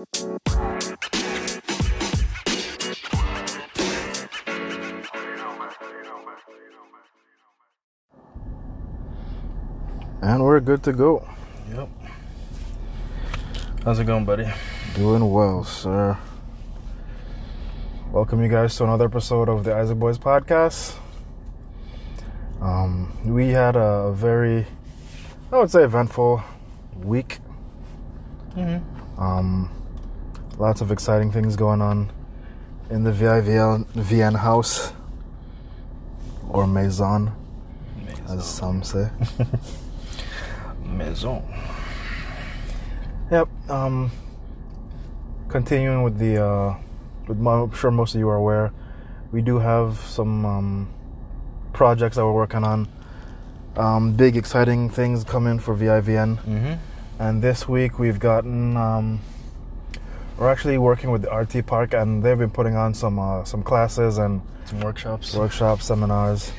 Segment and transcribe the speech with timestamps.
[0.00, 0.08] And
[10.42, 11.28] we're good to go.
[11.68, 11.88] Yep.
[13.84, 14.50] How's it going, buddy?
[14.94, 16.16] Doing well, sir.
[18.10, 20.96] Welcome you guys to another episode of the Isaac Boys podcast.
[22.62, 24.66] Um, we had a very,
[25.52, 26.42] I would say, eventful
[26.96, 27.40] week.
[28.56, 29.20] Mm-hmm.
[29.20, 29.79] Um,
[30.60, 32.12] lots of exciting things going on
[32.90, 34.92] in the VIVL VN house
[36.50, 37.32] or maison,
[38.28, 39.08] as some say.
[40.84, 41.42] Maison.
[43.30, 43.48] Yep.
[43.70, 44.10] Um,
[45.48, 46.76] continuing with the, uh,
[47.26, 48.70] with my, I'm sure most of you are aware,
[49.32, 50.94] we do have some um,
[51.72, 52.86] projects that we're working on.
[53.76, 56.36] Um, big exciting things coming for VIVN.
[56.36, 56.74] Mm-hmm.
[57.18, 59.20] And this week we've gotten, um,
[60.40, 63.62] we're actually working with the RT Park, and they've been putting on some uh, some
[63.62, 65.34] classes and Some workshops.
[65.34, 66.50] workshops, seminars.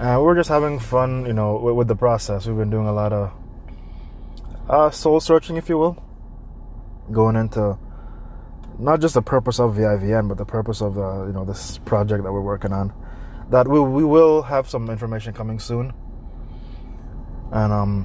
[0.00, 2.46] And we're just having fun, you know, with, with the process.
[2.46, 3.32] We've been doing a lot of
[4.68, 6.02] uh, soul searching, if you will,
[7.12, 7.78] going into
[8.80, 12.24] not just the purpose of VIVN, but the purpose of the, you know, this project
[12.24, 12.92] that we're working on.
[13.50, 15.92] That we we will have some information coming soon.
[17.52, 18.04] And um,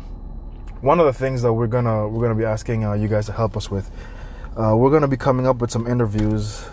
[0.81, 3.31] one of the things that we're gonna we're gonna be asking uh, you guys to
[3.33, 3.89] help us with,
[4.57, 6.65] uh, we're gonna be coming up with some interviews,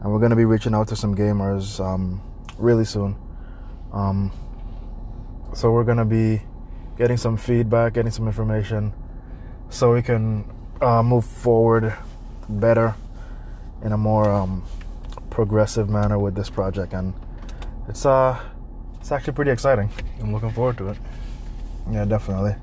[0.00, 2.20] and we're gonna be reaching out to some gamers um,
[2.58, 3.16] really soon.
[3.92, 4.32] Um,
[5.54, 6.42] so we're gonna be
[6.96, 8.92] getting some feedback, getting some information,
[9.70, 10.44] so we can
[10.80, 11.94] uh, move forward
[12.48, 12.94] better
[13.82, 14.64] in a more um,
[15.30, 17.12] progressive manner with this project, and
[17.88, 18.40] it's uh
[19.00, 19.90] it's actually pretty exciting.
[20.20, 20.98] I'm looking forward to it.
[21.90, 22.56] Yeah, definitely.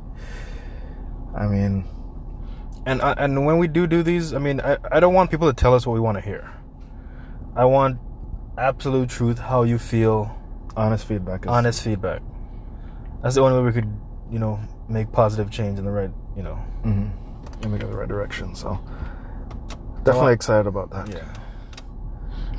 [1.36, 1.86] I mean,
[2.86, 5.48] And I, and when we do do these, I mean, I, I don't want people
[5.48, 6.52] to tell us what we want to hear.
[7.56, 8.00] I want
[8.58, 10.36] absolute truth, how you feel,
[10.76, 11.46] honest feedback.
[11.46, 12.22] Is, honest feedback.
[13.22, 13.92] That's the only way we could,
[14.32, 16.56] you know, make positive change in the right, you know.
[16.84, 17.08] hmm
[17.64, 18.56] Maybe go the right direction.
[18.56, 18.78] So
[20.04, 21.08] definitely Well, excited about that.
[21.08, 21.24] Yeah.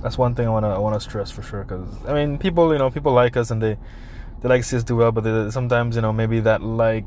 [0.01, 2.79] That's one thing I wanna I wanna stress for sure because I mean people you
[2.79, 3.77] know people like us and they
[4.41, 7.05] they like to see us do well but they, sometimes you know maybe that like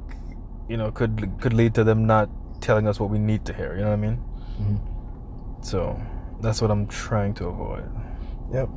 [0.68, 2.30] you know could could lead to them not
[2.62, 4.24] telling us what we need to hear you know what I mean
[4.62, 5.66] Mhm.
[5.66, 6.00] so
[6.42, 7.90] that's what I'm trying to avoid
[8.54, 8.70] Yep.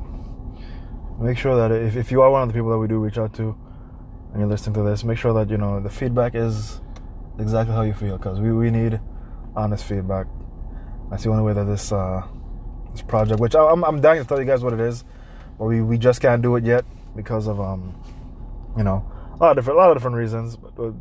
[1.19, 3.17] Make sure that if, if you are one of the people that we do reach
[3.17, 3.55] out to
[4.31, 6.81] and you're listening to this, make sure that you know the feedback is
[7.39, 8.99] exactly how you feel because we, we need
[9.55, 10.25] honest feedback.
[11.09, 12.23] That's the only way that this uh,
[12.91, 15.03] this project, which I- I'm, I'm dying to tell you guys what it is,
[15.59, 16.83] but we, we just can't do it yet
[17.15, 17.93] because of um
[18.75, 20.55] you know a lot of different a lot of different reasons.
[20.57, 20.93] But, but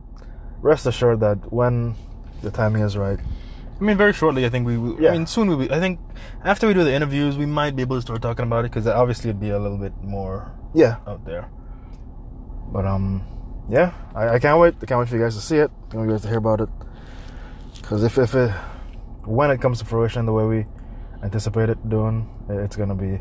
[0.60, 1.94] rest assured that when
[2.42, 3.18] the timing is right,
[3.80, 5.10] I mean very shortly I think we, we Yeah.
[5.10, 6.00] I mean soon we Will, be I think
[6.44, 8.86] after we do the interviews we might be able to start talking about it because
[8.86, 10.96] obviously it'd be a little bit more yeah.
[11.06, 11.48] out there
[12.72, 13.22] But um,
[13.68, 14.74] yeah, I, I can't wait.
[14.82, 15.70] I can't wait for you guys to see it.
[15.92, 16.68] I want you guys to hear about it.
[17.74, 18.50] Because if if it
[19.24, 20.66] when it comes to fruition the way we
[21.22, 23.20] anticipate it doing, it's gonna be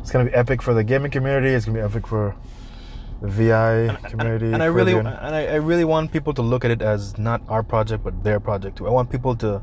[0.00, 1.48] it's gonna be epic for the gaming community.
[1.48, 2.34] It's gonna be epic for
[3.22, 4.52] VI community.
[4.52, 7.42] and I really and I, I really want people to look at it as not
[7.48, 8.86] our project but their project too.
[8.86, 9.60] I want people to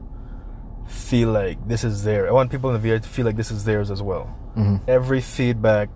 [0.88, 2.28] feel like this is their.
[2.28, 4.36] I want people in the VI to feel like this is theirs as well.
[4.56, 4.82] Mhm.
[4.88, 5.90] Every feedback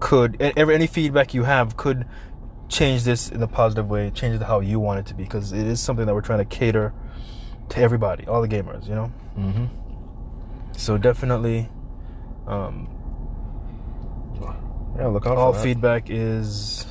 [0.00, 2.06] could every any feedback you have could
[2.68, 5.52] change this in a positive way, change it how you want it to be because
[5.52, 6.92] it is something that we're trying to cater
[7.68, 9.12] to everybody, all the gamers, you know.
[9.38, 9.68] Mhm.
[10.76, 11.68] So definitely,
[12.46, 12.88] um,
[14.96, 16.86] Yeah, look out all feedback is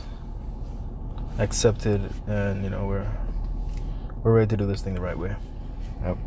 [1.38, 3.08] accepted and you know we're
[4.24, 5.36] we're ready to do this thing the right way
[6.04, 6.18] Yep,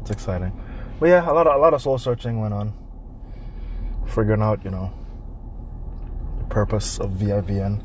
[0.00, 0.52] it's exciting.
[0.98, 2.72] But yeah, a lot of a lot of soul searching went on,
[4.06, 4.92] figuring out you know
[6.38, 7.84] the purpose of VIVN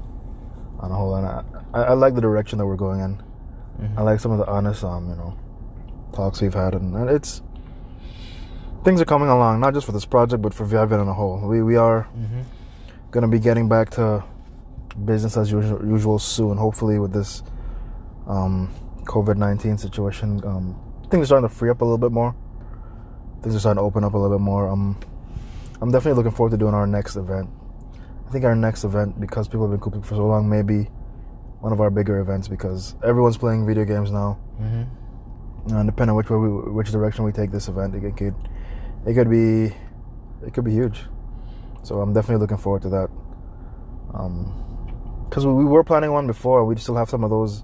[0.79, 1.43] on a whole, and I,
[1.73, 3.21] I, like the direction that we're going in.
[3.81, 3.97] Mhm.
[3.97, 5.35] I like some of the honest, um, you know,
[6.13, 7.41] talks we've had, and, and it's
[8.85, 11.39] things are coming along, not just for this project, but for VIVN on a whole.
[11.45, 12.43] We we are Mhm.
[13.13, 14.23] Gonna be getting back to
[15.05, 16.57] business as usual, usual soon.
[16.57, 17.43] Hopefully, with this
[18.27, 18.73] um,
[19.05, 20.75] COVID nineteen situation, um,
[21.09, 22.35] things are starting to free up a little bit more.
[23.43, 24.67] Things are starting to open up a little bit more.
[24.67, 24.97] Um,
[25.79, 27.49] I'm definitely looking forward to doing our next event.
[28.27, 30.89] I think our next event, because people have been cooping for so long, may be
[31.59, 34.39] one of our bigger events because everyone's playing video games now.
[34.59, 34.87] Mhm.
[35.71, 38.35] And depending on which way we, which direction we take this event, it could
[39.05, 39.73] it could be
[40.45, 41.05] it could be huge.
[41.83, 43.09] So I'm definitely looking forward to that.
[45.29, 47.63] Because we, we were planning one before, we still have some of those,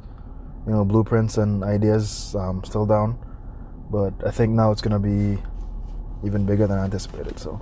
[0.65, 3.17] you know, blueprints and ideas um, still down.
[3.91, 5.37] but I think now it's gonna be
[6.23, 7.39] even bigger than anticipated.
[7.39, 7.59] So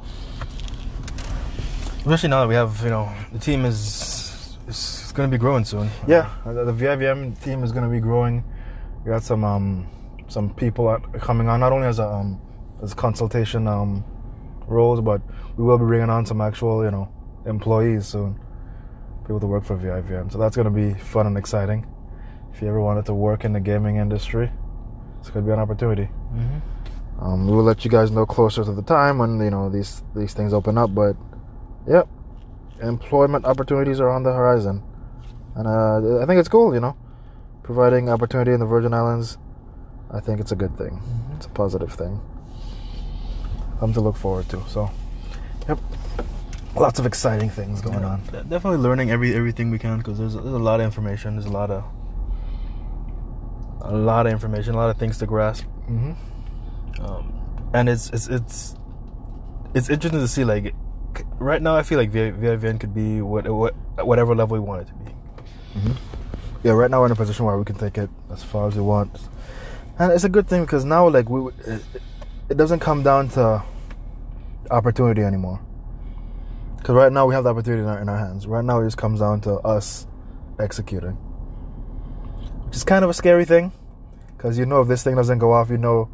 [2.00, 5.66] Especially now that we have, you know, the team is is going to be growing
[5.66, 5.90] soon.
[6.08, 8.44] yeah, the the VIVN team is gonna be growing.
[9.04, 9.88] We got some um,
[10.28, 12.40] some people coming on not only as a um,
[12.82, 14.04] as consultation um,
[14.68, 15.22] roles, but
[15.58, 17.10] we will be bringing on some actual you know
[17.46, 18.40] employees soon,
[19.22, 20.32] people to work for VIVN.
[20.32, 21.86] So that's gonna be fun and exciting.
[22.54, 24.52] If you ever wanted to work in the gaming industry,
[25.20, 26.06] it's gonna be an opportunity.
[26.06, 26.60] hmm
[27.20, 30.04] Um, we will let you guys know closer to the time when you know these
[30.16, 30.94] these things open up.
[30.94, 31.16] But
[31.88, 32.08] yep,
[32.82, 34.84] employment opportunities are on the horizon,
[35.56, 36.74] and uh, I think it's cool.
[36.76, 36.96] You know,
[37.64, 39.38] providing opportunity in the Virgin Islands,
[40.12, 41.02] I think it's a good thing.
[41.36, 42.22] It's a positive thing.
[43.80, 44.64] Something to look forward to.
[44.68, 44.90] So,
[45.68, 45.80] yep,
[46.76, 48.22] lots of exciting things going on.
[48.50, 51.36] Definitely learning every everything we can because there's, there's a lot of information.
[51.36, 51.84] There's a lot of
[53.82, 55.64] a lot of information, a lot of things to grasp.
[55.86, 56.14] hmm
[57.00, 58.76] um, and it's it's it's
[59.74, 60.74] it's interesting to see like
[61.38, 63.76] right now I feel like VIVN could be what, what
[64.06, 65.12] whatever level we want it to be.
[66.64, 68.76] Yeah, right now we're in a position where we can take it as far as
[68.76, 69.12] we want,
[70.00, 71.52] and it's a good thing because now like we,
[72.50, 73.64] it, doesn't come down to
[74.72, 75.62] opportunity anymore.
[76.78, 78.48] Because right now we have the opportunity in our, in our hands.
[78.48, 80.08] Right now it just comes down to us
[80.60, 81.14] executing,
[82.66, 83.72] which is kind of a scary thing,
[84.36, 86.10] because you know if this thing doesn't go off, you know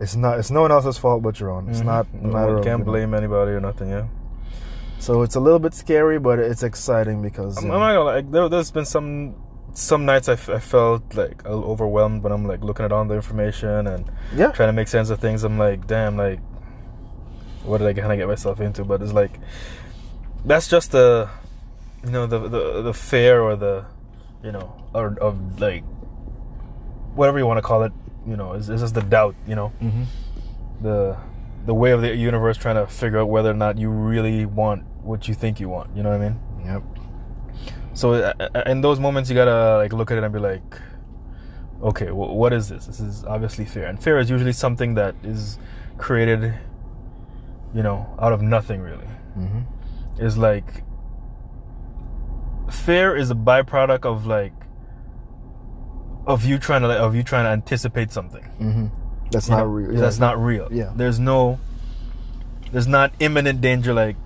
[0.00, 1.68] it's not it's no one else's fault but your own.
[1.68, 1.86] It's mm-hmm.
[1.86, 2.84] not a No, can't you know.
[2.84, 3.90] blame anybody or nothing.
[3.90, 4.06] Yeah,
[4.98, 8.30] So it's a little bit scary, but it's exciting because I'm, I'm not gonna like
[8.30, 9.34] there, there's been some
[9.78, 12.92] some nights I, f- I felt like a little overwhelmed when I'm like looking at
[12.92, 15.44] all the information and yeah, trying to make sense of things.
[15.44, 16.40] I'm like, damn, like
[17.64, 18.84] what did I kind of get myself into?
[18.84, 19.38] But it's like
[20.44, 21.28] that's just the
[22.04, 23.84] you know the the the fear or the
[24.42, 25.84] you know or of like
[27.14, 27.92] whatever you want to call it.
[28.26, 29.34] You know, is is just the doubt.
[29.46, 30.04] You know, hmm
[30.80, 31.16] the
[31.66, 34.84] the way of the universe trying to figure out whether or not you really want
[35.02, 35.94] what you think you want.
[35.96, 36.40] You know what I mean?
[36.64, 36.82] yep,
[37.98, 40.62] So uh, uh, in those moments, you gotta like look at it and be like,
[41.82, 42.86] okay, wh- what is this?
[42.86, 45.58] This is obviously fear, and fear is usually something that is
[45.96, 46.54] created,
[47.74, 48.80] you know, out of nothing.
[48.82, 49.62] Really, hmm
[50.20, 50.84] is like
[52.70, 54.52] fear is a byproduct of like
[56.26, 58.44] of you trying to of you trying to anticipate something.
[58.44, 58.86] hmm
[59.32, 59.66] That's you not know?
[59.66, 59.92] real.
[59.94, 60.68] Yeah, That's not real.
[60.70, 60.92] Yeah.
[60.94, 61.58] There's no.
[62.70, 63.92] There's not imminent danger.
[63.94, 64.16] Like,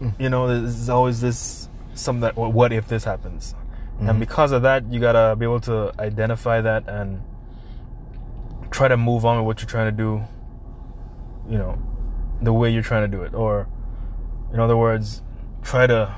[0.00, 0.12] Mm.
[0.20, 3.54] you know, there's always this some that what if this happens,
[4.00, 4.10] Mhm.
[4.10, 7.22] and because of that, you gotta be able to identify that and
[8.70, 10.22] try to move on with what you're trying to do.
[11.48, 11.78] You know,
[12.42, 13.68] the way you're trying to do it, or
[14.52, 15.22] in other words,
[15.62, 16.14] try to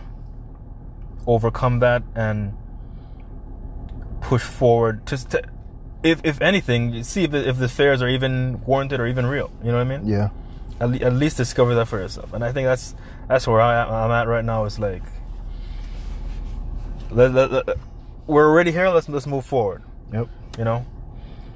[1.26, 2.54] overcome that and
[4.20, 5.06] push forward.
[5.06, 5.42] Just to,
[6.02, 9.50] if if anything, see if the, if the fears are even warranted or even real.
[9.62, 10.06] You know what I mean?
[10.06, 10.28] Yeah.
[10.80, 12.32] At, le- at least discover that for yourself.
[12.32, 12.94] And I think that's
[13.28, 14.64] that's where I, I'm at right now.
[14.64, 15.02] It's like
[17.10, 17.78] let, let- let-
[18.26, 18.88] we're already here.
[18.88, 19.82] Let's let's move forward.
[20.12, 20.28] Yep.
[20.58, 20.84] You know,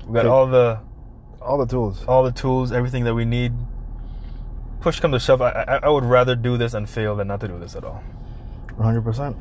[0.06, 0.78] we got all the
[1.40, 2.04] All the tools.
[2.06, 3.52] all the tools, everything that we need.
[4.80, 7.40] Push come to shove, I, I I would rather do this and fail than not
[7.40, 8.02] to do this at all.
[8.78, 9.36] 100%.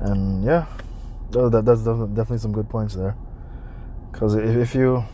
[0.00, 0.66] And yeah,
[1.30, 3.16] that, that's definitely some good points there.
[4.12, 5.04] Because if, if you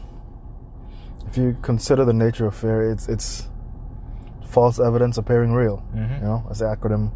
[1.27, 3.49] if you consider the nature of fear, it's it's
[4.47, 5.83] false evidence appearing real.
[5.95, 6.19] Mhm.
[6.21, 7.13] You know, that's the acronym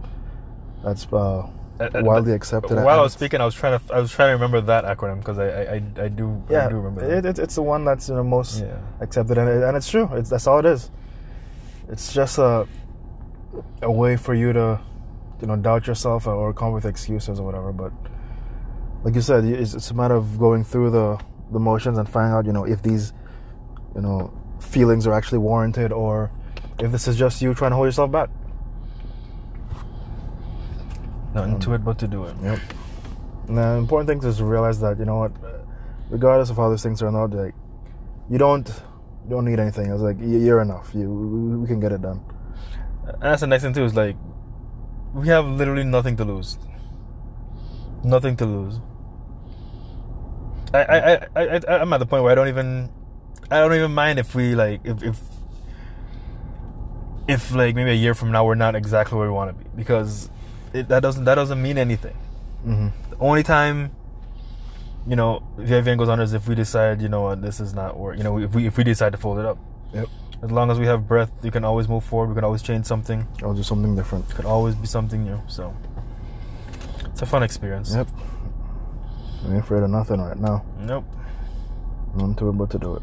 [0.83, 1.47] that's uh,
[1.81, 2.75] Uh, uh, widely but accepted.
[2.75, 5.19] While I was speaking, I was trying to I was trying to remember that acronym
[5.19, 8.09] because I, I I I do I do remember it, it, it's the one that's
[8.09, 8.79] you know most Yeah.
[9.01, 10.09] accepted, and, it, and it's true.
[10.13, 10.91] It's that's all it is.
[11.89, 12.67] It's just a
[13.83, 14.81] a way for you to
[15.41, 17.73] you know doubt yourself or come with excuses or whatever.
[17.73, 17.93] But
[19.05, 21.19] like you said, it's, it's a matter of going through the
[21.53, 23.13] the motions and finding out you know if these
[23.95, 26.31] you know feelings are actually warranted or
[26.81, 28.31] if this is just you trying to hold yourself back.
[31.38, 32.35] Nothing Um, to it but to do it.
[32.42, 32.59] Yep.
[33.49, 35.33] And the important thing is to realize that you know what,
[36.11, 37.54] regardless of how these things turn out, like
[38.30, 38.68] you don't
[39.25, 39.90] you don't need anything.
[39.90, 40.90] It's like you're enough.
[40.95, 41.11] You
[41.61, 42.21] we, can get it done.
[43.07, 43.85] And that's the next thing too.
[43.85, 44.16] Is like
[45.14, 46.59] we have literally nothing to lose.
[48.04, 48.80] Nothing to lose.
[50.75, 52.90] I I I, I I- I'm at the point where I don't even
[53.50, 55.18] I don't even mind if we like if if
[57.26, 59.71] if like maybe a year from now we're not exactly where we want to be
[59.76, 60.30] because
[60.73, 62.15] it, that doesn't that doesn't mean anything.
[62.63, 63.93] hmm The only time
[65.07, 67.99] you know VIVN goes on is if we decide you know what this is not
[67.99, 68.17] work.
[68.19, 69.59] You know if we if we decide to fold it up.
[69.95, 70.09] Yep.
[70.41, 72.29] As long as we have breath, you can always move forward.
[72.29, 73.27] We can always change something.
[73.43, 74.29] I'll do something different.
[74.31, 75.41] Could always be something new.
[75.49, 75.75] So
[77.07, 77.95] it's a fun experience.
[77.95, 78.09] Yep.
[79.45, 80.65] I ain't afraid of nothing right now.
[80.79, 81.05] Nope.
[82.15, 83.03] None to it but to do it.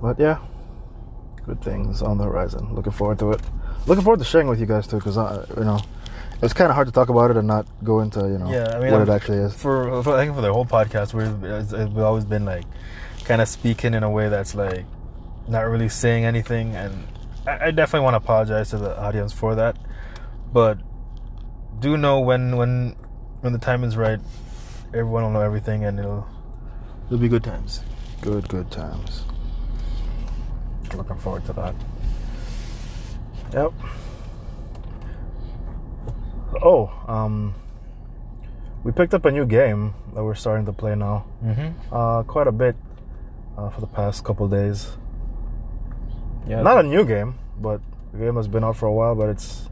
[0.00, 0.38] But yeah,
[1.46, 2.74] good things on the horizon.
[2.74, 3.40] Looking forward to it.
[3.86, 5.78] Looking forward to sharing with you guys too, because you know
[6.42, 8.76] it's kind of hard to talk about it and not go into you know Yeah,
[8.76, 9.54] I mean, what I'm- it actually is.
[9.54, 11.40] for, for I think for the whole podcast, we've
[11.94, 12.64] we've always been like
[13.24, 14.84] kind of speaking in a way that's like
[15.48, 17.06] not really saying anything, and
[17.46, 19.76] I, I definitely want to apologize to the audience for that.
[20.52, 20.78] But
[21.80, 22.96] do know when when
[23.42, 24.20] when the time is right,
[24.94, 26.26] everyone will know everything, and it'll
[27.06, 27.80] it'll be good times.
[28.22, 29.24] Good, good times.
[30.96, 31.74] Looking forward to that.
[33.54, 33.72] Yep.
[36.62, 37.54] Oh, um,
[38.82, 41.24] we picked up a new game that we're starting to play now.
[41.44, 41.94] Mm-hmm.
[41.94, 42.74] Uh, quite a bit
[43.56, 44.96] uh, for the past couple days.
[46.48, 46.62] Yeah.
[46.62, 47.80] Not a new game, but
[48.12, 49.14] the game has been out for a while.
[49.14, 49.68] But it's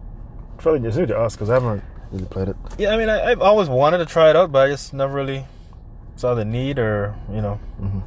[0.59, 2.57] fairly it's new to us because I haven't really played it.
[2.79, 5.13] yeah, I mean, I, I've always wanted to try it out, but I just never
[5.15, 5.45] really
[6.17, 7.59] saw the need, or you know.
[7.81, 8.01] Mm-hmm.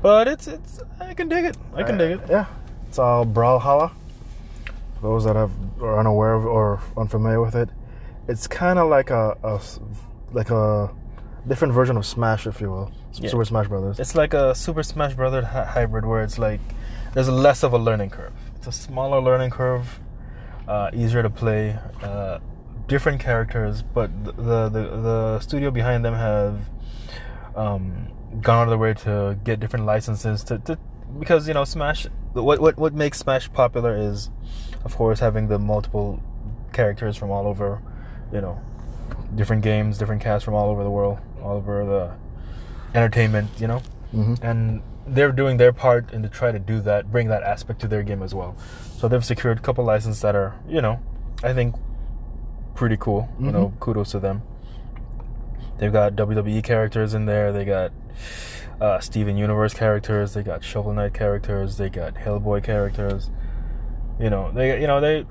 [0.00, 1.56] But it's it's I can dig it.
[1.74, 2.20] I can dig it.
[2.28, 2.46] Yeah,
[2.88, 3.92] it's all Brawlhalla.
[5.02, 5.50] Those that have
[5.82, 7.68] are unaware of or unfamiliar with it,
[8.28, 9.60] it's kind of like a, a
[10.32, 10.90] like a
[11.46, 13.30] different version of Smash, if you will, Yeah.
[13.30, 13.98] Super Smash Brothers.
[13.98, 16.60] It's like a Super Smash Brother hy- hybrid where it's like
[17.14, 18.32] there's less of a learning curve.
[18.56, 19.98] It's a smaller learning curve,
[20.68, 22.38] uh, easier to play, uh,
[22.86, 26.60] different characters, but the, the the the studio behind them have
[27.56, 28.08] um,
[28.40, 30.78] gone out of their way to get different licenses to, to
[31.18, 32.06] because you know Smash.
[32.34, 34.30] What what what makes Smash popular is,
[34.84, 36.22] of course, having the multiple
[36.72, 37.80] characters from all over,
[38.32, 38.60] you know,
[39.34, 43.80] different games, different casts from all over the world, all over the entertainment, you know
[44.10, 47.80] hmm and they're doing their part in to try to do that, bring that aspect
[47.80, 48.54] to their game as well.
[48.98, 51.00] So they've secured a couple licenses that are, you know,
[51.42, 51.74] I think
[52.76, 53.28] pretty cool.
[53.40, 54.42] You know, kudos to them.
[55.78, 57.52] They've got WWE characters in there.
[57.52, 57.90] They got
[58.80, 60.34] uh, Steven Universe characters.
[60.34, 61.78] They got Shovel Knight characters.
[61.78, 63.28] They got Hellboy characters.
[64.20, 65.26] You know, they, you know, they,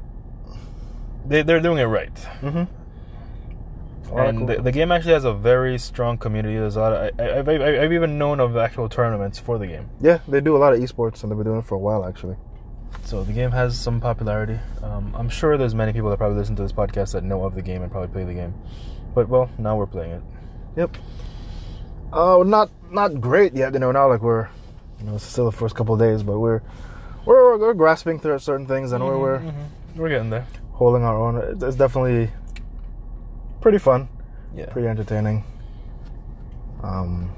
[1.26, 4.18] they, they're doing it right Mm-hmm.
[4.18, 6.56] and the, the game actually has a very strong community.
[6.56, 6.94] There's a lot.
[6.94, 10.42] Of, I, I've, I've, I've even known of actual tournaments for the game, yeah, they
[10.42, 12.36] do a lot of esports, and they've been doing it for a while actually.
[13.06, 14.60] so the game has some popularity.
[14.84, 17.56] Um, I'm sure there's many people that probably listen to this podcast that know of
[17.56, 18.54] the game and probably play the game.
[19.16, 20.22] But well, now we're playing it.
[20.76, 20.98] Yep.
[22.12, 23.74] Oh, not not great yet.
[23.74, 24.50] You know, now like we're,
[25.00, 26.62] you know, it's still the first couple of days, but we're
[27.26, 30.00] we're, we're grasping through certain things, and we're we're Mm-hmm.
[30.00, 30.46] we're getting there.
[30.74, 31.38] holding our own.
[31.38, 32.32] It's, it's definitely
[33.62, 34.10] pretty fun,
[34.56, 34.66] Yeah.
[34.68, 35.44] pretty entertaining.
[36.84, 37.32] Um,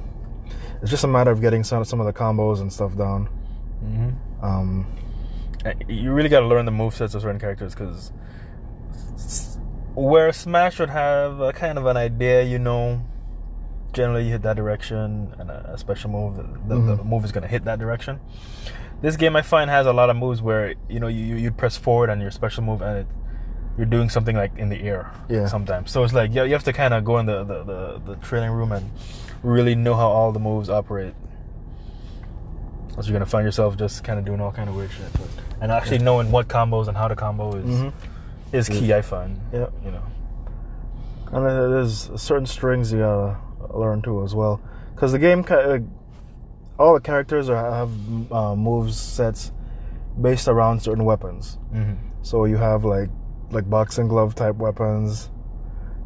[0.81, 3.27] it's just a matter of getting some some of the combos and stuff down.
[3.83, 4.45] Mm-hmm.
[4.45, 4.85] Um,
[5.87, 8.11] You really got to learn the movesets of certain characters because
[9.95, 13.01] where Smash would have a kind of an idea, you know,
[13.93, 16.43] generally you hit that direction and a, a special move, the,
[16.75, 18.19] the, the move is going to hit that direction.
[19.03, 21.75] This game I find has a lot of moves where you know you you press
[21.77, 23.07] forward on your special move and it,
[23.77, 25.47] you're doing something like in the air Yeah.
[25.47, 25.91] sometimes.
[25.91, 28.15] So it's like you, you have to kind of go in the, the, the, the
[28.17, 28.89] training room and
[29.43, 31.13] really know how all the moves operate.
[32.95, 35.11] Else you're gonna find yourself just kind of doing all kind of weird shit.
[35.13, 35.27] But,
[35.59, 37.93] and actually knowing what combos and how to combo is mhm.
[38.53, 38.93] is key.
[38.93, 39.41] I find.
[39.51, 39.67] Yeah.
[39.83, 40.03] You know.
[41.33, 43.37] And there's certain strings you gotta
[43.77, 44.61] learn too as well,
[44.95, 45.79] because the game, ki- uh,
[46.79, 47.91] all the characters are, have
[48.31, 49.51] uh, moves sets
[50.19, 51.57] based around certain weapons.
[51.73, 51.93] Mm-hmm.
[52.21, 53.09] So you have like
[53.51, 55.29] like boxing glove type weapons.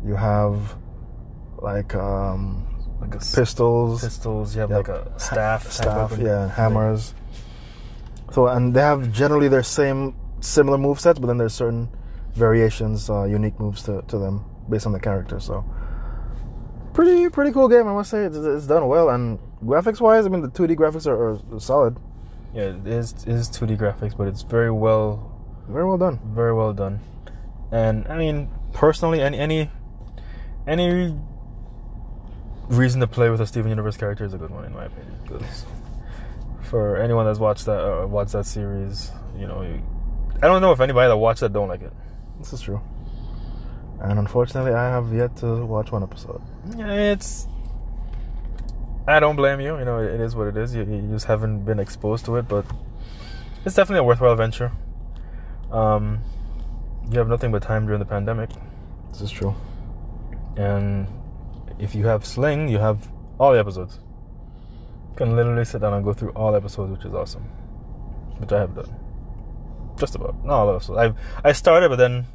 [0.06, 0.76] You have
[1.60, 2.68] like um,
[3.02, 4.56] Like a pistols, pistols.
[4.56, 4.88] You have Yep.
[4.88, 5.72] like a staff.
[5.72, 6.26] staff, weapon.
[6.26, 7.14] yeah, hammers.
[8.32, 11.90] So and they have generally their same similar move sets, but then there's certain
[12.34, 15.40] variations, uh, unique moves to, to them based on the character.
[15.40, 15.64] So
[16.94, 18.26] pretty pretty cool game, I must say.
[18.26, 21.98] It's, it's done well and graphics wise, I mean the 2D graphics are, are solid,
[22.54, 25.32] Yeah, it is it is 2D graphics, but it's very well
[25.68, 26.20] very well done.
[26.34, 27.00] very well done.
[27.72, 29.70] And I mean, personally, any any
[30.66, 31.14] any
[32.70, 35.14] reason to play with a Steven Universe character is a good one, in my opinion.
[35.28, 35.66] 'cause
[36.64, 39.82] for anyone that's watched that uh, watched that series, you know, you,
[40.42, 41.94] I don't know if anybody that watched that don't like it.
[42.40, 42.82] This is true.
[44.00, 46.42] And unfortunately, I have yet to watch one episode.
[46.78, 47.48] Yeah, it's.
[49.08, 49.78] I don't blame you.
[49.78, 50.76] You know, it is what it is.
[50.76, 52.66] You, you just haven't been exposed to it, but
[53.66, 54.72] it's definitely a worthwhile venture.
[55.72, 56.20] Um,
[57.10, 58.50] you have nothing but time during the pandemic,
[59.12, 59.56] This is true.
[60.58, 61.08] and
[61.80, 63.08] if you have Sling, you have
[63.40, 64.00] all the episodes.
[65.12, 67.44] You can literally sit down and go through all episodes, which is awesome.
[68.40, 68.94] Which I have done.
[69.98, 70.44] Just about.
[70.44, 70.98] Not all episodes.
[70.98, 72.26] I've I started, but then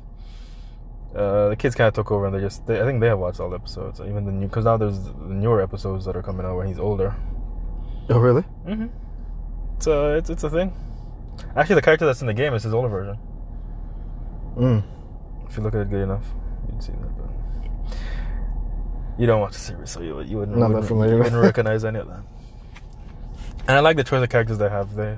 [1.15, 2.67] uh, the kids kind of took over, and they just.
[2.67, 4.47] They, I think they have watched all the episodes, even the new.
[4.47, 7.15] Because now there's the newer episodes that are coming out when he's older.
[8.09, 8.43] Oh, really?
[8.67, 8.87] Mm-hmm.
[9.77, 10.73] It's a it's, it's a thing.
[11.57, 13.19] Actually, the character that's in the game is his older version.
[14.57, 14.83] Mm.
[15.49, 16.27] If you look at it good enough,
[16.71, 17.17] you'd see that.
[17.17, 17.97] But
[19.19, 21.43] you don't watch the series, so you you wouldn't, Not that wouldn't, familiar you wouldn't
[21.43, 22.23] recognize any of that.
[23.69, 24.95] And I like the choice of characters they have.
[24.95, 25.17] They,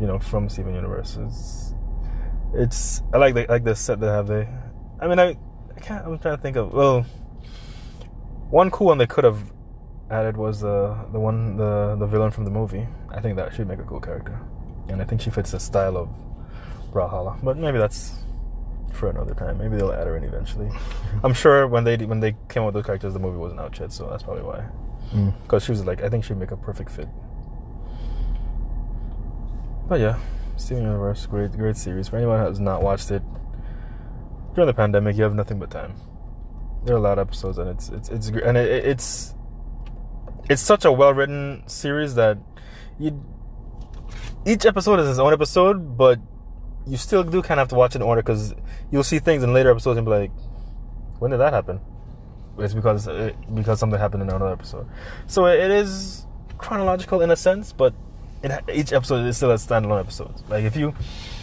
[0.00, 1.18] you know, from Steven Universe.
[1.20, 1.63] It's,
[2.54, 4.26] it's I like the like the set they have.
[4.26, 4.48] They,
[5.00, 5.36] I mean, I,
[5.76, 6.06] I can't.
[6.06, 7.02] I'm trying to think of well,
[8.50, 9.52] one cool one they could have
[10.10, 12.86] added was the the one the the villain from the movie.
[13.10, 14.38] I think that should make a cool character,
[14.88, 16.08] and I think she fits the style of
[16.92, 17.42] Brawlhalla.
[17.42, 18.24] But maybe that's
[18.92, 19.58] for another time.
[19.58, 20.70] Maybe they'll add her in eventually.
[21.24, 23.78] I'm sure when they when they came up with those characters, the movie wasn't out
[23.78, 24.64] yet, so that's probably why.
[25.12, 25.34] Mm.
[25.42, 27.08] Because she was like, I think she'd make a perfect fit.
[29.86, 30.18] But yeah,
[30.56, 32.08] Steven Universe, great great series.
[32.08, 33.22] For anyone who has not watched it
[34.54, 35.94] during the pandemic, you have nothing but time.
[36.84, 39.34] There are a lot of episodes, and it's it's it's and it, it- it's
[40.50, 42.38] it's such a well written series that
[42.98, 43.22] you
[44.46, 46.20] each episode is its own episode, but
[46.86, 48.54] you still do kind of have to watch it in order because
[48.90, 50.30] you'll see things in later episodes and be like,
[51.18, 51.80] when did that happen?
[52.58, 54.86] It's because it, because something happened in another episode.
[55.26, 56.26] So it is
[56.58, 57.94] chronological in a sense, but
[58.52, 60.34] it, each episode is still a standalone episode.
[60.48, 60.94] Like if you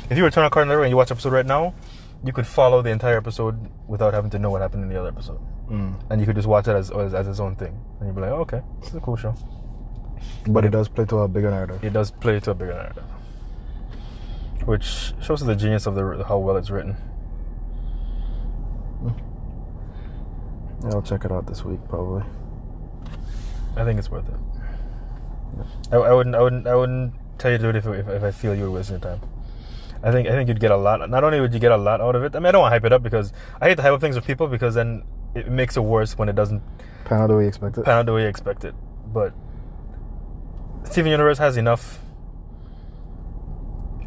[0.09, 1.73] if you return a card in the Network and you watch episode right now,
[2.23, 5.09] you could follow the entire episode without having to know what happened in the other
[5.09, 5.39] episode,
[5.69, 5.95] Mm.
[6.09, 8.21] and you could just watch it as as, as its own thing, and you'd be
[8.21, 9.33] like, oh, okay, this is a cool show.
[10.47, 11.83] But it does play to a bigger narrative.
[11.83, 13.03] It does play to a bigger narrative,
[14.65, 16.95] which shows the genius of the how well it's written.
[20.83, 22.23] Yeah, I'll check it out this week probably.
[23.75, 24.35] I think it's worth it.
[25.91, 28.23] I, I wouldn't, I wouldn't, I wouldn't tell you to do it if, if, if
[28.23, 29.21] I feel you were wasting your time.
[30.03, 31.07] I think, I think you'd get a lot.
[31.09, 32.35] Not only would you get a lot out of it.
[32.35, 33.31] I mean, I don't want to hype it up because
[33.61, 35.03] I hate to hype up things with people because then
[35.35, 36.61] it makes it worse when it doesn't
[37.05, 37.85] Pan out the way you expect it.
[37.85, 38.73] pan out the way you expect it.
[39.13, 39.33] But
[40.83, 41.99] Steven Universe has enough.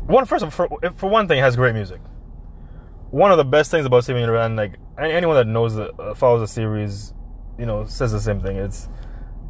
[0.06, 2.00] One first for for one thing, it has great music.
[3.10, 6.14] One of the best things about Steven Universe, and like anyone that knows the uh,
[6.14, 7.14] follows the series,
[7.58, 8.56] you know, says the same thing.
[8.56, 8.88] It's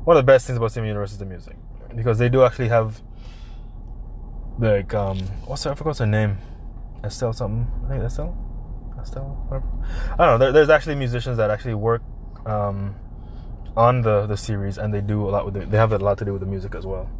[0.04, 1.56] one of the best things about Steven Universe is the music
[1.96, 3.00] because they do actually have
[4.58, 6.38] like um what's her, I forgot her name,
[7.02, 7.66] Estelle something.
[7.86, 8.36] I think Estelle,
[9.00, 9.46] Estelle.
[9.48, 9.66] Whatever.
[10.12, 10.38] I don't know.
[10.38, 12.02] There, there's actually musicians that actually work
[12.46, 12.94] um
[13.76, 15.70] on the the series, and they do a lot with it.
[15.70, 17.10] They have a lot to do with the music as well.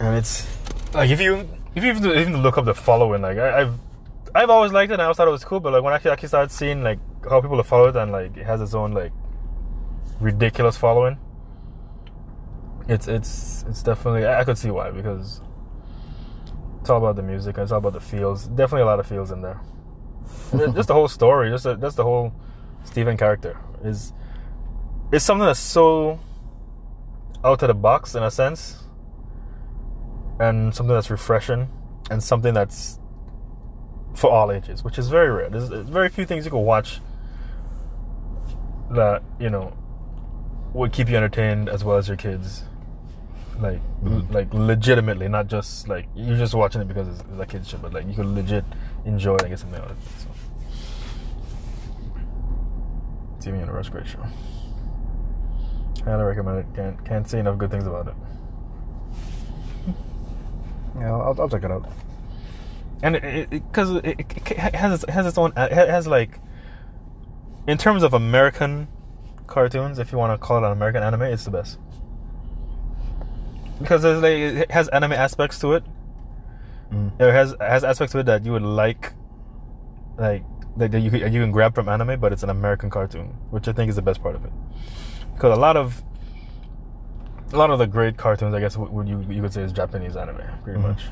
[0.00, 0.46] And it's
[0.94, 3.74] like if you if you even, even look up the following, like I, I've
[4.34, 5.60] I've always liked it, and I always thought it was cool.
[5.60, 8.12] But like when I actually actually started seeing like how people have followed it, and
[8.12, 9.12] like it has its own like
[10.20, 11.18] ridiculous following.
[12.88, 15.40] It's it's it's definitely I could see why because
[16.80, 18.46] it's all about the music and it's all about the feels.
[18.46, 19.60] Definitely a lot of feels in there.
[20.74, 22.32] Just the whole story, just the, just the whole
[22.84, 24.12] Steven character is
[25.12, 26.18] is something that's so
[27.42, 28.84] out of the box in a sense,
[30.38, 31.68] and something that's refreshing,
[32.10, 32.98] and something that's
[34.14, 35.50] for all ages, which is very rare.
[35.50, 37.00] There's, there's very few things you can watch
[38.90, 39.76] that you know
[40.72, 42.64] would keep you entertained as well as your kids.
[43.64, 44.14] Like, mm-hmm.
[44.14, 47.66] l- like legitimately, not just like you're just watching it because it's, it's a kids
[47.70, 48.62] show, but like you could legit
[49.06, 50.20] enjoy it and get something out of it.
[50.20, 50.28] So.
[53.38, 54.22] Steven Universe, great show.
[56.04, 56.66] Highly recommend it.
[56.76, 58.14] Can't can't say enough good things about it.
[60.96, 61.90] Yeah, I'll, I'll check it out.
[63.02, 66.06] and it because it, it, it, it has its, it has its own it has
[66.06, 66.38] like
[67.66, 68.86] in terms of American
[69.46, 71.78] cartoons, if you want to call it an American anime, it's the best
[73.78, 75.84] because it has anime aspects to it.
[76.92, 77.20] Mm.
[77.20, 79.12] It has has aspects to it that you would like,
[80.18, 80.44] like
[80.76, 83.68] that that you could, you can grab from anime, but it's an American cartoon, which
[83.68, 84.52] I think is the best part of it.
[85.34, 86.02] Because a lot of
[87.52, 90.16] a lot of the great cartoons, I guess, would you you could say is Japanese
[90.16, 90.82] anime, pretty Mhm.
[90.82, 91.02] much.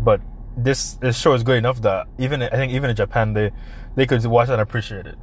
[0.00, 0.20] But
[0.56, 3.50] this this show is good enough that even I think even in Japan they
[3.96, 5.16] they could watch and appreciate it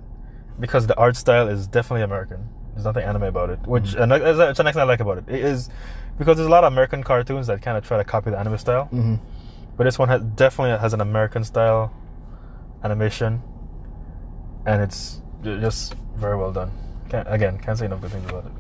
[0.60, 2.50] because the art style is definitely American.
[2.74, 5.18] There's nothing anime about it, which and that's that's the next thing I like about
[5.20, 5.26] it.
[5.28, 5.70] It is
[6.18, 8.58] because there's a lot of American cartoons that kind of try to copy the anime
[8.58, 9.16] style, hmm
[9.78, 11.92] but this one has, definitely has an American style
[12.84, 13.42] animation,
[14.66, 16.72] and it's just very well done.
[17.10, 18.52] Can't, again, can't say enough good things about it.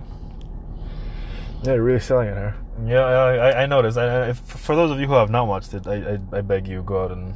[1.63, 2.55] Yeah, you're really selling it here.
[2.85, 3.97] Yeah, I, I, I noticed.
[3.97, 6.41] I, I, if, for those of you who have not watched it, I, I, I
[6.41, 7.35] beg you go out and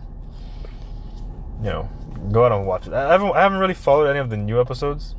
[1.60, 1.90] you know
[2.32, 2.94] go out and watch it.
[2.94, 5.16] I haven't I haven't really followed any of the new episodes,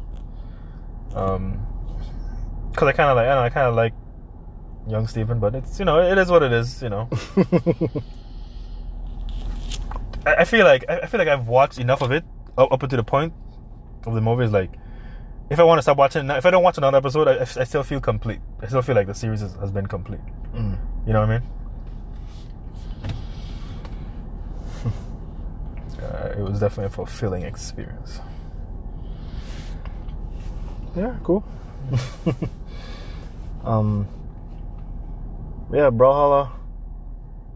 [1.14, 1.64] um,
[2.72, 3.92] because I kind of like I know I kind of like
[4.88, 6.82] young Steven, but it's you know it is what it is.
[6.82, 7.08] You know,
[10.26, 12.24] I, I feel like I feel like I've watched enough of it
[12.56, 13.32] up, up to the point
[14.06, 14.70] of the movie is like
[15.48, 17.84] if I want to stop watching, if I don't watch another episode, I, I still
[17.84, 18.40] feel complete.
[18.60, 20.20] I still feel like the series is, has been complete.
[20.54, 20.76] Mm.
[21.06, 21.48] You know what I mean?
[26.02, 28.20] uh, it was definitely a fulfilling experience.
[30.96, 31.44] Yeah, cool.
[33.64, 34.08] um,
[35.72, 36.50] yeah, Brawlhalla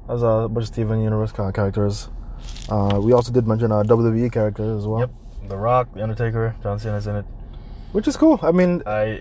[0.09, 2.09] has a bunch of Steven Universe characters.
[2.69, 5.11] Uh, we also did mention uh, WWE characters as well, Yep.
[5.49, 7.25] The Rock, The Undertaker, John Cena's in it.
[7.93, 8.39] which is cool.
[8.43, 9.21] I mean, I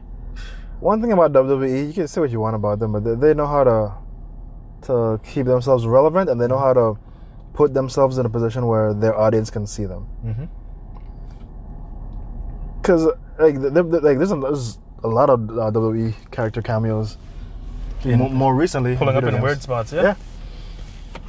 [0.79, 3.33] one thing about WWE, you can say what you want about them, but they, they
[3.33, 3.93] know how to
[4.87, 6.97] to keep themselves relevant, and they know how to
[7.53, 10.07] put themselves in a position where their audience can see them.
[12.81, 13.05] Because
[13.37, 17.17] like, th- th- like there's a, there's a lot of uh, WWE character cameos.
[18.03, 19.43] In- more, recently, pulling up in games.
[19.43, 19.91] weird spots.
[19.93, 20.01] Yeah.
[20.01, 20.15] Yeah.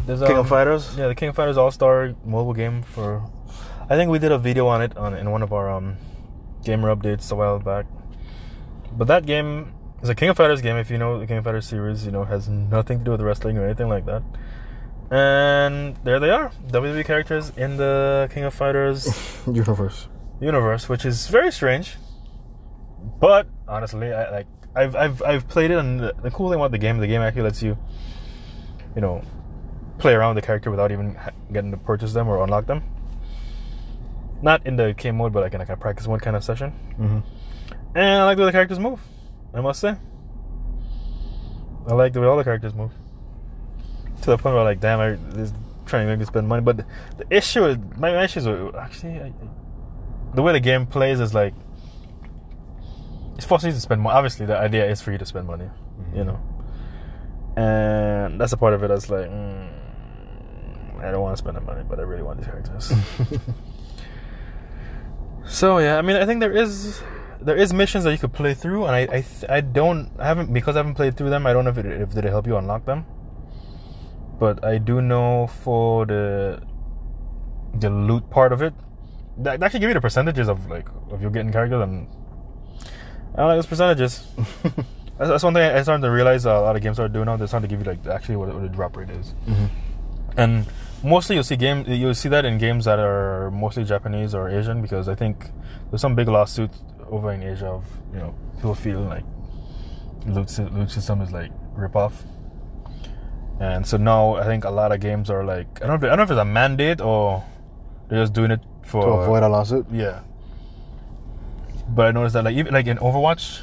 [0.06, 0.96] There's, King um, of Fighters.
[0.96, 3.28] Yeah, the King of Fighters All Star mobile game for.
[3.88, 5.96] I think we did a video on it on in one of our um,
[6.64, 7.86] gamer updates a while back.
[8.92, 10.76] But that game is a King of Fighters game.
[10.76, 13.20] If you know the King of Fighters series, you know has nothing to do with
[13.20, 14.22] wrestling or anything like that.
[15.10, 19.08] And there they are, WWE characters in the King of Fighters
[19.46, 20.06] Universe.
[20.40, 21.96] universe, which is very strange.
[23.18, 26.70] But honestly, I like I've I've I've played it, and the, the cool thing about
[26.70, 27.76] the game, the game actually lets you,
[28.94, 29.22] you know,
[29.98, 31.18] play around with the character without even
[31.52, 32.82] getting to purchase them or unlock them.
[34.42, 36.72] Not in the game mode, but like in like a practice mode kind of session.
[36.92, 37.18] Mm-hmm.
[37.94, 39.00] And I like the way the characters move.
[39.52, 39.96] I must say,
[41.88, 42.92] I like the way all the characters move.
[44.22, 45.52] To the point where like, damn, I this
[45.86, 46.62] trying to make me spend money.
[46.62, 46.86] But the,
[47.18, 49.32] the issue is my, my issue is actually I,
[50.34, 51.54] the way the game plays is like
[53.40, 54.14] it's forcing you to spend money.
[54.14, 55.70] Obviously, the idea is for you to spend money,
[56.14, 56.38] you know.
[57.56, 61.62] And that's a part of it that's like, mm, I don't want to spend the
[61.62, 62.92] money, but I really want these characters.
[65.46, 67.02] so yeah, I mean, I think there is
[67.40, 69.24] there is missions that you could play through, and I I,
[69.56, 71.46] I don't I haven't because I haven't played through them.
[71.46, 73.06] I don't know if it if did it help you unlock them,
[74.38, 76.60] but I do know for the
[77.72, 78.74] the loot part of it,
[79.38, 82.06] that actually give you the percentages of like of you getting characters, and
[83.34, 84.26] I don't like those percentages.
[85.18, 87.36] that's, one thing I started to realize a lot of games are doing now.
[87.36, 89.66] They're starting to give you like actually what, what the drop rate is, Mm-hmm.
[90.36, 90.66] and
[91.02, 94.82] mostly you'll see game you'll see that in games that are mostly Japanese or Asian
[94.82, 95.46] because I think
[95.90, 96.70] there's some big lawsuit
[97.08, 99.24] over in Asia of you know people feeling like
[100.26, 102.24] loot loot system is like rip off.
[103.60, 106.12] And so now I think a lot of games are like I don't know if,
[106.12, 107.44] I don't know if it's a mandate or
[108.08, 109.86] they're just doing it for To avoid a lawsuit.
[109.92, 110.20] yeah.
[111.94, 113.60] But I noticed that like even like in Overwatch,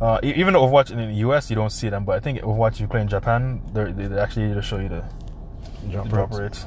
[0.00, 2.80] uh, e- even Overwatch in the US you don't see them, but I think Overwatch
[2.80, 5.04] you play in Japan, they're- they they actually just show you the,
[5.90, 6.40] Jump the drop rates.
[6.40, 6.66] rates.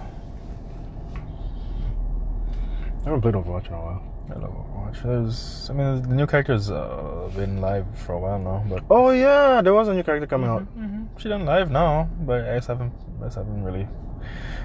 [3.02, 4.02] I haven't played Overwatch in a while.
[4.34, 5.04] I love Overwatch.
[5.04, 9.10] There's, I mean, the new character's uh, been live for a while now, but Oh
[9.10, 10.62] yeah, there was a new character coming out.
[10.64, 13.88] hmm she done live now, but I just haven't, I just haven't really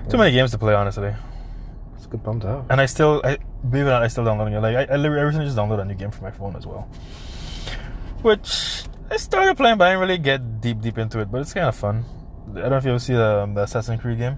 [0.09, 1.13] too many games to play honestly.
[2.09, 2.71] A good bump to have.
[2.71, 3.37] And I still, I
[3.69, 4.61] believe it or not, I still downloading it.
[4.61, 6.67] Like I, I literally- I recently just downloaded a new game for my phone as
[6.67, 6.89] well,
[8.23, 11.31] which I started playing, but I didn't really get deep, deep into it.
[11.31, 12.05] But it's kind of fun.
[12.57, 14.35] I don't know if you ever see the, the Assassin's Creed game,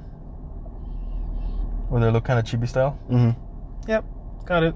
[1.89, 2.99] where they look kind of chibi style.
[3.09, 3.89] Mm-hmm.
[3.89, 4.05] Yep,
[4.47, 4.75] got it.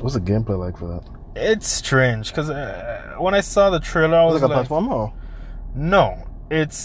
[0.00, 1.02] What's the gameplay like for that?
[1.36, 4.66] It's strange because uh, when I saw the trailer, I Was was like a like,
[4.66, 5.12] platform or?
[5.74, 6.76] No, it's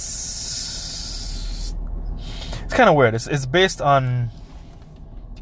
[2.67, 3.15] it's kind of weird.
[3.15, 4.30] It's it's based on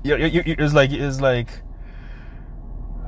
[0.03, 1.49] you, you, you, it's like it's like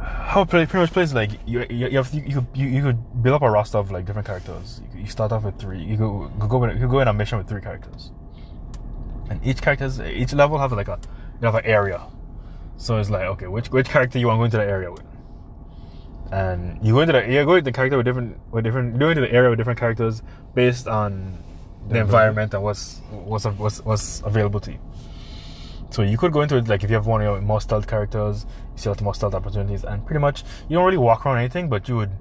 [0.01, 3.35] how pretty much plays like you you you, have, you, you, you you could build
[3.35, 4.81] up a roster of like different characters.
[4.95, 5.79] You, you start off with three.
[5.83, 8.11] You go go in, you go in a mission with three characters,
[9.29, 10.99] and each characters each level have like a
[11.39, 12.01] you have an area.
[12.77, 15.03] So it's like okay, which which character you want to go into the area with?
[16.31, 18.99] and you go into the you go into the character with different with different you
[18.99, 20.23] go into the area with different characters
[20.55, 21.37] based on
[21.87, 24.79] the The environment and what's what's what's what's available to you.
[25.89, 27.87] So you could go into it like if you have one of your more stealth
[27.87, 31.37] characters, you still have more stealth opportunities, and pretty much you don't really walk around
[31.37, 32.11] anything, but you would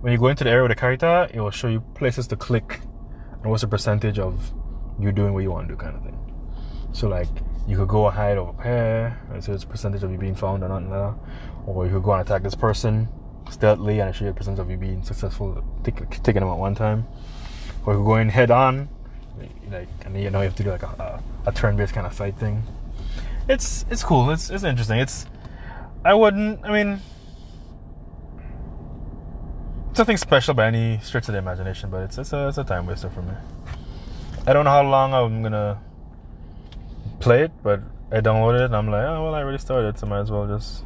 [0.00, 2.36] when you go into the area with a character, it will show you places to
[2.36, 2.80] click
[3.42, 4.52] and what's the percentage of
[5.00, 6.18] you doing what you want to do kind of thing.
[6.92, 7.28] So like
[7.66, 10.68] you could go hide over here, and so it's percentage of you being found or
[10.68, 11.14] not, like uh,
[11.66, 13.08] or you could go and attack this person
[13.50, 16.74] stealthily and it show you a percentage of you being successful taking them at one
[16.74, 17.06] time.
[17.84, 18.88] Or you could go in head on,
[19.70, 22.14] like and you know you have to do like a, a, a turn-based kind of
[22.14, 22.62] fight thing.
[23.48, 24.30] It's it's cool.
[24.30, 24.98] It's it's interesting.
[24.98, 25.26] It's
[26.04, 26.64] I wouldn't.
[26.64, 27.00] I mean,
[29.90, 32.64] it's nothing special by any stretch of the imagination, but it's it's a it's a
[32.64, 33.34] time waster for me.
[34.46, 35.80] I don't know how long I'm gonna
[37.20, 40.06] play it, but I downloaded it and I'm like, oh well, I already started, so
[40.06, 40.84] might as well just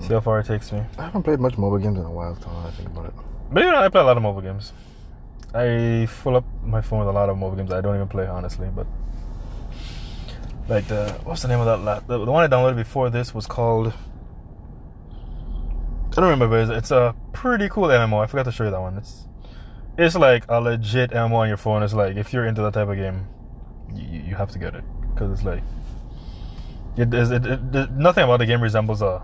[0.00, 0.82] see how far it takes me.
[0.98, 2.36] I haven't played much mobile games in a while.
[2.36, 3.14] So I think about it.
[3.52, 4.72] But you know, I play a lot of mobile games.
[5.54, 8.26] I fill up my phone with a lot of mobile games I don't even play
[8.26, 8.86] honestly, but
[10.68, 12.06] like the what's the name of that?
[12.06, 13.92] The, the one I downloaded before this was called.
[16.12, 18.22] I don't remember, but it's, it's a pretty cool MMO.
[18.22, 18.96] I forgot to show you that one.
[18.98, 19.26] It's
[19.98, 21.82] it's like a legit MMO on your phone.
[21.82, 23.26] It's like if you're into that type of game,
[23.94, 25.62] you, you have to get it because it's like
[26.96, 29.22] it, it, it- nothing about the game resembles a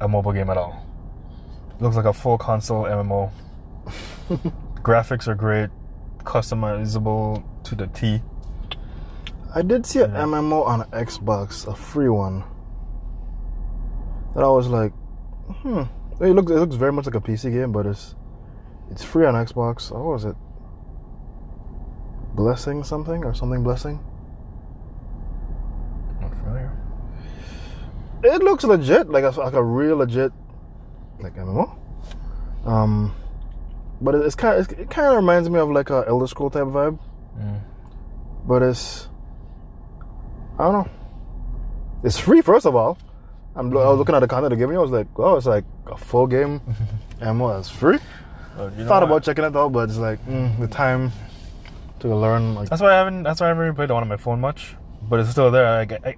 [0.00, 0.84] a mobile game at all.
[1.78, 3.30] It looks like a full console MMO.
[4.86, 5.70] Graphics are great,
[6.18, 8.22] customizable to the T.
[9.52, 10.22] I did see an Yeah.
[10.22, 12.44] MMO on Xbox, a free one.
[14.36, 14.92] And I was like,
[15.62, 15.82] hmm.
[16.20, 18.14] It looks it looks very much like a PC game, but it's
[18.88, 19.90] it's free on Xbox.
[19.90, 20.36] What was it?
[22.36, 23.98] Blessing something or something blessing?
[26.20, 26.70] Not familiar.
[28.22, 30.30] It looks legit, like a like a real legit
[31.18, 31.76] like MMO.
[32.64, 33.12] Um,
[34.00, 36.50] but it- it's kind of it kind of reminds me of like a Elder Scroll
[36.50, 36.98] type vibe.
[37.38, 37.60] Mm.
[38.46, 39.08] But it's
[40.58, 40.88] I don't know.
[42.04, 42.98] It's free first of all.
[43.54, 44.80] I'm I was looking at the content they're giving you.
[44.80, 46.60] I was like, oh, it's like a full game
[47.20, 47.98] MMO that's free.
[48.56, 51.12] But you know Thought about checking it out, but it's like mm, the time
[52.00, 52.54] to learn.
[52.54, 53.22] Like, That's why I haven't.
[53.22, 54.76] That's why I haven't really played it on my phone much.
[55.02, 55.66] But it's still there.
[55.66, 56.16] I, I,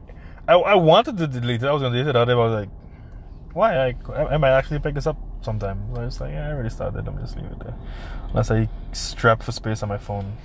[0.49, 1.67] I, I wanted to delete it.
[1.67, 2.69] I was gonna delete it the other day, but I was like,
[3.55, 3.75] why?
[3.77, 5.83] I, am I might actually pick this up sometime.
[5.95, 7.07] So I was like, yeah, I already started.
[7.07, 7.75] I'm just leave it there.
[8.31, 10.37] Unless I strap for space on my phone.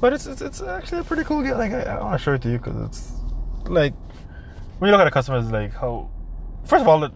[0.00, 1.56] But it's it's, it's actually a pretty cool game.
[1.58, 3.12] Like I, I want to show it to you because it's
[3.66, 3.94] like
[4.78, 6.10] when you look at the customers, like how
[6.64, 7.12] first of all the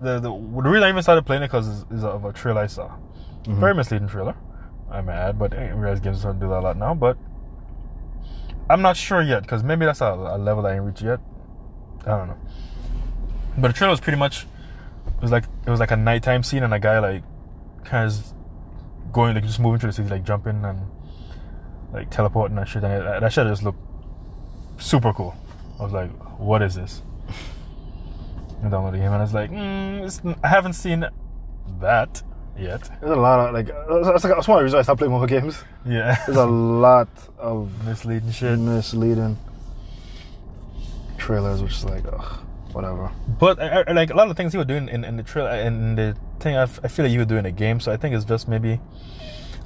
[0.00, 2.60] the, the, the reason I even started playing it because is, is of a trailer
[2.60, 2.88] I saw.
[2.88, 3.60] Mm-hmm.
[3.60, 4.36] Very misleading trailer,
[4.90, 6.94] I may add, but I realize games don't do that a lot now.
[6.94, 7.16] But
[8.70, 11.20] I'm not sure yet because maybe that's a, a level I ain't reached yet.
[12.02, 12.38] I don't know.
[13.56, 14.46] But the trailer was pretty much
[15.16, 17.22] it was like it was like a nighttime scene and a guy like
[17.84, 18.32] kind of
[19.12, 20.80] going like just moving through the city like jumping and
[21.92, 23.80] like teleporting and shit and it, that shit just looked
[24.78, 25.34] super cool.
[25.78, 27.02] I was like, what is this?
[28.62, 31.06] I downloaded the game and I was like, mm, it's, I haven't seen
[31.80, 32.22] that
[32.58, 32.90] yet.
[33.00, 35.12] there's a lot of like that's, like, that's one of the reasons I stopped playing
[35.12, 35.62] mobile games.
[35.86, 36.22] Yeah.
[36.26, 38.58] There's a lot of misleading shit.
[38.58, 39.38] misleading
[41.16, 42.40] trailers, which is like, ugh,
[42.78, 43.10] whatever.
[43.40, 45.50] But I, I, like a lot of things you were doing in, in the trailer
[45.50, 47.80] in the thing, I, f- I feel like you were doing a game.
[47.80, 48.80] So I think it's just maybe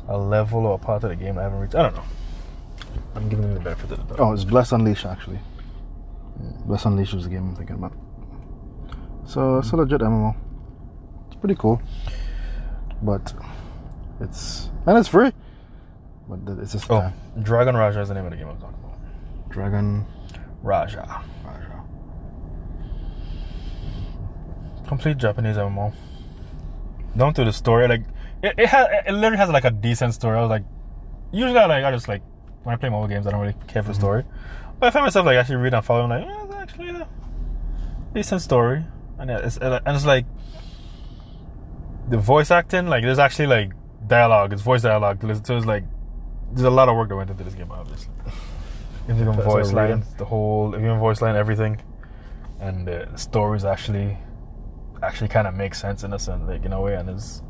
[0.08, 1.74] a level or a part of the game I haven't reached.
[1.74, 2.04] I don't know.
[3.14, 4.20] I'm giving you the benefit of the doubt.
[4.20, 5.40] Oh, it's Bless Unleash actually.
[6.64, 7.92] Bless Unleash was the game I'm thinking about.
[9.26, 10.34] So it's a legit MMO.
[11.26, 11.82] It's pretty cool,
[13.02, 13.34] but
[14.20, 15.32] it's and it's free.
[16.26, 18.78] But it's just Oh, uh, Dragon Raja is the name of the game I'm talking
[18.82, 19.50] about.
[19.50, 20.06] Dragon.
[20.62, 21.22] Raja.
[24.92, 25.90] Complete Japanese MMO.
[27.16, 28.02] Down to the story, like
[28.42, 30.36] it, it has, it literally has like a decent story.
[30.36, 30.64] I was like,
[31.32, 32.20] usually I like I just like
[32.62, 34.22] when I play mobile games, I don't really care for the story.
[34.78, 37.08] But I find myself like actually reading and following, like, yeah, it's actually a
[38.12, 38.84] decent story,
[39.18, 40.26] and it's and it's like
[42.10, 43.72] the voice acting, like there's actually like
[44.06, 45.22] dialogue, it's voice dialogue.
[45.46, 45.84] So it's like
[46.52, 48.12] there's a lot of work that went into this game, obviously.
[49.08, 51.80] If you can voice line the whole, if you can voice line everything,
[52.60, 54.18] and the stories actually
[55.02, 57.42] actually kind of makes sense in a sense, like in a way, and it's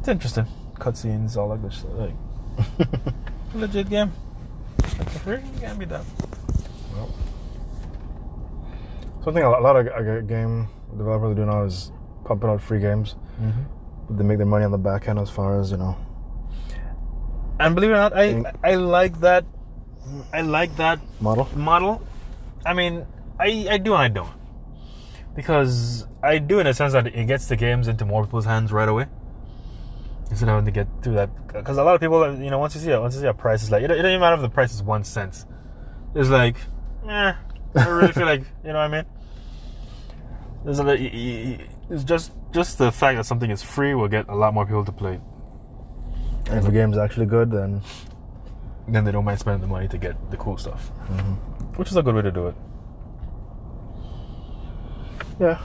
[0.00, 0.46] it's interesting.
[0.74, 1.90] Cutscenes, all that good shit.
[1.90, 2.14] Like
[3.54, 4.12] legit game.
[4.82, 6.04] For free, you can't be that.
[9.24, 11.90] Something a lot, of uh, game developers do now is
[12.26, 13.16] pumping out free games.
[13.40, 14.16] Mm-hmm.
[14.18, 15.96] They make their money on the back end as far as you know.
[17.58, 19.46] And believe it or not, I Think- I like that.
[20.34, 21.48] I like that Model.
[21.56, 22.02] model.
[22.66, 23.06] I mean,
[23.40, 24.30] I I do and I don't.
[25.34, 28.72] Because I do in a sense that it gets the games into more people's hands
[28.72, 29.06] right away.
[30.30, 32.74] Instead of having to get through that, because a lot of people, you know, once
[32.74, 34.36] you see a once you see a price, it's like it, it doesn't even matter
[34.36, 35.44] if the price is one cent.
[36.14, 36.56] It's like,
[37.08, 37.34] eh,
[37.76, 39.04] I really feel like you know what I mean.
[40.64, 40.86] There's a,
[41.90, 44.84] it's just just the fact that something is free will get a lot more people
[44.84, 45.20] to play.
[46.48, 47.82] And if the game's actually good, then
[48.88, 50.90] Then they don't mind spending the money to get the cool stuff,
[51.76, 52.54] which is a good way to do it.
[55.40, 55.60] Yeah.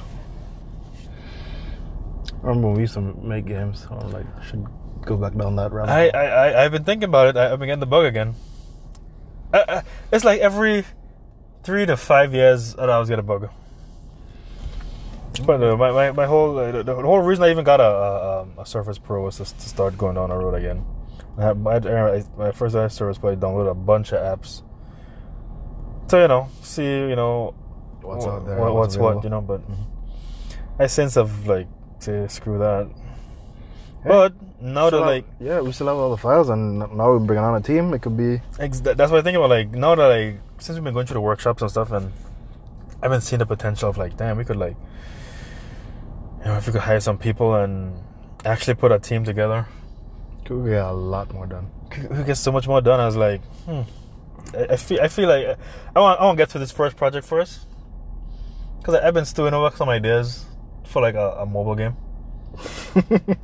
[2.42, 3.86] I remember when we used to make games.
[3.90, 4.66] I was like, I should
[5.02, 5.90] go back down that route.
[5.90, 7.38] I, I, I I've been thinking about it.
[7.38, 8.36] I, I've been getting the bug again.
[9.54, 10.86] I, I, it's like every
[11.64, 13.50] three to five years, I always get a bug.
[15.46, 17.84] But uh, my, my, my whole uh, the, the whole reason I even got a
[17.84, 20.86] a, um, a Surface Pro was just to start going down the road again.
[21.38, 24.64] I had, my, I, my first Surface Pro, I downloaded a bunch of apps,
[26.10, 27.54] So you know, see you know
[28.10, 28.58] What's wh- out there?
[28.58, 29.42] wh- what's what, you know.
[29.42, 29.62] But
[30.80, 31.68] I sense of like
[32.00, 32.90] say screw that.
[34.06, 37.20] But now that have- like yeah, we still have all the files, and now we're
[37.20, 37.94] bringing on a team.
[37.94, 39.50] It could be ex- that's what I think about.
[39.50, 42.12] Like now that like since we've been going through the workshops and stuff, and
[43.02, 44.76] I've been seeing the potential of like, damn, we could like,
[46.40, 47.94] you know, if we could hire some people and
[48.46, 49.68] actually put a team together,
[50.46, 51.70] could get a lot more done.
[52.10, 53.00] we could get so much more done.
[53.00, 53.82] I was like, hmm.
[54.56, 55.58] I, I feel I feel like
[55.96, 57.66] I want I want to get to this first project first
[58.80, 60.46] because I've been stewing over some ideas
[60.86, 61.96] for like a, a mobile game.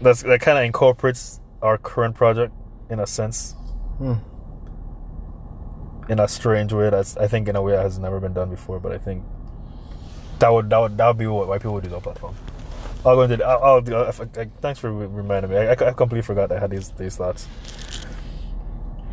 [0.00, 2.52] That's that kind of incorporates our current project
[2.90, 3.54] in a sense.
[3.98, 4.14] Hmm.
[6.10, 8.50] in a strange way that's I think in a way that has never been done
[8.50, 8.78] before.
[8.78, 9.24] But I think
[10.38, 12.34] that would that would that would be what, why people would use our platform.
[13.06, 13.42] I'll go into.
[13.44, 14.08] I'll, I'll, I'll,
[14.38, 15.56] I- thanks for reminding me.
[15.56, 17.48] I, I, I completely forgot I had these these thoughts.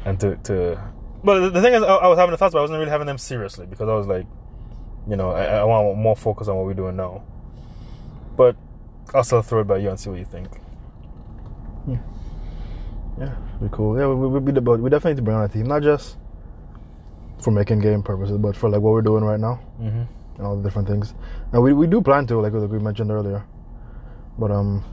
[0.05, 0.77] And to to,
[1.23, 2.91] but the, the thing is, I, I was having the thoughts, but I wasn't really
[2.91, 4.25] having them seriously because I was like,
[5.07, 7.23] you know, I, I want more focus on what we're doing now.
[8.37, 8.55] But
[9.13, 10.47] I'll still throw it by you and see what you think.
[13.19, 13.97] Yeah, be cool.
[13.97, 16.17] Yeah, we, we, we, we, we definitely need to bring on a team, not just
[17.39, 20.01] for making game purposes, but for like what we're doing right now Mm-hmm.
[20.37, 21.13] and all the different things.
[21.51, 23.43] And we, we do plan to, like we mentioned earlier.
[24.39, 24.83] But um,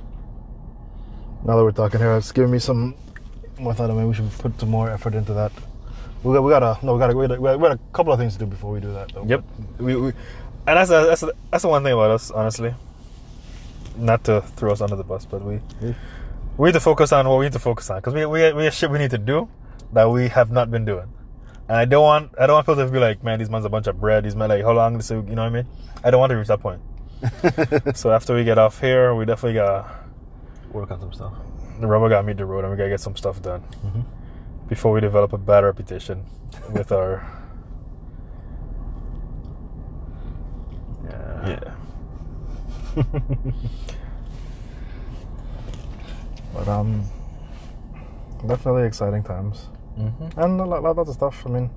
[1.47, 2.95] now that we're talking here, it's giving me some
[3.59, 3.91] more thought.
[3.91, 5.53] I mean, we should put some more effort into that.
[6.23, 7.79] We got, we got a no, we got a, we got a, we got a
[7.93, 9.13] couple of things to do before we do that.
[9.13, 9.25] Though.
[9.25, 9.45] Yep.
[9.79, 10.07] We, we
[10.67, 12.75] and that's a, that's a, that's the one thing about us, honestly.
[13.97, 15.95] Not to throw us under the bus, but we Yeah.
[16.57, 18.65] we need to focus on what we need to focus on because we we we
[18.65, 19.49] have shit we need to do
[19.93, 21.09] that we have not been doing.
[21.69, 23.69] And I don't want I don't want people to be like, man, these man's a
[23.69, 24.25] bunch of bread.
[24.25, 25.11] These men like, how long this?
[25.11, 25.67] You know what I mean?
[26.05, 26.81] I don't want to reach that point.
[27.97, 30.01] so after we get off here, we definitely got to
[30.73, 31.33] Work on some stuff.
[31.81, 34.05] the rubber got to meet the road, and we gotta get some stuff done Mhm.
[34.71, 36.25] Before we develop a bad reputation
[36.73, 37.27] with our
[41.05, 41.59] Yeah.
[42.97, 43.03] yeah.
[46.55, 47.05] But um,
[48.47, 50.41] definitely exciting times Mm-hmm.
[50.41, 51.43] and a lot, lot, lots of stuff.
[51.47, 51.69] I mean,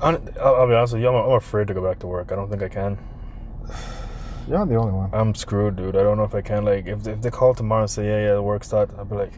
[0.00, 1.08] Hon- I'll, I'll be honest with you.
[1.08, 2.32] I'm, I'm afraid to go back to work.
[2.32, 2.98] I don't think I can.
[4.48, 5.10] you're not the only one.
[5.12, 5.94] I'm screwed, dude.
[5.96, 6.64] I don't know if I can.
[6.64, 9.14] Like, if if they call tomorrow and say, yeah, yeah, the work start, I'll be
[9.16, 9.32] like,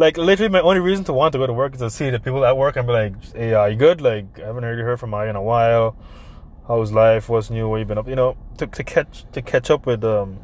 [0.00, 2.18] like literally, my only reason to want to go to work is to see the
[2.18, 4.00] people at work and be like, hey, are you good?
[4.00, 5.94] Like, I haven't really heard from you in a while.
[6.66, 7.28] How's life?
[7.28, 7.68] What's new?
[7.68, 8.08] What you been up?
[8.08, 10.38] You know, to to catch to catch up with um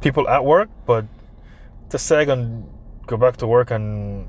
[0.00, 1.04] people at work, but
[1.90, 2.66] to say I can
[3.06, 4.26] go back to work and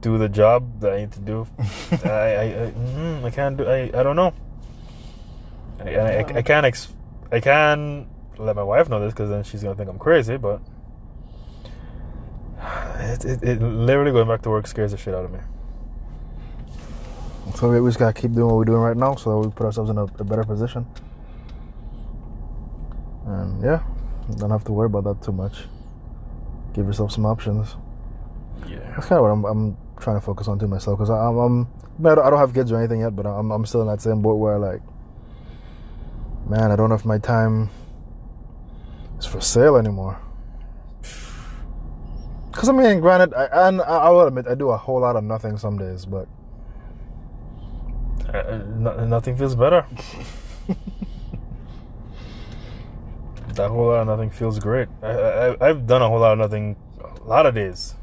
[0.00, 1.46] do the job that I need to do,
[2.04, 3.68] I I, I, mm, I can't do.
[3.68, 4.34] I I don't know.
[5.78, 6.92] I, I, I, I can't ex-
[7.30, 10.38] I can let my wife know this because then she's gonna think I'm crazy.
[10.38, 10.60] But
[13.02, 15.40] it, it, it literally going back to work scares the shit out of me.
[17.56, 19.52] So we we just gotta keep doing what we're doing right now, so that we
[19.52, 20.86] put ourselves in a, a better position.
[23.26, 23.82] And yeah,
[24.38, 25.64] don't have to worry about that too much.
[26.72, 27.76] Give yourself some options.
[28.66, 28.78] Yeah.
[28.94, 31.68] That's kind of what I'm, I'm trying to focus on too myself, because I'm, I'm
[32.04, 34.00] I don't, I don't have kids or anything yet, but I'm, I'm still in that
[34.00, 34.80] same boat where like,
[36.48, 37.70] man, I don't know if my time
[39.18, 40.18] is for sale anymore.
[42.52, 45.16] Because I mean, granted, I, and I I will admit I do a whole lot
[45.16, 46.28] of nothing some days, but
[48.32, 49.84] Uh, uh, no, nothing feels better.
[53.54, 54.88] that whole lot of nothing feels great.
[55.02, 57.94] I, I, I've done a whole lot of nothing, a lot of days.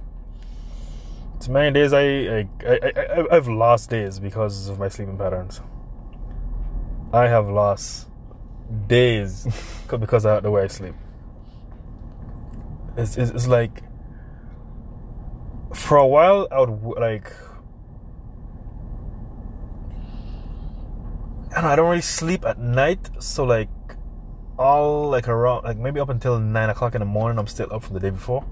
[1.37, 5.61] It's many days I, I, I, I, I've lost days because of my sleeping patterns.
[7.13, 8.07] I have lost
[8.87, 9.47] days
[9.89, 10.95] because of the way I sleep.
[12.97, 13.81] It's, it's, it's like,
[15.73, 17.31] for a while, I would like,
[21.61, 23.69] don't, I don't really sleep at night, so like
[24.57, 27.83] all like around like maybe up until nine o'clock in the morning, I'm still up
[27.83, 28.45] from the day before,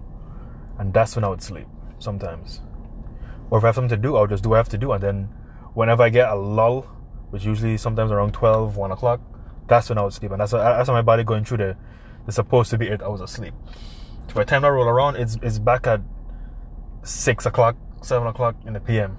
[0.78, 1.68] and that's when I would sleep
[2.00, 2.62] sometimes.
[3.50, 4.92] Or if I have something to do, I'll just do what I have to do,
[4.92, 5.30] and then
[5.74, 6.82] whenever I get a lull,
[7.30, 9.22] which usually sometimes around 12, 1 o'clock,
[9.68, 11.78] that's when I would sleep, and that's that's my body going through the
[12.26, 13.54] the supposed to be eight hours of sleep.
[14.28, 16.02] So by the time I roll around, it's it's back at
[17.08, 19.18] six o'clock, seven o'clock in the PM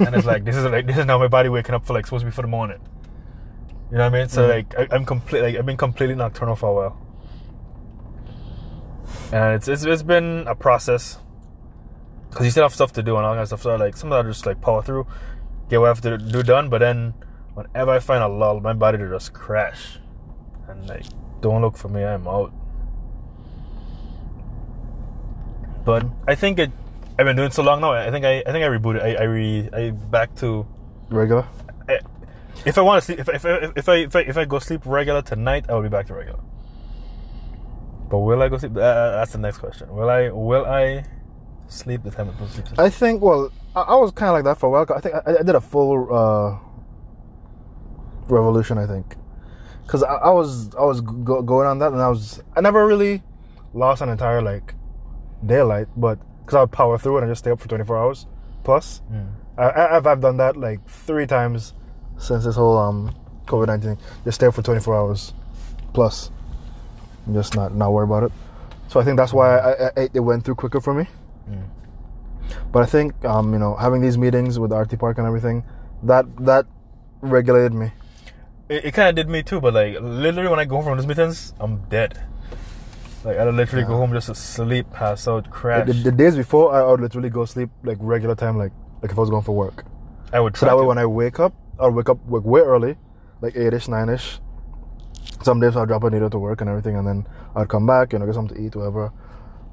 [0.00, 2.04] and it's like this is like this is now my body waking up for like
[2.06, 2.78] supposed to be for the morning.
[3.90, 4.28] You know what I mean?
[4.28, 4.48] So Mhm.
[4.48, 6.96] like I, I'm complete like I've been completely nocturnal for a while,
[9.32, 11.18] and it's it's, it's been a process
[12.28, 13.62] because you still have stuff to do and all that stuff.
[13.62, 15.06] So like some of that I just like power through,
[15.68, 16.68] get what I have to do done.
[16.68, 17.14] But then
[17.54, 19.98] whenever I find a lull, my body to just crash,
[20.68, 21.04] and like
[21.40, 22.52] don't look for me, I'm out.
[25.84, 26.70] But I think it,
[27.18, 27.92] I've been doing so long now.
[27.92, 29.02] I think I I think I rebooted.
[29.02, 30.66] I I re I back to
[31.10, 31.44] Regular.
[31.88, 31.98] I,
[32.64, 34.58] if I want to sleep if if if, if I if I if I go
[34.58, 36.40] sleep regular tonight, I will be back to regular.
[38.08, 38.76] But will I go sleep?
[38.76, 39.94] Uh, that's the next question.
[39.94, 41.04] Will I will I
[41.68, 42.80] sleep the time I'm supposed to sleep?
[42.80, 43.22] I think.
[43.22, 44.86] Well, I, I was kind of like that for a while.
[44.94, 46.58] I think I, I did a full uh,
[48.28, 48.78] revolution.
[48.78, 49.16] I think
[49.82, 52.86] because I, I was I was go, going on that, and I was I never
[52.86, 53.22] really
[53.74, 54.74] lost an entire like
[55.44, 58.26] daylight, but because I'll power through it and just stay up for 24 hours
[58.64, 59.02] plus.
[59.56, 61.74] I, I, I've I've done that like three times
[62.18, 63.14] since this whole um
[63.46, 63.98] COVID 19.
[64.24, 65.34] Just stay up for 24 hours
[65.92, 66.30] plus,
[67.26, 68.32] and just not not worry about it.
[68.88, 71.06] So I think that's why I, I, it went through quicker for me.
[72.72, 75.64] But I think um, you know having these meetings with RT Park and everything
[76.02, 76.66] that that
[77.20, 77.92] regulated me.
[78.68, 81.06] It, it kind of did me too, but like literally when I go from these
[81.06, 82.20] meetings, I'm dead.
[83.24, 85.86] Like I'd literally go home just to sleep, pass out, crash.
[85.86, 89.18] The, the days before, I would literally go sleep like regular time, like like if
[89.18, 89.84] I was going for work.
[90.32, 90.86] I would So try that way, to.
[90.88, 92.96] when I wake up, I'll wake up like way early,
[93.40, 94.40] like eight ish, nine ish.
[95.42, 98.12] Some days I'll drop a needle to work and everything, and then I'd come back,
[98.12, 99.10] you know, get something to eat, whatever,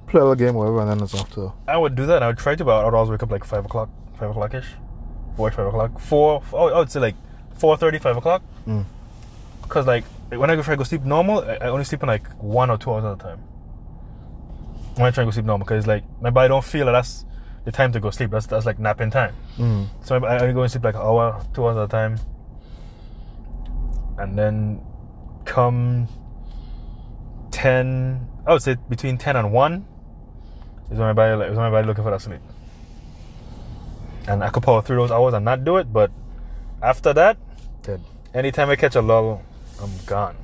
[0.08, 1.54] play a little game, whatever, and then it's off to.
[1.68, 2.18] I would do that.
[2.18, 3.90] and I would try to, but I would always wake up like five o'clock,
[4.20, 4.68] five o'clock ish,
[5.36, 6.42] four five o'clock, four.
[6.54, 7.16] Oh, I would say like
[7.56, 8.42] four thirty, five o'clock.
[8.68, 8.86] Mm.
[9.70, 12.08] Cause like when I go try to go sleep normal, I, I only sleep in
[12.08, 13.40] like one or two hours at a time.
[14.96, 17.26] When I try to go sleep normal, cause like my body don't feel that that's
[17.66, 18.32] the time to go sleep.
[18.32, 19.36] That's that's like napping time.
[19.58, 19.88] Mm.
[20.04, 22.20] So I, I only go and sleep like an hour, two hours at a time,
[24.18, 24.82] and then
[25.46, 26.08] come
[27.52, 28.28] ten.
[28.46, 29.86] I would say between ten and one
[30.90, 32.42] is when my body like, is when my body looking for that sleep.
[34.28, 36.12] And I could power through those hours and not do it, but
[36.82, 37.38] after that,
[37.82, 38.02] Dead.
[38.34, 39.42] anytime I catch a lull,
[39.82, 40.36] I'm gone.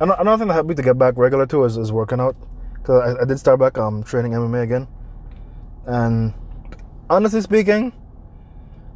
[0.00, 2.36] Another thing that helped me to get back regular too is, is working out.
[2.82, 4.86] Cause I, I did start back um training MMA again,
[5.86, 6.34] and
[7.08, 7.92] honestly speaking,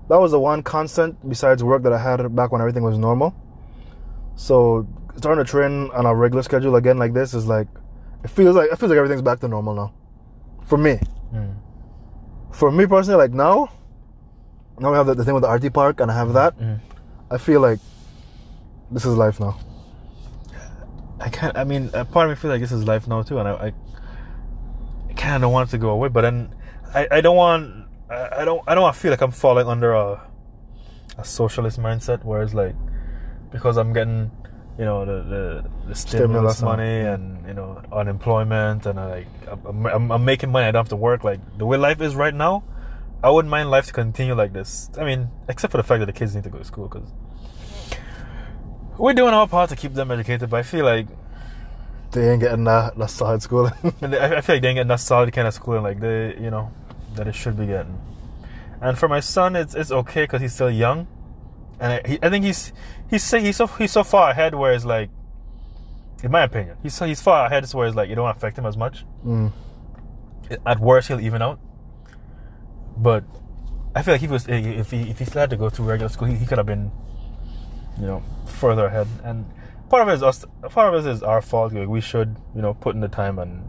[0.08, 3.34] that was the one constant besides work that I had back when everything was normal.
[4.36, 4.86] So
[5.16, 7.66] starting to train on a regular schedule again like this is like
[8.24, 9.92] it feels like it feels like everything's back to normal now.
[10.64, 10.98] For me,
[11.34, 11.54] Mm.
[12.52, 13.70] for me personally, like now,
[14.78, 16.58] now we have the, the thing with the RT park, and I have that.
[16.58, 16.78] Mm.
[17.30, 17.78] I feel like
[18.90, 19.58] this is life now.
[21.20, 21.56] I can't.
[21.56, 23.52] I mean, a part of me feels like this is life now too, and I,
[23.52, 23.72] I,
[25.10, 26.08] I kind of don't want it to go away.
[26.08, 26.54] But then,
[26.94, 27.86] I, I don't want.
[28.08, 28.62] I, I don't.
[28.66, 30.22] I don't want to feel like I'm falling under a,
[31.18, 32.76] a socialist mindset, where it's like,
[33.50, 34.30] because I'm getting,
[34.78, 39.06] you know, the the, the stimulus, Stimulus, uh, money and you know unemployment, and I
[39.10, 39.26] like
[39.66, 40.66] I'm, I'm, I'm making money.
[40.66, 41.24] I don't have to work.
[41.24, 42.62] Like the way life is right now,
[43.24, 44.88] I wouldn't mind life to continue like this.
[44.96, 47.10] I mean, except for the fact that the kids need to go to school because.
[48.98, 51.06] We're doing our part to keep them educated, but I feel like
[52.10, 53.72] They ain't getting that that solid schooling.
[53.84, 56.72] I feel like they ain't getting that solid kind of schooling like they, you know,
[57.14, 57.98] that it should be getting.
[58.80, 61.06] And for my son, it's it's okay because he's still young,
[61.80, 62.72] and I, he, I think he's
[63.10, 65.10] he's so- he's so he's so far ahead where it's like,
[66.22, 68.66] in my opinion, he's so, he's far ahead where it's like it don't affect him
[68.66, 69.04] as much.
[69.24, 69.52] Mm.
[70.64, 71.58] At worst, he'll even out.
[72.96, 73.24] But
[73.94, 76.08] I feel like he was if he if he still had to go through regular
[76.08, 76.90] school, he, he could have been,
[78.00, 79.06] you know, further ahead.
[79.24, 79.46] And
[79.88, 80.44] part of it is us.
[80.62, 81.72] Part of it is our fault.
[81.72, 83.62] Like, we should, you know, put in the time and,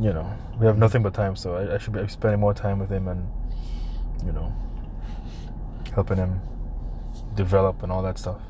[0.00, 1.36] you know, we have nothing but time.
[1.36, 3.28] So I, I should be spending more time with him and,
[4.24, 4.54] you know,
[5.94, 6.40] helping him
[7.34, 8.40] develop and all that stuff.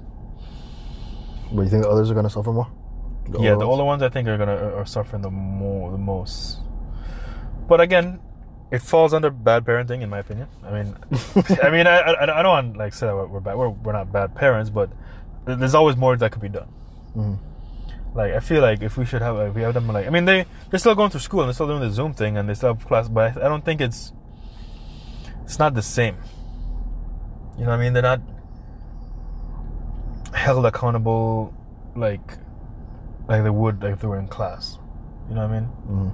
[1.53, 2.69] But you think the others are gonna suffer more?
[3.29, 6.61] yeah, older the older ones I think are gonna are suffering the more the most.
[7.69, 8.21] But again,
[8.71, 10.49] it falls under bad parenting, in my opinion.
[10.65, 10.97] I mean,
[11.63, 13.57] I mean, I, I, I don't want like say that we're, we're bad.
[13.57, 14.91] We're, we're not bad parents, but
[15.45, 16.69] there's always more that could be done.
[17.17, 17.39] Mhm.
[18.15, 20.25] Like I feel like if we should have, if we have them like, I mean,
[20.25, 22.55] they they're still going through school and they're still doing the Zoom thing and they
[22.55, 24.13] still have class, but I, I don't think it's
[25.45, 26.17] it's not the same.
[27.59, 27.93] You know what I mean?
[27.93, 28.21] They're not
[30.35, 31.55] held accountable
[31.95, 32.37] like
[33.29, 34.79] like they would like if they were in class.
[35.29, 35.69] You know what I mean?
[35.89, 36.13] Mhm.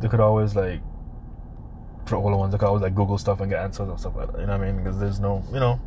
[0.00, 0.80] They could always like
[2.06, 4.32] for older ones, they could always like Google stuff and get answers and stuff like
[4.32, 4.40] that.
[4.40, 4.82] You know what I mean?
[4.82, 5.80] Because there's no, you know,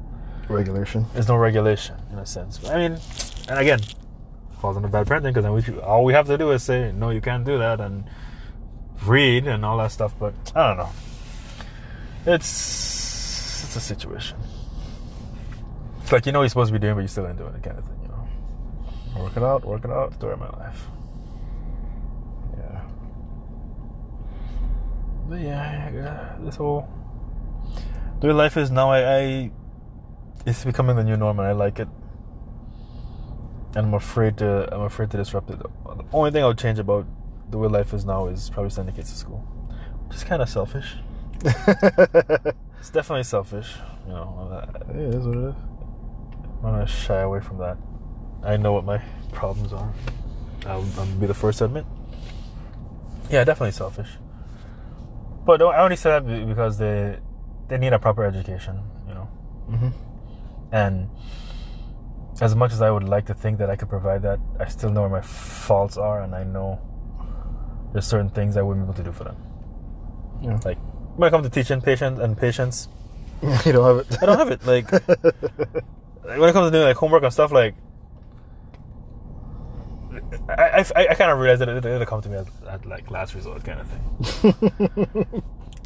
[0.48, 1.06] Regulation.
[1.14, 2.64] there's no regulation in a sense.
[2.70, 3.00] I mean,
[3.50, 3.80] and again,
[4.60, 7.10] falls under bad parenting because then we all we have to do is say no,
[7.10, 8.04] you can't do that and
[9.06, 10.14] read and all that stuff.
[10.20, 10.90] But I don't know.
[12.26, 14.38] It's it's a situation.
[16.02, 17.54] It's like you know what you're supposed to be doing, but you're still ain't doing
[17.56, 18.00] it, kind of thing.
[18.04, 20.86] You know, work it out, work it out, story of my life.
[22.58, 22.82] Yeah.
[25.32, 26.90] But yeah, yeah, this whole
[28.20, 29.52] the way life is now, I, I
[30.46, 31.88] it's becoming the new norm, and I like it.
[33.74, 35.60] And I'm afraid to I'm afraid to disrupt it.
[35.60, 37.08] The only thing I would change about
[37.50, 39.38] the way life is now is probably sending kids to school,
[40.08, 40.96] which is kind of selfish.
[42.82, 43.76] It's definitely selfish.
[44.08, 45.56] You know, uh, it is what it is.
[46.58, 47.78] I'm gonna shy away from that.
[48.44, 48.98] I know what my
[49.32, 49.94] problems are.
[50.66, 51.86] I'll, I'll be the first to admit.
[53.30, 54.10] Yeah, definitely selfish.
[55.46, 57.20] But I only say that because they
[57.68, 59.30] they need a proper education, you know.
[59.70, 59.90] Mm-hmm.
[60.72, 61.10] And
[62.42, 64.90] as much as I would like to think that I could provide that, I still
[64.90, 66.80] know where my faults are, and I know
[67.94, 69.38] there's certain things I wouldn't be able to do for them.
[70.42, 70.60] Yeah.
[70.64, 70.78] Like
[71.18, 72.88] when it comes to teaching patience and patience,
[73.66, 74.18] you don't have it.
[74.22, 74.62] I don't have it.
[76.24, 77.76] Like when it comes to doing like homework and stuff, like
[80.50, 83.10] I I, I kind of realized that it, it'll come to me at, at like
[83.12, 85.44] last resort kind of thing.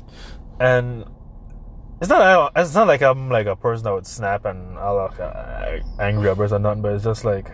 [0.60, 1.06] and
[2.02, 5.20] it's not it's not like I'm like a person that would snap and I'll like
[5.20, 7.52] uh, angry at or nothing, but it's just like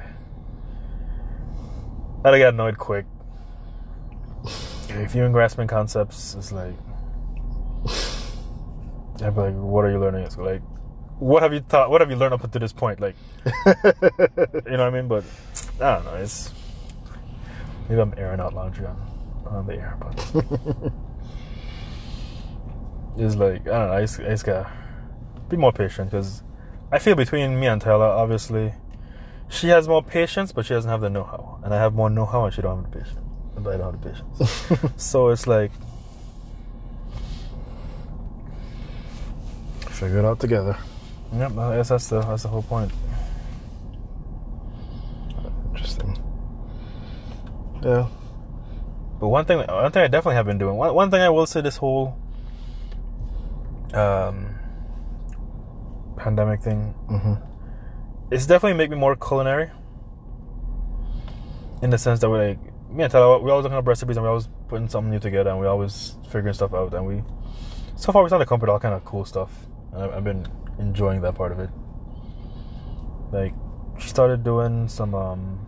[2.23, 3.05] I get annoyed quick.
[4.89, 6.75] If you're grasping concepts, it's like
[9.23, 10.45] I'd be like, "What are you learning at school?
[10.45, 10.61] Like,
[11.19, 11.89] what have you taught?
[11.89, 12.99] What have you learned up until this point?
[12.99, 13.15] Like,
[13.45, 15.07] you know what I mean?
[15.07, 15.23] But
[15.79, 16.15] I don't know.
[16.15, 16.51] It's
[17.91, 18.95] maybe I'm airing out laundry on,
[19.47, 20.17] on the air, but
[23.17, 23.93] it's like I don't know.
[23.93, 24.71] I just, I just gotta
[25.49, 26.41] be more patient because
[26.89, 28.73] I feel between me and Taylor, obviously,
[29.49, 32.45] she has more patience, but she doesn't have the know-how, and I have more know-how,
[32.45, 33.19] and she don't have the patience,
[33.57, 34.93] but I don't have the patience.
[35.03, 35.71] so it's like
[39.89, 40.77] Figure it out together.
[41.33, 42.91] Yep, I guess that's the that's the whole point.
[45.69, 46.20] Interesting.
[47.83, 48.07] Yeah.
[49.19, 50.75] But one thing, one thing I definitely have been doing.
[50.75, 52.17] One, one thing I will say, this whole
[53.93, 54.55] um,
[56.17, 57.33] pandemic thing, Mm-hmm.
[58.31, 59.69] it's definitely made me more culinary.
[61.81, 62.59] In the sense that we're like
[62.91, 65.49] me and Tyler, we always looking up recipes and we always putting something new together
[65.49, 67.23] and we always figuring stuff out and we
[67.95, 69.51] so far we've done a company all kind of cool stuff
[69.93, 70.45] and I've, I've been
[70.77, 71.69] enjoying that part of it.
[73.31, 73.53] Like
[73.99, 75.60] she started doing some um,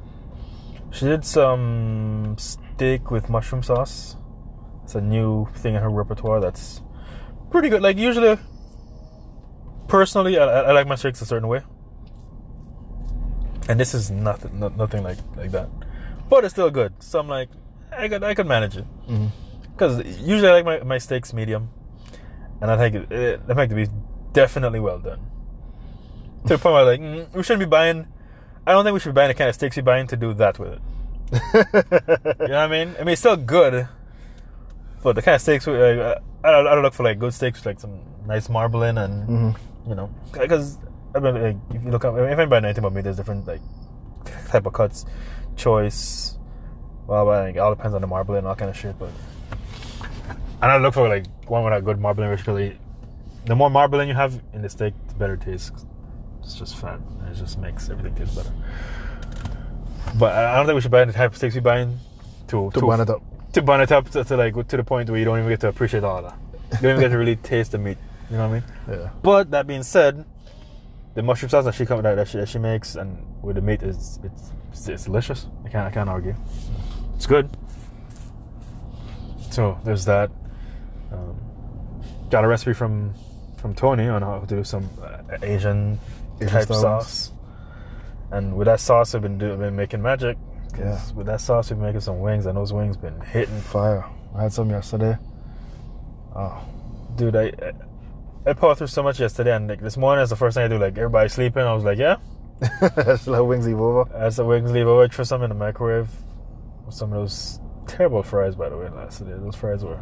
[0.94, 4.16] she did some steak with mushroom sauce.
[4.84, 6.82] It's a new thing in her repertoire that's
[7.52, 7.82] pretty good.
[7.82, 8.38] Like usually,
[9.88, 11.62] personally, I, I like my steaks a certain way,
[13.70, 15.70] and this is nothing, no, nothing like like that.
[16.30, 16.94] But it's still good.
[17.02, 17.50] So I'm like,
[17.92, 19.28] I could I could manage it Mm-hmm.
[19.72, 21.70] because usually I like my, my steaks medium,
[22.62, 23.88] and I think it, it, I think be
[24.34, 25.20] definitely well done.
[26.48, 28.08] To the point where like mm, we shouldn't be buying.
[28.66, 30.34] I don't think we should be buying the kind of steaks we're buying to do
[30.36, 30.82] that with it.
[31.34, 32.96] You know what I mean?
[33.00, 33.88] I mean, it's still good,
[35.02, 37.34] but the kind of steaks we, uh, I, don't, I don't look for like good
[37.34, 39.90] steaks like some nice marbling and Mm-hmm.
[39.90, 40.78] you know because
[41.16, 43.46] I mean like if you look up if anybody knows anything about me, there's different
[43.48, 43.62] like
[44.50, 45.06] type of cuts,
[45.58, 46.38] choice.
[47.08, 49.10] Well, I think it all depends on the marbling and all kind of shit, but
[50.62, 52.72] and I look for like one with a good marbling ratio.
[53.46, 55.86] The more marbling you have in the steak, the better it tastes.
[56.44, 57.00] It's just fat.
[57.30, 58.52] It just makes everything taste better.
[60.20, 61.98] But I don't think we should buy the type of steaks we buying
[62.50, 63.22] to To bun it up.
[63.54, 65.62] to bun it up to, to like to the point where you don't even get
[65.62, 66.38] to appreciate all of that.
[66.74, 67.98] You don't even get to really taste the meat.
[68.30, 69.00] You know what I mean?
[69.00, 69.10] Yeah.
[69.22, 70.26] But that being said,
[71.14, 73.62] the mushroom sauce that she comes that, that she that she makes and with the
[73.62, 75.48] meat is it's it's, it's delicious.
[75.66, 76.36] I can't I can't argue.
[77.16, 77.50] It's good.
[79.52, 80.32] So there's that.
[81.12, 81.36] Um,
[82.30, 83.14] got a recipe from
[83.58, 86.00] from Tony on how to do some uh, Asian
[86.40, 87.32] type sauce.
[88.32, 90.38] And with that sauce, I've been doing, been making magic.
[90.78, 91.00] Yeah.
[91.14, 94.06] With that sauce, we've been making some wings, and those wings been hitting Fire.
[94.36, 95.18] I had some yesterday.
[96.36, 96.66] Oh.
[97.16, 97.72] dude, I I,
[98.48, 100.68] I powered through so much yesterday, and like this morning is the first thing I
[100.68, 100.80] do.
[100.80, 102.18] Like everybody sleeping, I was like, yeah,
[102.96, 104.12] That's let wings leave over.
[104.16, 106.10] as the wings leave over, throw some in the microwave.
[106.90, 109.32] Some of those terrible fries, by the way, last day.
[109.32, 110.00] Those fries were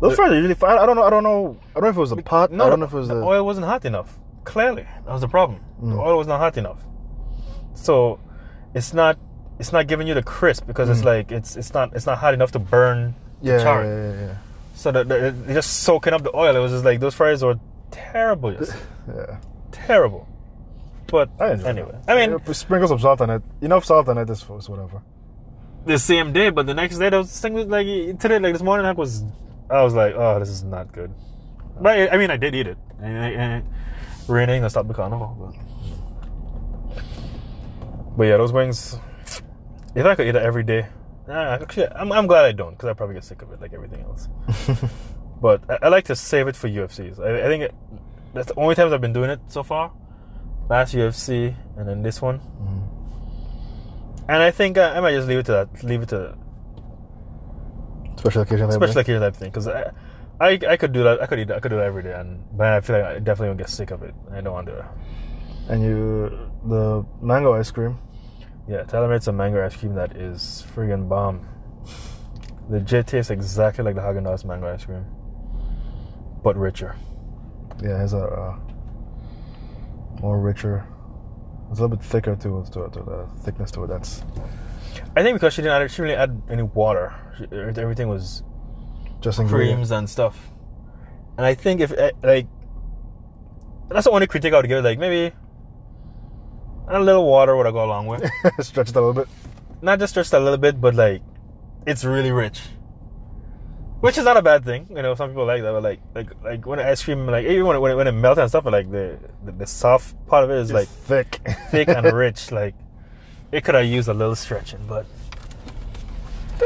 [0.00, 0.78] Those fries are usually fire.
[0.78, 1.02] I don't know.
[1.02, 1.56] I don't know.
[1.70, 2.52] I don't know if it was a pot.
[2.52, 3.24] I don't know if it was the a.
[3.24, 4.18] oil wasn't hot enough.
[4.44, 5.60] Clearly, that was the problem.
[5.80, 5.98] The Mm.
[6.06, 6.84] oil was not hot enough.
[7.74, 8.18] So
[8.74, 9.18] it's not
[9.58, 11.04] it's not giving you the crisp because it's Mm.
[11.12, 13.84] like it's it's not it's not hot enough to burn Yeah, the char.
[13.84, 14.34] yeah, yeah, yeah.
[14.74, 16.56] So the, the, they're just soaking up the oil.
[16.56, 17.58] It was just like those fries were
[17.90, 18.54] terrible.
[19.08, 19.36] Yeah.
[19.72, 20.28] terrible.
[21.08, 22.10] But I anyway, it.
[22.10, 23.42] I mean, Yeah, sprinkle some salt on it.
[23.60, 25.02] Enough salt on it is is whatever.
[25.84, 27.86] the same day, but the next day, those things like
[28.20, 29.24] today, like this morning, I was,
[29.68, 31.10] I was like, oh, this is not good.
[31.80, 33.64] But I, I mean, I did eat it, and, and, and
[34.28, 35.36] raining, I stopped the carnival.
[35.38, 37.04] But,
[38.16, 38.98] but yeah, those wings.
[39.94, 40.86] If I could eat it every day,
[41.28, 44.00] actually, I'm, I'm glad I don't, because I probably get sick of it, like everything
[44.04, 44.28] else.
[45.40, 47.20] but I, I like to save it for UFCs.
[47.20, 47.74] I, I think it,
[48.32, 49.92] that's the only times I've been doing it so far.
[50.70, 52.38] Last UFC, and then this one.
[52.38, 54.30] Mm-hmm.
[54.30, 55.84] And I think uh, I might just leave it to that.
[55.84, 56.38] Leave it to
[58.22, 58.68] Special occasion.
[58.68, 59.50] type special occasion type thing.
[59.50, 59.66] Because
[60.40, 61.22] I, I, could do that.
[61.22, 61.48] I could eat.
[61.48, 63.58] that- I could do that every day, and but I feel like I definitely would
[63.58, 64.14] get sick of it.
[64.32, 64.84] I don't want to do.
[65.72, 67.98] And you, the mango ice cream.
[68.68, 71.46] Yeah, Tyler made some mango ice cream that is friggin' bomb.
[72.68, 75.04] The Legit tastes exactly like the Haagen Dazs mango ice cream,
[76.42, 76.96] but richer.
[77.82, 78.58] Yeah, it has a uh,
[80.20, 80.86] more richer.
[81.70, 82.64] It's a little bit thicker too.
[82.72, 83.88] To, to the thickness to it.
[83.88, 84.22] That's
[85.16, 87.14] I think because she didn't add, she didn't add any water.
[87.38, 88.42] She, everything was
[89.22, 90.50] just creams and stuff.
[91.36, 92.46] And I think if eh, like
[93.88, 94.84] that's the only critique I would give.
[94.84, 95.34] Like maybe
[96.88, 98.28] a little water would have go along with.
[98.60, 99.28] Stretch it a little bit.
[99.80, 101.22] Not just just a little bit, but like
[101.86, 102.60] it's really rich.
[104.00, 105.14] Which is not a bad thing, you know.
[105.14, 107.78] Some people like that, but like, like, like when ice cream, like even when it,
[107.78, 110.56] when it, when it melts and stuff, like the, the the soft part of it
[110.56, 112.50] is It's like thick, thick and rich.
[112.50, 112.74] Like
[113.52, 115.06] it could have used a little stretching, but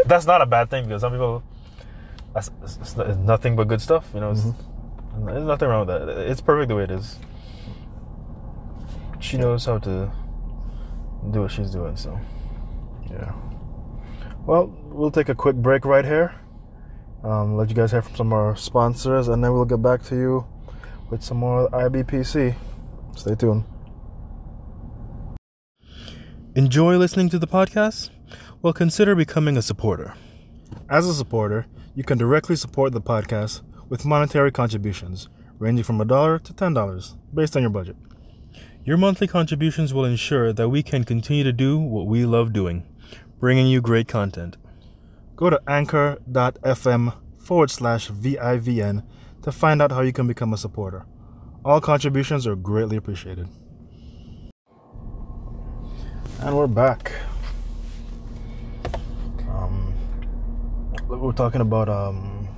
[0.07, 1.42] that's not a bad thing because some people
[2.37, 4.11] that's it's, it's it's nothing but good stuff.
[4.12, 4.43] You know, it's,
[5.24, 6.09] there's nothing wrong with that.
[6.30, 7.16] It's perfect the way it is.
[9.20, 10.12] She knows how to
[11.30, 11.97] do what she's doing.
[11.97, 12.18] So
[13.11, 13.32] Yeah.
[14.45, 16.34] Well, we'll take a quick break right here.
[17.24, 20.05] Um, let you guys hear from some of our sponsors, and then we'll get back
[20.05, 20.47] to you
[21.11, 22.55] with some more IBPC.
[23.16, 23.64] Stay tuned.
[26.55, 28.11] enjoy listening to the podcast.
[28.61, 30.14] Well, consider becoming a supporter.
[30.89, 31.66] As a supporter,
[31.97, 35.28] you can directly support the podcast with monetary contributions
[35.59, 37.97] ranging from a dollar to ten dollars, based on your budget.
[38.84, 42.86] Your monthly contributions will ensure that we can continue to do what we love doing,
[43.40, 44.59] bringing you great content.
[45.36, 49.03] Go to anchor.fm forward slash VIVN
[49.42, 51.07] to find out how you can become a supporter.
[51.64, 53.49] All contributions are greatly appreciated.
[56.40, 57.12] And we're back.
[59.49, 59.94] Um,
[61.09, 62.48] we we're talking about um,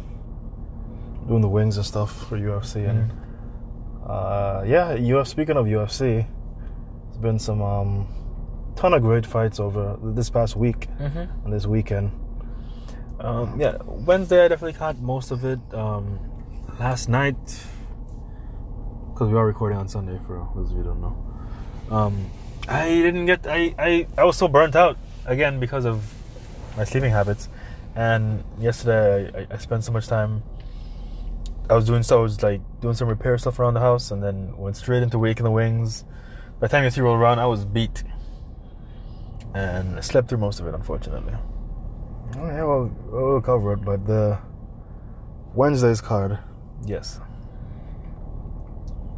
[1.26, 3.12] doing the wings and stuff for UFC, and
[4.06, 5.26] uh, yeah, UFC.
[5.28, 6.26] Speaking of UFC,
[7.06, 8.08] there's been some um,
[8.76, 11.44] ton of great fights over this past week Mm-hmm.
[11.44, 12.10] and this weekend.
[13.20, 15.58] Um, yeah, Wednesday I definitely caught most of it.
[15.74, 16.20] Um,
[16.78, 17.36] last night,
[19.12, 21.24] because we are recording on Sunday for those of you who don't know.
[21.90, 22.30] Um,
[22.68, 23.46] I didn't get.
[23.46, 24.96] I, I I was so burnt out
[25.26, 26.14] again because of
[26.76, 27.48] my sleeping habits,
[27.98, 30.42] and yesterday I, I, I spent so much time.
[31.68, 32.20] I was doing so.
[32.20, 35.18] I was like doing some repair stuff around the house, and then went straight into
[35.18, 36.04] Wake in the Wings.
[36.60, 38.04] By the time you three roll around, I was beat,
[39.54, 41.34] and I slept through most of it, unfortunately.
[42.36, 44.38] Oh, yeah, well, we'll cover it, but the
[45.54, 46.38] Wednesday's card
[46.84, 47.20] Yes.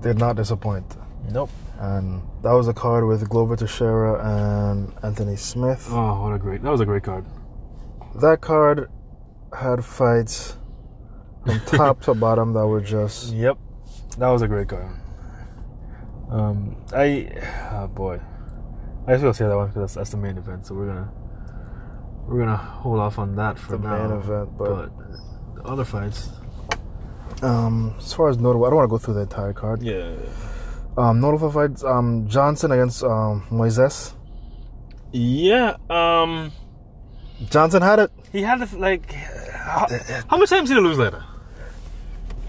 [0.00, 0.96] did not disappoint.
[1.30, 1.50] Nope.
[1.78, 5.86] And that was a card with Glover Teixeira and Anthony Smith.
[5.90, 6.62] Oh, what a great!
[6.62, 7.24] That was a great card.
[8.16, 8.90] That card
[9.58, 10.56] had fights
[11.44, 13.32] from top to bottom that were just.
[13.32, 13.58] Yep,
[14.18, 14.96] that was a great card.
[16.30, 17.28] Um, I,
[17.72, 18.20] oh boy,
[19.06, 20.66] I just will say that one because that's, that's the main event.
[20.66, 21.10] So we're gonna
[22.26, 24.06] we're gonna hold off on that for The now.
[24.08, 24.90] main event, but-
[25.56, 26.30] the other fights,
[27.42, 29.82] Um, as far as notable, I don't want to go through the entire card.
[29.82, 30.12] yeah,
[30.96, 34.14] Um, notable fights: um, Johnson against um, Moises.
[35.12, 35.76] yeah.
[35.90, 36.52] Um,
[37.48, 38.10] Johnson had it.
[38.32, 39.86] he had to, like, how,
[40.28, 41.24] how much time did he lose later?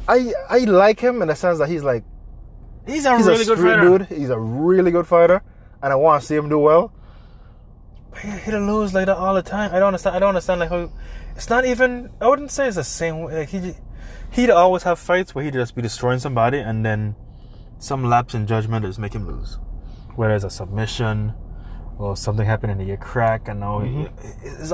[0.07, 2.03] I I like him in the sense that he's like
[2.87, 3.97] He's a he's really a good fighter.
[3.99, 4.07] dude.
[4.07, 5.43] He's a really good fighter,
[5.81, 6.91] and I want to see him do well.
[8.09, 9.73] But he hit a lose that all the time.
[9.73, 10.15] I don't understand.
[10.15, 10.91] I don't understand like how
[11.35, 12.09] it's not even.
[12.19, 13.39] I wouldn't say it's the same way.
[13.39, 13.75] Like he,
[14.31, 17.15] he'd always have fights where he'd just be destroying somebody, and then
[17.77, 19.59] some lapse in judgment just make him lose.
[20.15, 21.33] Whether it's a submission
[22.03, 24.01] or something happened and he get cracked, and now mm-hmm.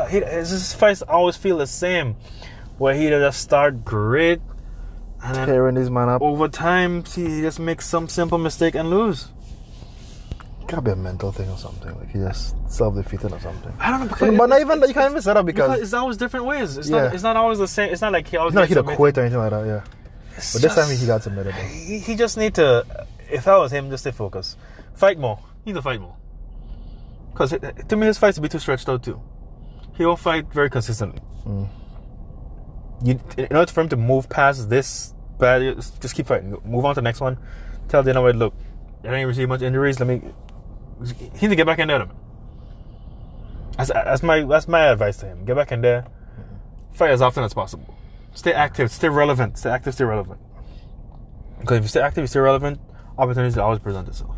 [0.10, 2.16] he, he, it's, his fights always feel the same.
[2.78, 4.40] Where he'd just start great,
[5.24, 6.22] and then Tearing these man up.
[6.22, 9.30] over time he just makes some simple mistake and lose.
[10.68, 11.96] Gotta be a mental thing or something.
[11.98, 13.74] Like he just self defeating or something.
[13.80, 14.08] I don't know.
[14.08, 16.46] But, Because but not even you can't even set up because because it's always different
[16.46, 16.78] ways.
[16.78, 17.04] It's Yeah.
[17.04, 17.14] not.
[17.14, 17.92] It's not always the same.
[17.92, 18.52] It's not like he always.
[18.52, 18.98] it's not like gets he'd submitted.
[18.98, 19.66] quit or anything like that.
[19.66, 19.82] Yeah.
[20.36, 21.54] It's But this time he got submitted.
[21.56, 22.86] He, he just need to.
[23.32, 24.58] If I was him, just stay focused.
[24.94, 25.40] Fight more.
[25.64, 26.17] He need to fight more.
[27.38, 27.54] Because
[27.88, 29.22] to me, his fights would be too stretched out too.
[29.96, 31.22] He will fight very consistently.
[31.46, 31.70] Mm.
[33.04, 36.58] You, in order for him to move past this bad, just keep fighting.
[36.66, 37.38] Move on to the next one.
[37.90, 38.56] Tell Dana White, look,
[39.04, 40.00] I didn't receive much injuries.
[40.00, 40.22] Let me.
[41.36, 42.08] He need to get back in there.
[43.78, 45.46] That's, that's my that's my advice to him.
[45.46, 46.08] Get back in there.
[46.94, 47.96] Fight as often as possible.
[48.34, 48.92] Stay active.
[48.92, 49.60] Stay relevant.
[49.60, 49.94] Stay active.
[49.94, 50.40] Stay relevant.
[51.60, 52.80] Because if you stay active, you stay relevant.
[53.16, 54.37] Opportunities will always present itself.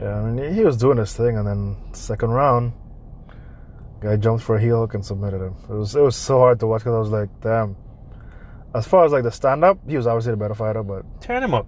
[0.00, 2.72] Yeah, I mean he was doing his thing, and then second round,
[4.00, 5.54] Guy jumped for a heel hook and submitted him.
[5.68, 7.76] It was it was so hard to watch because I was like, damn.
[8.74, 11.42] As far as like the stand up, he was obviously the better fighter, but Turn
[11.42, 11.66] him up.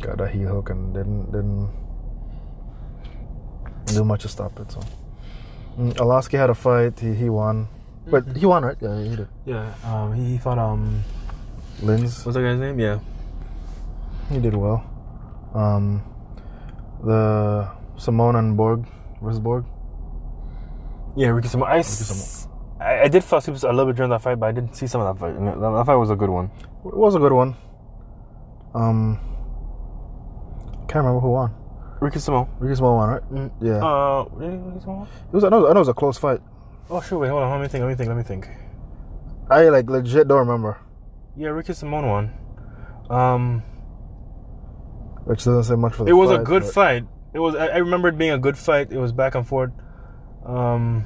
[0.00, 1.70] got a heel hook and didn't didn't
[3.86, 4.70] do much to stop it.
[4.70, 4.80] So
[5.78, 7.00] Mm, Arlovski had a fight.
[7.00, 7.66] He he won,
[8.06, 8.76] but he won right?
[8.78, 9.28] Yeah, he did.
[9.46, 9.72] Yeah.
[9.82, 10.12] Um.
[10.12, 10.58] He, he fought.
[10.58, 11.02] Um.
[11.80, 12.78] Lins, What's that guy's name?
[12.78, 12.98] Yeah.
[14.28, 14.84] he did well.
[15.54, 16.02] Um,
[17.04, 18.86] the Simone and Borg
[19.20, 19.64] versus Borg.
[21.16, 21.28] Yeah.
[21.28, 21.68] Ricky Simon.
[21.68, 22.48] I, s-
[22.80, 24.86] I, I did fall asleep a little bit during that fight, but I didn't see
[24.86, 25.34] some of that fight.
[25.38, 26.50] That, that fight was a good one.
[26.84, 27.54] It was a good one.
[28.74, 29.18] Um,
[30.88, 31.54] can't remember who won.
[32.00, 32.46] Ricky Simon.
[32.58, 33.30] Ricky Small won, right?
[33.30, 33.50] Mm.
[33.60, 34.24] Yeah, Uh.
[34.32, 34.56] Really?
[34.56, 35.02] Ricky Simon?
[35.28, 35.44] it was.
[35.44, 36.40] I know, I know it was a close fight.
[36.90, 37.18] Oh, sure.
[37.20, 37.28] Wait.
[37.28, 37.50] Hold on.
[37.52, 37.82] Let me think.
[37.82, 38.08] Let me think.
[38.08, 38.48] Let me think.
[39.50, 40.78] I like legit don't remember,
[41.36, 41.48] Yeah.
[41.50, 42.32] Ricky Simon won.
[43.10, 43.62] Um.
[45.24, 46.10] Which doesn't say much for the.
[46.10, 47.04] It was a good but- fight.
[47.34, 47.54] It was.
[47.54, 48.92] I, I remember it being a good fight.
[48.92, 49.70] It was back and forth.
[50.44, 51.04] Um,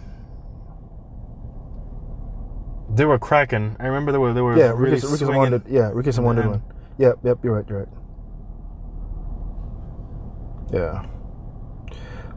[2.95, 3.77] they were cracking.
[3.79, 4.33] I remember they were.
[4.33, 4.57] They were.
[4.59, 5.59] Yeah, really Ricky, Ricky Simone swinging.
[5.61, 5.73] did.
[5.73, 6.63] Yeah, Ricky did win.
[6.99, 7.39] Yep, yep.
[7.45, 7.69] You're right.
[7.69, 7.89] You're right.
[10.73, 11.07] Yeah,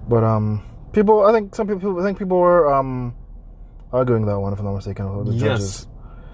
[0.08, 1.26] but um, people.
[1.26, 2.00] I think some people.
[2.00, 3.16] I think people were um
[3.92, 5.26] arguing that one, if I'm not mistaken.
[5.26, 5.88] The Yes, judges.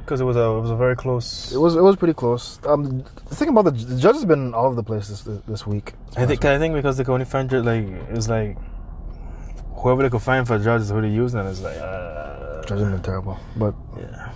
[0.05, 0.41] Because it was a.
[0.43, 1.51] It was a very close.
[1.51, 2.59] It was it was pretty close.
[2.65, 5.65] Um, the thing about the, the judges have been all over the place this this
[5.67, 5.93] week.
[6.15, 6.45] I think.
[6.45, 8.57] I think because they could only find ju- like it's like
[9.75, 11.77] whoever they could find for judges who they use, and it's like.
[11.77, 13.37] Uh, judges have been terrible.
[13.57, 14.31] But yeah.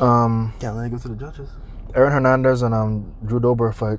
[0.00, 0.72] um, Yeah.
[0.72, 1.48] Let me go to the judges.
[1.94, 3.98] Aaron Hernandez and um Drew Dober fight.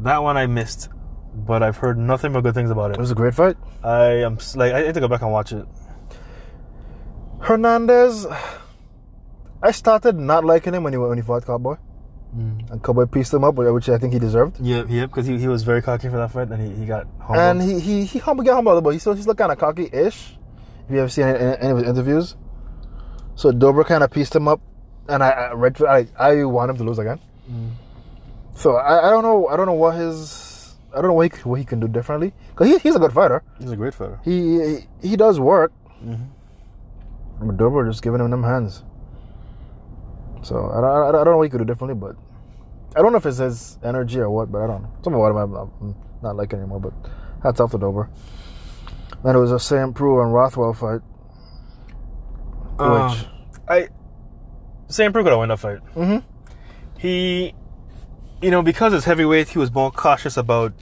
[0.00, 0.88] That one I missed,
[1.34, 3.00] but I've heard nothing but good things about It it.
[3.00, 3.56] was a great fight.
[3.82, 5.66] I am like I need to go back and watch it.
[7.40, 8.26] Hernandez,
[9.62, 11.76] I started not liking him when he when he fought Cowboy,
[12.32, 14.58] and Cowboy pieced him up, which I think he deserved.
[14.60, 17.06] Yep, yep, because he, he was very cocky for that fight, and he, he got
[17.18, 17.38] humbled.
[17.38, 20.36] And he he he humble got humble, but he still he's still kind of cocky-ish.
[20.88, 22.36] If you ever seen any, any of his interviews,
[23.34, 24.60] so Dober kind of pieced him up,
[25.08, 27.20] and I I, read, I I want him to lose again.
[27.50, 27.70] Mm.
[28.54, 31.42] So I, I don't know I don't know what his I don't know what he,
[31.42, 33.42] what he can do differently because he, he's a good fighter.
[33.60, 34.18] he's a great fighter.
[34.24, 34.78] He he,
[35.10, 35.72] he does work,
[36.04, 36.28] Mhm.
[37.42, 38.84] but Dober just giving him them hands.
[40.42, 42.16] So I, don't- I, don't- I don't know what you could do differently, but
[42.96, 44.92] I don't know if it's his energy or what, but I don't know.
[45.04, 46.92] Some of what I'm, I'm not liking anymore, but
[47.42, 48.10] hats off to Dober.
[49.22, 51.00] Then it was a Saint Preux and Rothwell fight,
[52.78, 53.26] Um, which
[53.68, 53.88] I
[54.88, 55.78] Saint Preux could have won that fight.
[55.94, 56.24] Mhm.
[56.98, 57.54] He,
[58.42, 60.72] you know, because it's heavyweight, he was more cautious about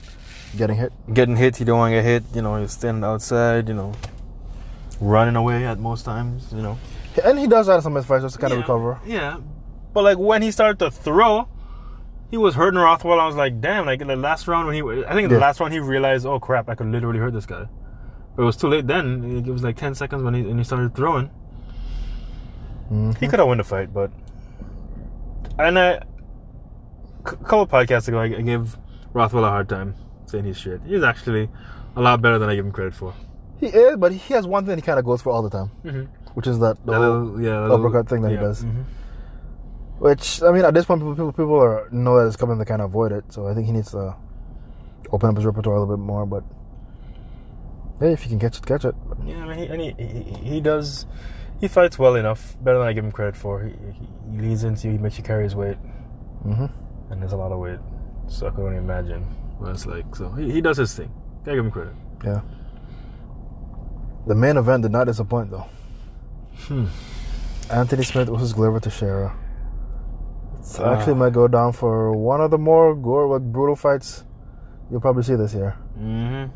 [0.57, 0.91] getting hit.
[1.13, 1.57] getting hit.
[1.57, 2.23] He don't want to get hit.
[2.33, 3.67] You know, he was standing outside.
[3.67, 3.91] You know,
[4.99, 6.51] running away at most times.
[6.53, 6.77] You know,
[7.23, 8.99] And he does that some fights just to kind of recover.
[9.05, 9.39] Yeah,
[9.93, 11.47] but like when he started to throw,
[12.31, 13.19] he was hurting Rothwell.
[13.19, 13.85] I was like, damn!
[13.85, 15.41] Like in the last round when he, I think in the Yeah.
[15.41, 17.65] last round he realized, oh crap, I could literally hurt this guy.
[18.35, 19.43] But it was too late then.
[19.45, 21.29] It was like ten seconds when he when he started throwing.
[22.91, 23.17] Mhm.
[23.17, 24.11] He could have won the fight, but
[25.57, 26.03] and I, a
[27.25, 28.77] couple podcasts ago, I, I gave
[29.13, 29.95] Rothwell a hard time
[30.25, 30.81] saying he's shit.
[30.85, 31.49] He's actually
[31.95, 33.13] a lot better than I give him credit for.
[33.59, 35.69] He is, but he has one thing he kind of goes for all the time,
[35.83, 36.03] Mm-hmm.
[36.39, 38.63] Which is that, whole- little, yeah, that uppercut thing that he does.
[38.63, 38.85] mhm.
[39.99, 42.57] Which I mean, at this point, people people, people are, know that it's coming.
[42.57, 43.25] They kind of avoid it.
[43.33, 44.15] So I think he needs to
[45.11, 46.25] open up his repertoire a little bit more.
[46.25, 46.45] But
[47.99, 48.95] hey, if you can catch it, catch it.
[49.25, 51.05] Yeah, I mean, he, and he, he, he does.
[51.59, 53.61] He fights well enough, better than I give him credit for.
[53.63, 55.75] He, he, he leads into you, he makes you carry his weight,
[56.43, 56.67] hmm
[57.11, 57.79] and there's a lot of weight.
[58.27, 59.23] So I could only imagine
[59.57, 60.15] what it's like.
[60.15, 61.11] So he, he does his thing.
[61.43, 61.93] Gotta give him credit.
[62.23, 62.39] Yeah.
[64.27, 65.65] The main event did not disappoint though.
[66.67, 66.85] Hmm.
[67.71, 69.35] Anthony Smith versus Glover Teixeira.
[70.61, 74.23] It Uh, actually might go down for one of the more gore, like, brutal fights
[74.91, 75.75] you'll probably see this year.
[75.97, 76.51] Mm-hmm.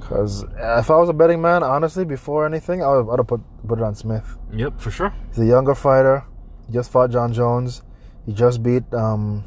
[0.00, 3.78] Because if I was a betting man, honestly, before anything, I would, have put, put
[3.78, 4.36] it on Smith.
[4.52, 5.12] Yep, for sure.
[5.30, 6.24] He's a younger fighter.
[6.66, 7.82] He just fought Jon Jones.
[8.24, 9.44] He just beat um,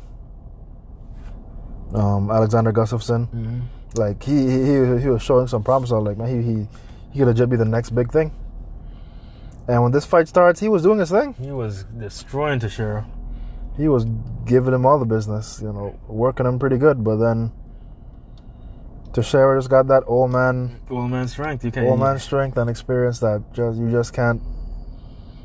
[1.93, 3.27] um, Alexander Gustafsson.
[3.29, 3.59] Mm-hmm.
[3.95, 5.91] Like he, he he he was showing some promise.
[5.91, 6.67] I was like, man, he he
[7.11, 8.31] he could legit be the next big thing.
[9.69, 11.35] And when this fight starts, he was doing his thing.
[11.39, 13.05] He was destroying Teixeira.
[13.77, 14.05] He was
[14.43, 17.03] giving him all the business, you know, working him pretty good.
[17.03, 17.51] But then
[19.13, 21.63] Teixeira just got that old man, Old man strength.
[21.63, 21.85] You can't.
[21.85, 24.41] old man strength and experience that just you just can't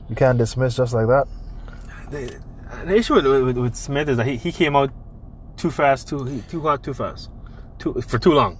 [0.08, 1.26] you can't dismiss just like that.
[2.10, 2.40] The,
[2.86, 4.90] the issue with, with, with Smith is that he, he came out
[5.58, 7.28] too fast, too too hot, too fast,
[7.78, 8.56] too for too long.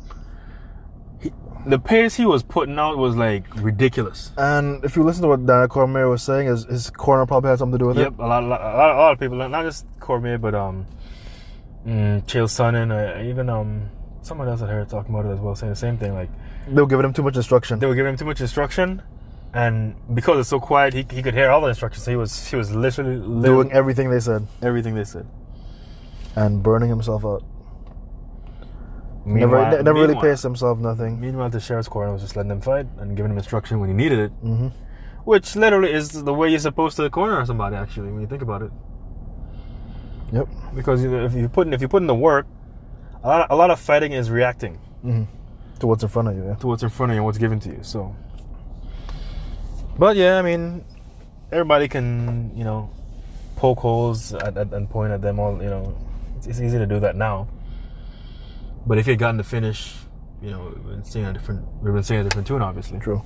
[1.64, 4.32] He, the pace he was putting out was like ridiculous.
[4.36, 7.58] And if you listen to what Daniel Cormier was saying, his, his corner probably had
[7.58, 8.02] something to do with it.
[8.02, 10.86] Yep, a lot, a lot, a lot, of people, not just Cormier, but um,
[11.86, 13.88] mm, Chael Sonnen, uh, even um,
[14.22, 16.14] someone else had heard talking about it as well, saying the same thing.
[16.14, 16.30] Like
[16.68, 17.78] They were giving him too much instruction.
[17.78, 19.02] they were giving him too much instruction,
[19.52, 22.04] and because it's so quiet, he, he could hear all the instructions.
[22.04, 25.26] So he was he was literally doing doing everything they said everything they said.
[26.36, 27.42] and burning himself out.
[29.26, 30.78] Never, Meanwhile- ne- never really paced himself.
[30.78, 31.18] Nothing.
[31.20, 33.94] Meanwhile, the sheriff's corner was just letting them fight and giving him instruction when he
[33.94, 34.68] needed it, hmm
[35.24, 37.74] which literally is the way you're supposed to corner somebody.
[37.76, 38.70] Actually, when you think about it,
[40.32, 40.48] Yep.
[40.74, 42.46] because if you put in, if you put in the work,
[43.22, 45.22] a lot of, a lot of fighting is reacting hmm
[45.78, 46.44] To what's in front of you.
[46.44, 46.56] Yeah.
[46.56, 47.78] to what's in front of you and what's given to you.
[47.82, 48.14] So,
[49.98, 50.84] but yeah, I mean,
[51.50, 52.90] everybody can you know
[53.56, 55.62] poke holes at, at, and point at them all.
[55.62, 55.96] You know,
[56.36, 57.48] it's, it's easy to do that now.
[58.86, 59.94] But if he had gotten the finish,
[60.42, 61.66] you know, we've been seeing a different.
[61.82, 62.98] We've been seeing a different tune, obviously.
[62.98, 63.22] True.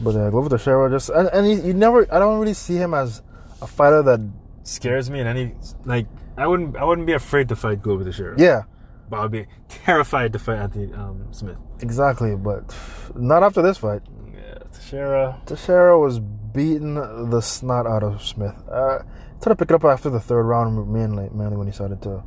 [0.00, 2.06] But uh, Glover Teixeira just and, and he, you never.
[2.14, 3.22] I don't really see him as
[3.62, 4.20] a fighter that.
[4.62, 6.08] Scares me in any like.
[6.36, 6.76] I wouldn't.
[6.76, 8.34] I wouldn't be afraid to fight Glover Teixeira.
[8.36, 8.62] Yeah.
[9.08, 11.56] but I'd be terrified to fight Anthony um, Smith.
[11.80, 12.34] Exactly.
[12.34, 12.74] But
[13.14, 14.02] not after this fight.
[14.34, 15.40] Yeah, Teixeira.
[15.46, 16.94] Teixeira was beating
[17.30, 18.56] the snot out of Smith.
[18.68, 18.98] Uh,
[19.40, 22.24] tried to pick it up after the third round, mainly, mainly when he started to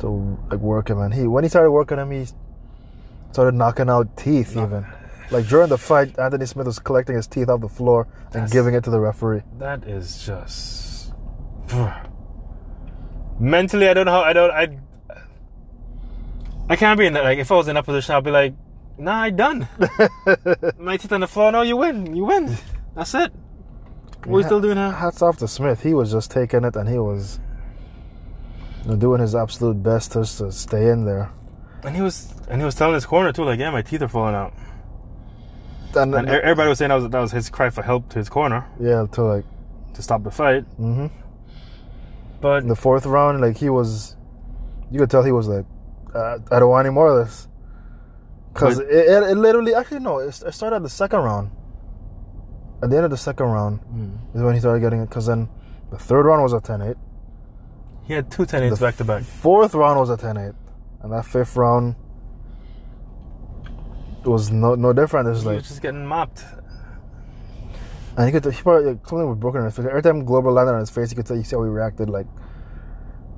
[0.00, 2.26] to like work him, and he when he started working him, he
[3.32, 4.56] started knocking out teeth.
[4.56, 4.86] Even
[5.30, 8.52] like during the fight, Anthony Smith was collecting his teeth off the floor and That's-
[8.52, 9.42] giving it to the referee.
[9.58, 11.12] That is just
[13.38, 13.88] mentally.
[13.88, 14.22] I don't know how.
[14.22, 14.50] I don't.
[14.50, 14.78] I.
[16.70, 17.24] I can't be in that.
[17.24, 18.54] Like, if I was in that position, I'd be like,
[18.98, 19.68] "Nah, I done.
[20.78, 21.50] My teeth on the floor.
[21.52, 22.14] No, you win.
[22.14, 22.56] You win.
[22.94, 23.32] That's it.
[24.24, 25.82] What we still doing now?" Hats off to Smith.
[25.82, 27.40] He was just taking it, and he was
[28.96, 31.30] doing his absolute best just to stay in there.
[31.84, 34.08] And he was, and he was telling his corner too, like, "Yeah, my teeth are
[34.08, 34.52] falling out."
[35.94, 38.28] And, And everybody was saying that was that was his cry for help to his
[38.28, 39.44] corner yeah, to like
[39.94, 40.62] to stop the fight.
[40.76, 41.06] hmm
[42.40, 44.16] But in the fourth round, like he was,
[44.90, 45.64] you could tell he was like,
[46.14, 47.48] uh, I don't want any more of this.
[48.52, 51.50] Because it, it, it literally, actually, no, it, it started at the second round.
[52.82, 53.80] At the end of the second round
[54.34, 55.08] is when he started getting it.
[55.08, 55.48] Because then
[55.90, 56.96] the third round was a 10 8.
[58.08, 59.22] He had two 10 8s back to back.
[59.22, 60.52] Fourth round was a 10 8.
[61.02, 61.94] And that fifth round
[64.24, 65.28] was no no different.
[65.28, 66.42] It's He like, was just getting mopped.
[68.16, 69.86] and he could tell, he probably, like, something was broken in his face.
[69.86, 72.10] Every time Glover landed on his face, you could tell, you see how he reacted.
[72.10, 72.26] Like,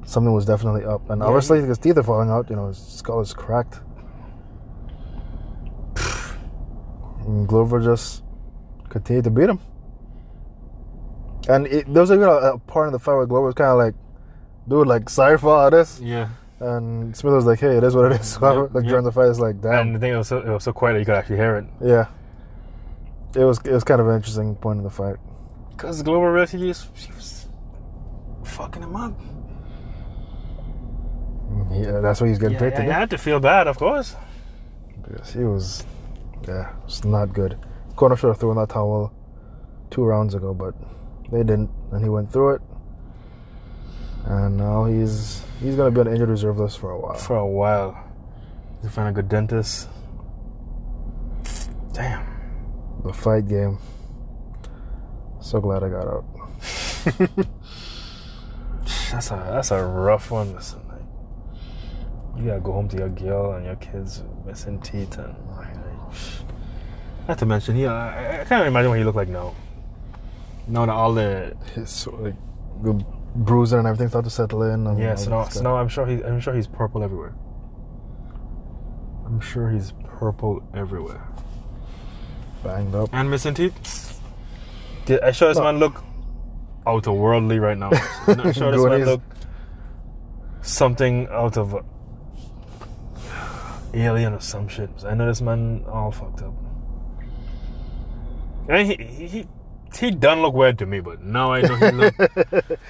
[0.06, 1.10] something was definitely up.
[1.10, 2.48] And Yeah, obviously, he- his teeth are falling out.
[2.48, 3.80] You know, his skull is cracked.
[7.26, 8.22] And Glover just
[8.88, 9.58] continued to beat him.
[11.48, 13.70] And it, there was even a, a part in the fight where Glover was kind
[13.70, 13.94] of like,
[14.70, 16.00] dude, like, sorry for all this.
[16.00, 16.28] Yeah.
[16.60, 18.38] And Smith was like, hey, it is what it is.
[18.40, 18.90] Yeah, like, yeah.
[18.90, 19.88] during the fight, it's like, damn.
[19.88, 21.56] And the thing it was so, it was so quiet that you could actually hear
[21.56, 21.64] it.
[21.82, 22.06] yeah.
[23.34, 25.16] It was, it was kind of an interesting point in the fight.
[25.70, 27.46] Because Glover Refugees, she was
[28.44, 29.18] fucking him up.
[31.70, 32.90] Yeah, that's what he's getting Yeah, paid yeah, to do.
[32.90, 34.16] had to feel bad, of course.
[35.02, 35.84] Because he was,
[36.46, 37.58] yeah, it's not good.
[37.96, 39.12] Corner should have thrown that towel
[39.90, 40.74] two rounds ago, but
[41.30, 42.62] they didn't, and he went through it.
[44.30, 47.14] And now he's he's gonna be on injured reserve list for a while.
[47.14, 47.98] For a while.
[48.80, 49.88] You find a good dentist.
[51.92, 52.24] Damn.
[53.02, 53.78] The fight game.
[55.40, 56.24] So glad I got out.
[59.10, 60.54] That's a that's a rough one.
[60.54, 61.02] Listen, like,
[62.38, 65.74] you gotta go home to your girl and your kids missing teeth and like,
[67.26, 67.86] not to mention he.
[67.86, 69.56] I, I can't imagine what he looked like now.
[70.68, 72.36] Now that all the His like
[72.82, 73.04] the
[73.34, 74.86] bruising and everything started to settle in.
[74.86, 77.34] And yeah, so now, so now I'm sure he's I'm sure he's purple everywhere.
[79.26, 81.22] I'm sure he's purple everywhere.
[82.64, 83.08] banged up.
[83.12, 84.20] And missing teeth.
[85.06, 85.64] Did I sure this No.
[85.64, 86.02] man look
[86.86, 87.90] outer worldly right now?
[88.26, 89.22] I'm sure this man look
[90.62, 91.74] something out of
[93.94, 94.90] alien or some shit.
[95.06, 96.54] I know this man all fucked up.
[98.68, 99.48] I mean, he he he,
[99.98, 102.14] he done look weird to me, but now I know he look.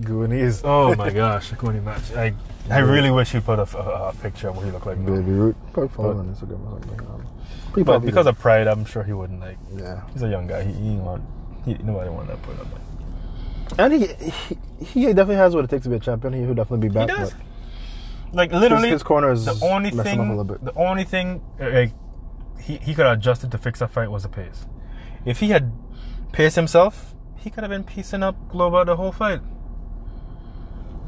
[0.00, 0.62] Goonies.
[0.64, 2.18] oh my gosh, I couldn't imagine.
[2.18, 2.34] I
[2.70, 4.98] I really wish he put a, a, a picture of what he looked like.
[5.04, 5.56] Baby Ruth.
[5.72, 7.00] Probably follow on Instagram or something.
[7.06, 9.58] Um, But because of pride, I'm sure he wouldn't like.
[9.76, 10.02] yeah.
[10.12, 10.64] He's a young guy.
[10.64, 11.22] He, he want.
[11.64, 12.66] He, nobody wanted that put up.
[12.72, 12.82] Like.
[13.78, 16.32] And he, he he definitely has what it takes to be a champion.
[16.34, 17.10] He would definitely be back.
[17.10, 17.34] He does.
[18.32, 20.74] Like his, literally, his corner is the only messing up a little thing, bit.
[20.74, 21.92] the only thing, uh, like
[22.60, 24.66] he he could have adjusted to fix that fight was the pace.
[25.24, 25.72] If he had
[26.36, 29.40] paced himself, he could have been piecing up Glover the whole fight.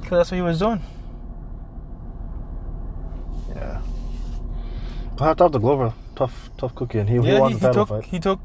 [0.01, 0.81] Because that's what he was doing.
[3.55, 3.83] Yeah.
[5.19, 5.93] Hats off to Glover.
[6.17, 8.05] Tough, tough cookie, and he, he won he, the he title took fight.
[8.11, 8.41] he took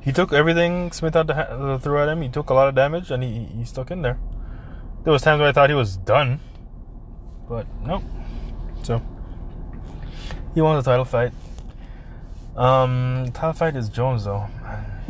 [0.00, 2.20] he took everything Smith had to ha- uh, throw at him.
[2.22, 4.18] He took a lot of damage, and he he- he stuck in there.
[5.04, 6.40] There was times where I thought he was done,
[7.48, 8.02] but nope.
[8.82, 9.00] So
[10.54, 11.32] He won the title fight.
[12.56, 14.46] Um, title fight is Jones though.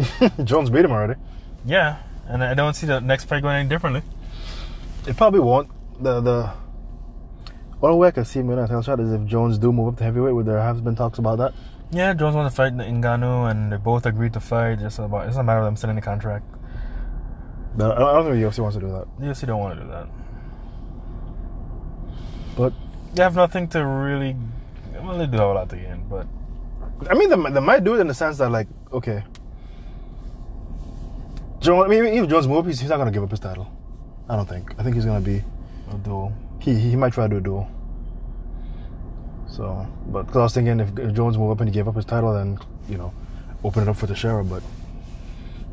[0.45, 1.19] Jones beat him already.
[1.65, 4.03] Yeah, and I don't see the next fight going any differently.
[5.07, 5.71] It probably won't.
[6.03, 6.53] The the
[7.83, 9.89] only way I can see him win a title shot is if Jones do move
[9.89, 10.35] up to heavyweight.
[10.35, 11.55] Where there has been talks about that.
[11.91, 14.81] Yeah, Jones wants to fight the Ngannou, and they both agreed to fight.
[14.81, 16.45] Just about it's not a matter of them signing the contract.
[17.77, 19.07] But I don't think the UFC wants to do that.
[19.19, 20.09] The UFC don't want to do that.
[22.57, 22.73] But
[23.15, 24.37] They have nothing to really.
[25.01, 26.27] Well, they do have a lot to gain, but
[27.09, 29.23] I mean, they, they might do it in the sense that, like, okay,
[31.67, 31.85] Jones.
[31.85, 33.71] I mean, even if Jones move up, he's, he's not gonna give up his title.
[34.29, 34.73] I don't think.
[34.79, 35.43] I think he's gonna be.
[35.91, 36.33] a duel.
[36.61, 37.71] He he might try to do a duel.
[39.49, 41.97] So, but because I was thinking if, if Jones move up and he gave up
[41.97, 42.59] his title, then
[42.89, 43.13] you know,
[43.65, 44.45] open it up for Teixeira.
[44.45, 44.63] But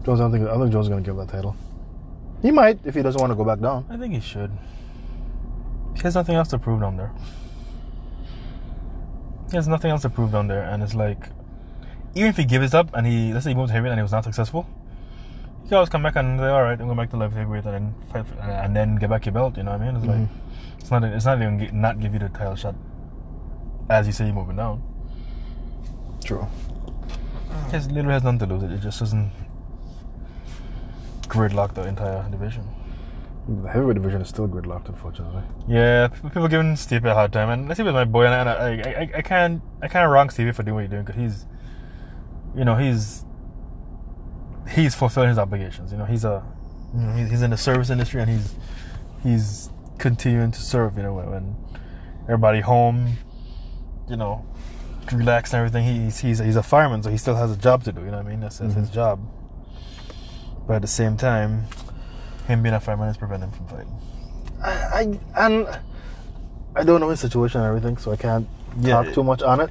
[0.06, 1.56] Jones, I don't think I don't think Jones is gonna give that title.
[2.42, 3.86] He might if he doesn't want to go back down.
[3.90, 4.52] I think he should.
[5.96, 7.12] He has nothing else to prove down there.
[9.50, 11.30] He has nothing else to prove down there, and it's like,
[12.16, 14.12] even if he gives up and he, let's say he moves heavyweight and he was
[14.12, 14.66] not successful,
[15.68, 17.74] can always come back and say, all right, I'm going back to light heavyweight and
[17.74, 19.58] then fight, for, and then get back your belt.
[19.58, 19.96] You know what I mean?
[19.96, 20.20] It's Mhm.
[20.22, 20.30] like,
[20.80, 22.76] it's not, it's not even gi- not give you the title shot,
[23.90, 24.82] as you say you're moving down.
[26.24, 26.46] True.
[27.72, 28.64] Has, literally has nothing to lose.
[28.64, 29.32] It just doesn't
[31.28, 32.68] gridlock the entire division.
[33.48, 35.42] The heavyweight division is still gridlocked, unfortunately.
[35.68, 38.54] Yeah, people giving Steve a hard time, and let's see with my boy, and I,
[38.54, 38.70] I,
[39.02, 41.46] I, I can't, I can't wrong Stevie for doing what he's doing because he's,
[42.56, 43.26] you know, he's,
[44.70, 45.92] he's fulfilling his obligations.
[45.92, 46.44] You know, he's a,
[46.94, 48.56] you know, he's, in the service industry and he's,
[49.24, 50.98] he's continuing to serve.
[50.98, 51.56] You know, when,
[52.24, 53.18] everybody home,
[54.10, 54.46] you know,
[55.12, 55.84] relax and everything.
[55.84, 58.02] He's, he's, he's a fireman, so he still has a job to do.
[58.02, 58.40] You know what I mean?
[58.40, 58.96] That's, that's his mm-hmm.
[58.96, 59.20] job.
[60.68, 61.66] But at the same time,
[62.48, 63.94] him being a fireman is preventing him from fighting.
[64.64, 65.68] I, I and
[66.76, 68.48] I don't know his situation and everything, so I can't
[68.80, 69.70] Yeah, talk too much on it.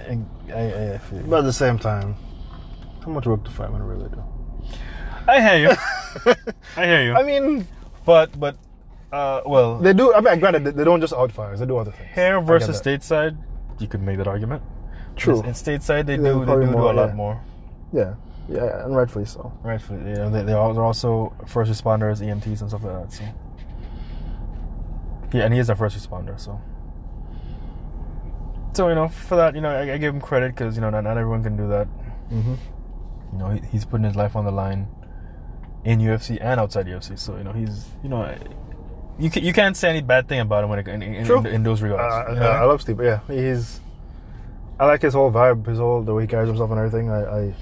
[0.49, 1.23] I, I, I feel.
[1.23, 2.15] But at the same time,
[3.03, 4.23] how much work do firemen really do?
[5.29, 5.77] I hear you.
[6.77, 7.15] I hear you.
[7.15, 7.67] I mean,
[8.05, 8.57] but but
[9.13, 10.15] uh, well, they do.
[10.15, 12.11] I mean, granted, they- they don't just out fires; they do other things.
[12.11, 13.37] hair versus stateside,
[13.79, 14.63] you could make that argument.
[15.17, 15.43] True.
[15.43, 17.41] In stateside, they Yeah, do they do, do more, a lot more.
[17.93, 18.15] Yeah,
[18.49, 19.53] yeah, yeah, and rightfully so.
[19.63, 23.13] Rightfully, know, they, they're they're also first responders, EMTs, and stuff like that.
[23.13, 23.25] So.
[25.35, 26.61] Yeah, and he is a first responder, so.
[28.75, 30.89] So you know, for that, you know, I, I give him credit because you know
[30.91, 31.87] not, not everyone can do that.
[32.31, 32.55] Mm-hmm.
[33.33, 34.89] You know, he, he's putting his life on the line
[35.85, 37.19] in UFC and outside UFC.
[37.19, 38.35] So you know, he's you know,
[39.19, 41.47] you can, you can't say any bad thing about him when it, in, in, in,
[41.47, 42.29] in those regards.
[42.29, 42.51] Uh, you know?
[42.51, 43.01] I love Steve.
[43.01, 43.81] Yeah, he's.
[44.79, 47.11] I like his whole vibe, his whole the way he carries himself and everything.
[47.11, 47.55] I, I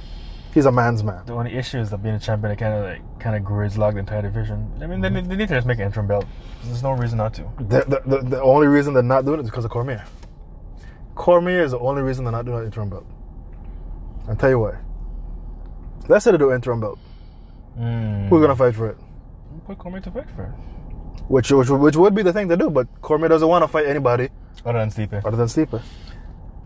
[0.54, 1.24] he's a man's man.
[1.26, 3.94] The only issue is that being a champion, it kind of like kind of gridlocked
[3.94, 4.70] the entire division.
[4.80, 6.26] I mean, they, need- they need to just make an interim belt.
[6.64, 7.42] There's no reason not to.
[7.58, 10.04] The, the, the, the only reason they're not doing it is because of Cormier.
[11.14, 13.06] Cormier is the only reason they're not doing an interim belt.
[14.28, 14.78] I'll tell you why.
[16.08, 16.98] Let's say they do an interim belt.
[17.78, 18.28] Mm.
[18.28, 18.96] Who's gonna fight for it?
[19.66, 20.50] put Cormier to fight for it?
[21.28, 23.86] Which, which which would be the thing to do, but Cormier doesn't want to fight
[23.86, 24.28] anybody
[24.64, 25.24] Other than Stipe.
[25.24, 25.80] other than Stipe.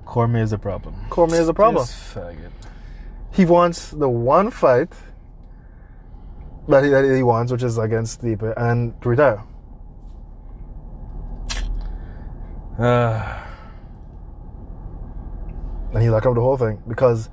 [0.07, 0.95] Cormier is a problem.
[1.11, 1.85] Cormier is a problem.
[1.85, 2.51] This faggot.
[3.33, 4.93] He wants the one fight
[6.69, 9.43] that he, that he wants, which is against Stipe, and to retire.
[12.79, 13.41] Uh,
[15.95, 17.31] And he locked up the whole thing because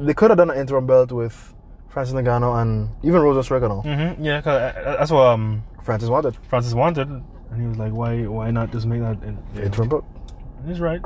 [0.00, 1.53] they could have done an interim belt with
[1.94, 3.82] Francis Ngannou and even Rosa Strigano.
[3.82, 7.22] hmm yeah, 'cause, uh, that's what um, Francis wanted Francis wanted, and
[7.60, 10.04] he was like, "Why, why not just make that?" In, the interim belt.
[10.58, 11.00] And He's right.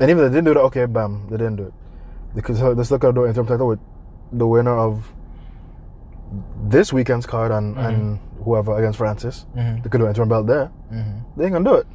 [0.00, 1.74] And even if they didn't do it, okay, bam, they didn't do it.
[2.34, 3.80] Because uh, still could have done interim title with
[4.32, 5.12] the winner of
[6.64, 9.46] this weekend's card and, and whoever against Francis.
[9.56, 9.82] Mm-hmm.
[9.82, 10.70] They could do an interim belt there.
[10.92, 11.18] Mm-hmm.
[11.38, 11.86] They ain't gonna do it.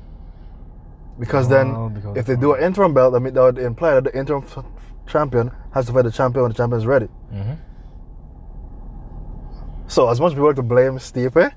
[1.19, 4.03] Because then, because if they do an interim belt, I mean, that would imply that
[4.05, 4.63] the interim f-
[5.07, 7.07] champion has to fight the champion when the champion is ready.
[7.33, 7.53] Mm-hmm.
[9.87, 11.51] So, as much people like to blame Stipe,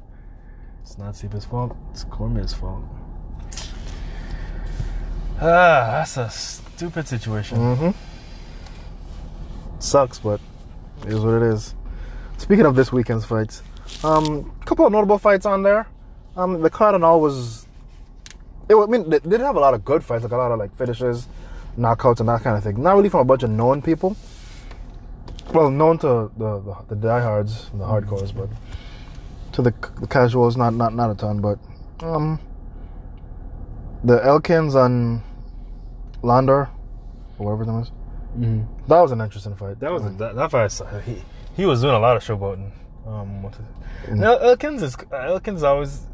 [0.83, 1.77] It's not Stipe's fault.
[1.91, 2.85] It's Cormier's fault.
[5.43, 7.59] Ah, that's a stupid situation.
[7.59, 7.91] Mm-hmm.
[9.81, 10.41] Sucks, but
[11.03, 11.75] it is what it is.
[12.39, 13.63] Speaking of this weekend's fights,
[14.05, 15.87] um, a couple of notable fights on there.
[16.37, 17.67] Um, the card and all was.
[18.69, 20.53] It, I mean, they they did have a lot of good fights, like a lot
[20.53, 21.27] of like finishes,
[21.77, 22.81] knockouts, and that kind of thing.
[22.83, 24.17] Not really from a bunch of known people.
[25.53, 28.49] Well, known to the the, the diehards, the hardcores, but
[29.53, 31.41] to the, the casuals, not not not a ton.
[31.41, 31.59] But
[32.03, 32.39] um,
[34.05, 35.23] the Elkins and
[36.23, 36.69] Landwehr,
[37.39, 37.91] or whatever name is.
[38.39, 38.87] Mm-hmm.
[38.87, 39.81] That was an interesting fight.
[39.81, 41.03] That was that, that fight.
[41.05, 41.23] He
[41.57, 42.71] he was doing a lot of showboating.
[43.07, 44.11] Um, what is it?
[44.11, 44.23] Mm.
[44.23, 46.07] El- Elkins is Elkins always.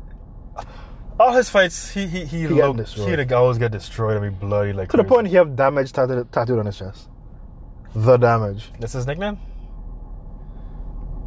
[1.18, 4.16] All his fights, he he he, He he'd always get destroyed.
[4.16, 7.08] I mean, bloody like To the point he have damage tattooed, tattooed on his chest.
[7.96, 8.70] The damage.
[8.78, 9.38] That's his nickname.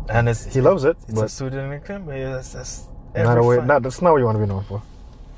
[0.08, 2.06] And it's He loves it, it's a but pseudo nickname.
[2.06, 3.66] But that's, that's not a way, fight.
[3.66, 4.84] not, that's not what you want to be known for.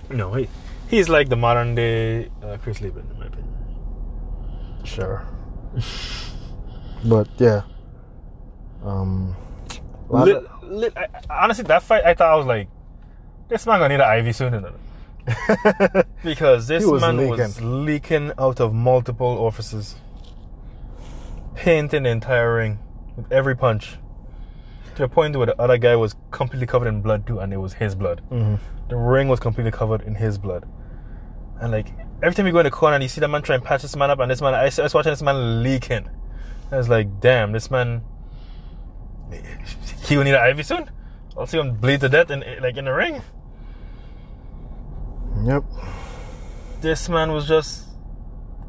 [0.09, 0.49] no, he,
[0.89, 3.47] he's like the modern day uh, Chris Leben, in my opinion.
[4.83, 5.25] Sure.
[7.05, 7.61] but yeah.
[8.83, 9.35] Um.
[10.09, 12.67] Lit, lit, I, honestly, that fight, I thought I was like,
[13.47, 16.05] this man gonna need an IV soon, innit?
[16.23, 17.37] because this was man leaking.
[17.37, 19.95] was leaking out of multiple orifices,
[21.55, 22.79] painting the entire ring
[23.15, 23.97] with every punch,
[24.95, 27.57] to the point where the other guy was completely covered in blood too, and it
[27.57, 28.21] was his blood.
[28.29, 28.59] Mhm.
[28.89, 30.65] The ring was completely covered in his blood,
[31.59, 33.55] and like every time you go in the corner and you see that man try
[33.55, 35.63] and patch this man up, and this man, I was I was watching this man
[35.63, 36.09] leaking.
[36.71, 38.01] I was like, damn, this man,
[40.03, 40.89] he will need an IV soon.
[41.37, 43.21] I'll see him bleed to death in like in the ring.
[45.43, 45.63] Yep.
[46.81, 47.87] This man was just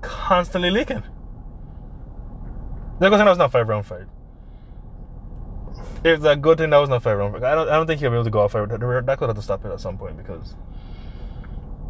[0.00, 1.02] constantly leaking.
[3.00, 4.06] That was that was not a five round fight.
[6.04, 7.44] If that good thing that was not a five round fight.
[7.44, 8.68] I don't I don't think he'll be able to go off five.
[8.68, 10.54] That that could have to stop it at some point because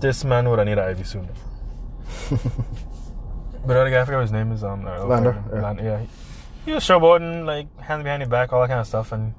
[0.00, 1.28] this man would have need an IV soon.
[2.30, 4.64] but the other guy, I forget what his name is.
[4.64, 5.60] Um, Landwehr, yeah.
[5.60, 6.00] Landwehr, yeah.
[6.00, 6.08] He,
[6.66, 9.32] he was showboating, like hands behind his back, all that kind of stuff, and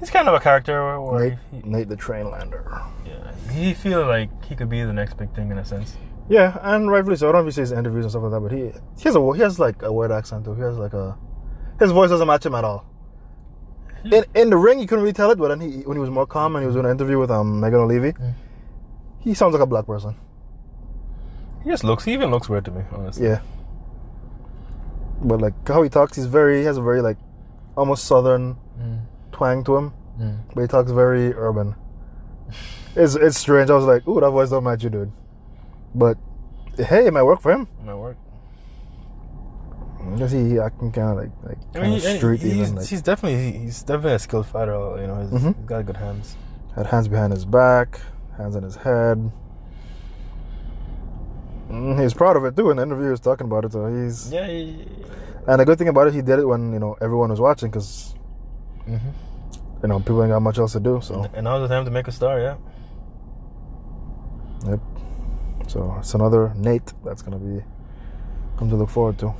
[0.00, 2.82] he's kind of a character Nate, he, Nate the Train Landwehr.
[3.04, 5.96] yeah, he feels like he could be the next big thing in a sense.
[6.28, 7.28] Yeah, and rightfully so.
[7.28, 9.14] I don't know if he says interviews and stuff like that, but he he has
[9.16, 10.54] a he has like a weird accent too.
[10.54, 11.16] He has like a
[11.78, 12.84] his voice doesn't match him at all.
[14.04, 16.10] In in the ring, you couldn't really tell it, but then he when he was
[16.10, 18.34] more calm and he was doing an interview with um Megan Olivi, Mm.
[19.20, 20.16] he sounds like a black person.
[21.62, 22.04] He just looks.
[22.04, 23.26] He even looks weird to me, honestly.
[23.26, 23.40] Yeah.
[25.22, 27.18] But like how he talks, he's very he has a very like
[27.76, 29.00] almost southern Mm.
[29.32, 30.38] twang to him, Mm.
[30.54, 31.74] but he talks very urban.
[32.94, 33.70] It's it's strange.
[33.70, 35.12] I was like, ooh, that voice don't match you, dude.
[35.94, 36.18] But
[36.76, 37.68] hey, it might work for him.
[37.84, 38.16] Might work.
[40.12, 42.56] Because he, he acting kind of like like I kind mean, of he- street he's,
[42.56, 42.74] even.
[42.76, 44.72] Like he's definitely he's definitely a skilled fighter.
[45.00, 45.56] You know, he's, Mhm.
[45.56, 46.36] he's got good hands.
[46.76, 48.00] had hands behind his back,
[48.36, 49.32] hands on his head.
[51.70, 52.70] Mm, He's proud of it too.
[52.70, 53.72] In the interview, he was talking about it.
[53.72, 54.46] So he's Yeah.
[54.46, 54.86] He,
[55.48, 57.70] and the good thing about it, he did it when you know everyone was watching
[57.70, 58.14] because
[58.88, 59.00] Mhm.
[59.82, 61.00] you know people ain't got much else to do.
[61.00, 62.38] So And now's the time to make a star.
[62.40, 62.54] Yeah.
[64.68, 64.80] yep.
[65.66, 67.62] So it's another Nate that's gonna be
[68.58, 69.34] come to look forward to.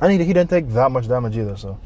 [0.00, 1.56] And he, he didn't take that much damage either.
[1.56, 1.78] So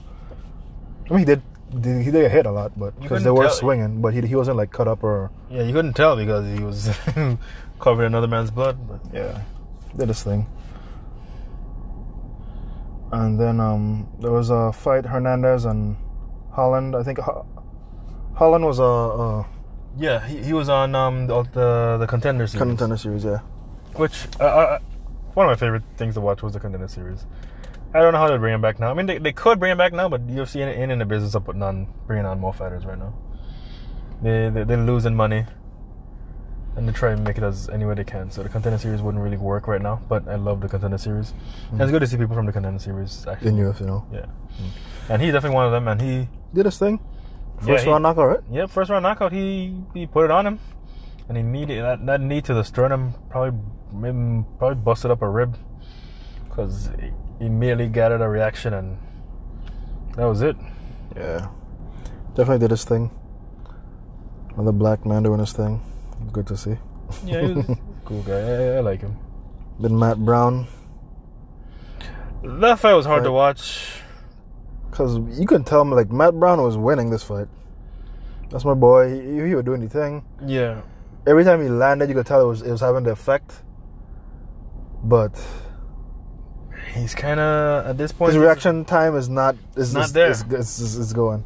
[1.07, 1.43] I mean, he did.
[1.71, 4.23] He he did get hit a lot, but because they were tell- swinging, but he
[4.23, 6.89] he wasn't like cut up or Yeah, you couldn't tell because he was
[7.79, 8.79] covered in another man's blood.
[8.89, 9.43] But yeah,
[9.97, 10.47] did his thing.
[13.13, 15.97] And then um, there was a fight Hernandez and
[16.53, 16.95] Holland.
[16.95, 17.47] I think Ho-
[18.35, 19.47] Holland was a, a
[19.99, 23.25] yeah, he, he was on um the the, the contender series, contender series.
[23.25, 23.39] Yeah,
[23.95, 24.79] which uh, uh,
[25.35, 27.27] one of my favorite things to watch was the contender series.
[27.95, 28.91] I don't know how to bring him back now.
[28.91, 31.07] I mean, they, they could bring him back now, but UFC ain't, ain't in the
[31.07, 33.15] business of putting on bringing on more fighters right now.
[34.23, 35.47] They, they they're losing money,
[36.77, 38.31] and they try and make it as any way they can.
[38.31, 40.03] So the contender series wouldn't really work right now.
[40.09, 41.33] But I love the contender series.
[41.73, 43.49] And it's good to see people from the contender series actually.
[43.49, 44.27] in UFC, you know, Yeah,
[45.09, 45.89] and he's definitely one of them.
[45.89, 47.01] And he, did his thing.
[47.61, 48.41] Yeah, First he- round knockout, right?
[48.51, 49.33] yeah, first round knockout.
[49.33, 50.59] He he put it on him,
[51.29, 53.59] and he needed that, that knee to the sternum probably
[53.93, 55.57] made him, probably busted up a rib
[56.49, 57.11] because he
[57.45, 58.97] immediately got gathered a reaction, and
[60.17, 60.57] that was it.
[61.17, 61.49] Yeah,
[62.35, 63.11] definitely did his thing.
[64.55, 65.81] Another black man doing his thing.
[66.33, 66.77] Good to see.
[67.25, 68.39] Yeah, he was a cool guy.
[68.41, 69.17] I, I like him.
[69.81, 70.67] Then Matt Brown,
[72.43, 74.01] That fight was hard to watch.
[74.91, 77.49] Because you can tell me like Matt Brown was winning this fight.
[78.51, 79.11] That's my boy.
[79.21, 80.25] He, he was doing the thing.
[80.47, 80.81] Yeah,
[81.27, 83.63] every time he landed, you could tell it was it was having the effect.
[85.05, 85.41] But
[86.95, 88.33] he's kind of at this point.
[88.33, 90.31] his reaction time is not is Not is- there.
[90.31, 91.45] Is, is, going.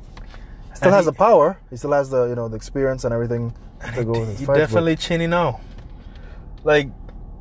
[0.75, 1.59] Still And has he- the power.
[1.71, 3.55] He still has the you know the experience and everything
[3.95, 5.61] to go with his He fights, but- definitely chinny now.
[6.65, 6.89] Like,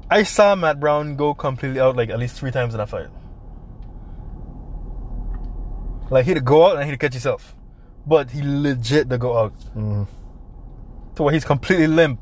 [0.10, 3.07] I saw Matt Brown go completely out like at least three times in that fight.
[6.11, 7.55] Like he'd go out and he'd catch himself,
[8.05, 10.07] but he legit to go out Mhm.
[11.15, 12.19] to where he's completely limp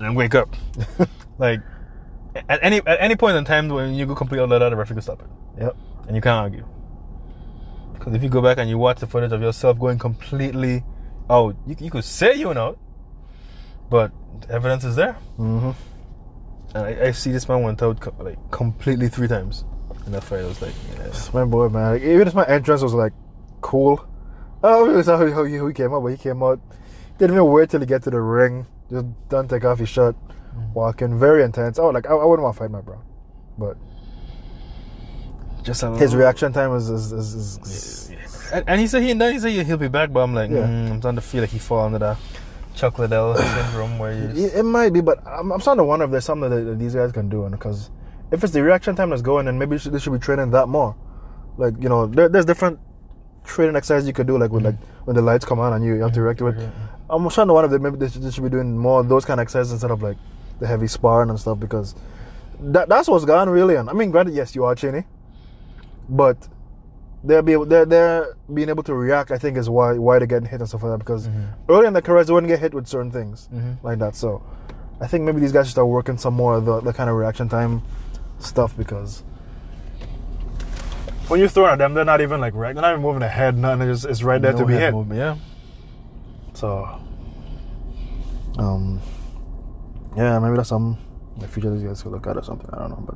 [0.00, 0.48] and wake up.
[1.38, 1.60] like
[2.48, 4.76] at any at any point in time when you go completely out like that, the
[4.76, 5.76] referee can stop it, Yep.
[6.06, 6.64] and you can't argue.
[7.92, 10.82] Because if you go back and you watch the footage of yourself going completely
[11.28, 12.78] out, you, you could say you know,
[13.90, 14.10] but
[14.48, 15.12] evidence is there.
[15.36, 15.72] hmm
[16.74, 19.64] And I, I see this man went out like completely three times
[20.06, 20.40] in that fight.
[20.40, 21.04] I was like, yeah.
[21.06, 21.92] It's my boy, man.
[21.92, 23.12] Like, even if my entrance was like
[23.60, 24.04] cool.
[24.62, 26.60] Oh, it was how, how, he, how he came out, but he came out.
[27.18, 28.66] Didn't even wait till he get to the ring.
[28.90, 30.16] Just done take off his shirt,
[30.74, 31.78] walk in, very intense.
[31.78, 33.00] Oh, like I, I wouldn't want to fight my bro,
[33.56, 33.76] but
[35.62, 38.10] Just a his reaction time is is, is, is,
[38.52, 40.50] And, and he said he, and then he said he'll be back, but I'm like,
[40.50, 40.66] Yeah.
[40.66, 42.16] mm, I'm starting to feel like he fall under that
[42.74, 44.46] chocolate L syndrome where you.
[44.46, 46.78] It, it might be, but I'm, I'm starting to wonder if there's something that, that
[46.78, 47.90] these guys can do, and because
[48.30, 50.50] if it's the reaction time that's going, then maybe they should, they should be training
[50.52, 50.94] that more.
[51.56, 52.78] Like you know, there, there's different
[53.44, 55.94] training exercises you could do, like with like when the lights come on and you,
[55.94, 56.70] you have to react to it.
[57.08, 59.24] I'm to wonder if they, maybe they should, they should be doing more of those
[59.24, 60.16] kind of exercises instead of like
[60.60, 61.94] the heavy sparring and stuff because
[62.60, 63.74] that that's what's gone really.
[63.76, 65.04] And I mean, granted, yes, you are Cheney,
[66.08, 66.48] but
[67.24, 69.30] they're be they're they're being able to react.
[69.30, 71.28] I think is why why they're getting hit and stuff like that because
[71.68, 73.82] early in their careers they wouldn't get hit with certain things Mhm.
[73.82, 74.14] like that.
[74.14, 74.42] So
[75.00, 77.16] I think maybe these guys should start working some more of the, the kind of
[77.16, 77.82] reaction time
[78.40, 79.22] stuff because
[81.28, 83.28] when you throw at them, they're not even like right, they're not even moving their
[83.28, 83.88] head, nothing.
[83.88, 84.92] It's, it's right there No to be hit.
[84.92, 85.36] movement, Yeah.
[86.54, 87.00] So,
[88.58, 89.00] um,
[90.16, 90.98] yeah, maybe that's some
[91.38, 92.68] the future these guys could look at or something.
[92.72, 93.14] I don't know,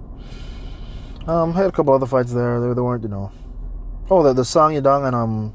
[1.24, 2.60] but um, had a couple other fights there.
[2.60, 3.32] They, they weren't, you know.
[4.10, 5.54] Oh, the the Song Yadong and um,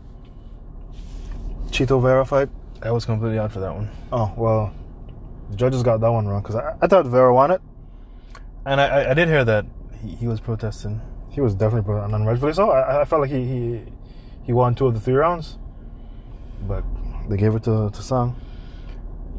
[1.67, 2.49] Chito Vera fight.
[2.81, 3.89] I was completely out for that one.
[4.11, 4.73] Oh well,
[5.49, 7.61] the judges got that one wrong because I, I thought Vera won it.
[8.69, 9.65] And I, I, did hear that
[10.01, 11.01] he, he was protesting.
[11.31, 12.69] He was definitely pro, and rightfully so.
[12.69, 13.81] I, I felt like he, he
[14.43, 15.57] he won two of the three rounds,
[16.67, 16.83] but
[17.29, 18.35] they gave it to to Song.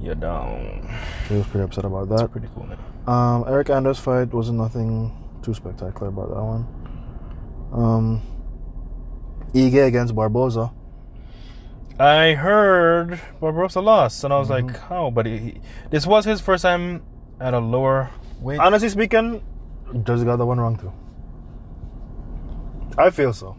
[0.01, 0.89] Yeah, down.
[1.29, 2.17] He was pretty upset about that.
[2.19, 2.79] That's pretty cool, man.
[3.07, 5.13] Um, Eryk Anders fight wasn't nothing
[5.43, 6.67] too spectacular about that one.
[7.73, 8.23] Um,
[9.55, 10.73] Ige against Barboza.
[11.99, 14.69] I heard Barboza lost, and I was Mm-hmm.
[14.69, 15.11] like, how?
[15.11, 17.03] But he, he- this was his first time
[17.39, 18.59] at a lower weight.
[18.61, 19.43] Honestly speaking,
[20.05, 20.93] Judge got that one wrong too.
[22.99, 23.57] I feel so.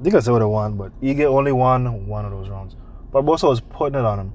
[0.00, 2.74] They could say what they want, but Ige only won one of those rounds.
[3.12, 4.32] Barboza was putting it on him.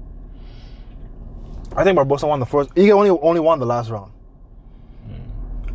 [1.76, 2.70] I think Barboza won the first.
[2.74, 4.12] Ige only only won the last round.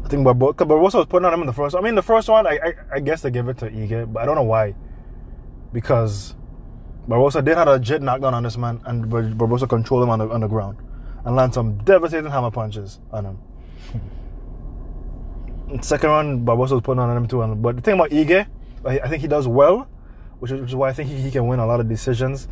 [0.04, 1.76] I think Barboza, Barboza was putting on him in the first.
[1.76, 4.22] I mean, the first one, I, I I guess they give it to Ige, but
[4.22, 4.76] I don't know why.
[5.74, 6.36] Because
[7.08, 10.20] Barboza did have a legit knockdown on this man, and Bar- Barboza controlled him on
[10.20, 10.78] the on the ground
[11.26, 13.40] and land some devastating hammer punches on him.
[15.82, 17.42] Second round, Barboza was putting on him too.
[17.42, 18.46] And, but the thing about Ige,
[18.84, 19.88] I, think he does well,
[20.40, 22.48] which is, which is why I think he, he can win a lot of decisions.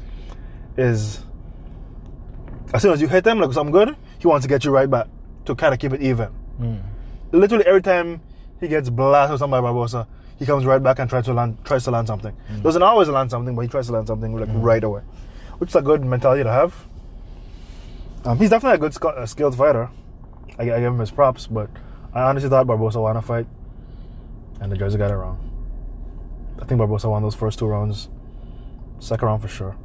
[0.77, 1.23] Is
[2.73, 4.89] as soon as you hit him like something good, he wants to get you right
[4.89, 5.07] back
[5.45, 6.29] to kind of keep it even.
[6.61, 6.81] Mm.
[7.31, 8.21] Literally every time
[8.59, 11.57] he gets blasted or something by Barboza, he comes right back and tries to land
[11.65, 12.35] tries to land something.
[12.61, 15.01] Doesn't always land something, but he tries to land something like right away,
[15.57, 16.73] which is a good mentality to have.
[18.25, 19.89] Um, he's definitely a good sk- uh, skilled fighter.
[20.57, 21.69] I, I give him his props, but
[22.13, 23.47] I honestly thought Barboza won a fight,
[24.59, 25.45] and the judges got it wrong.
[26.61, 28.09] I think Barboza won those first two rounds.
[28.99, 29.77] Second round for sure,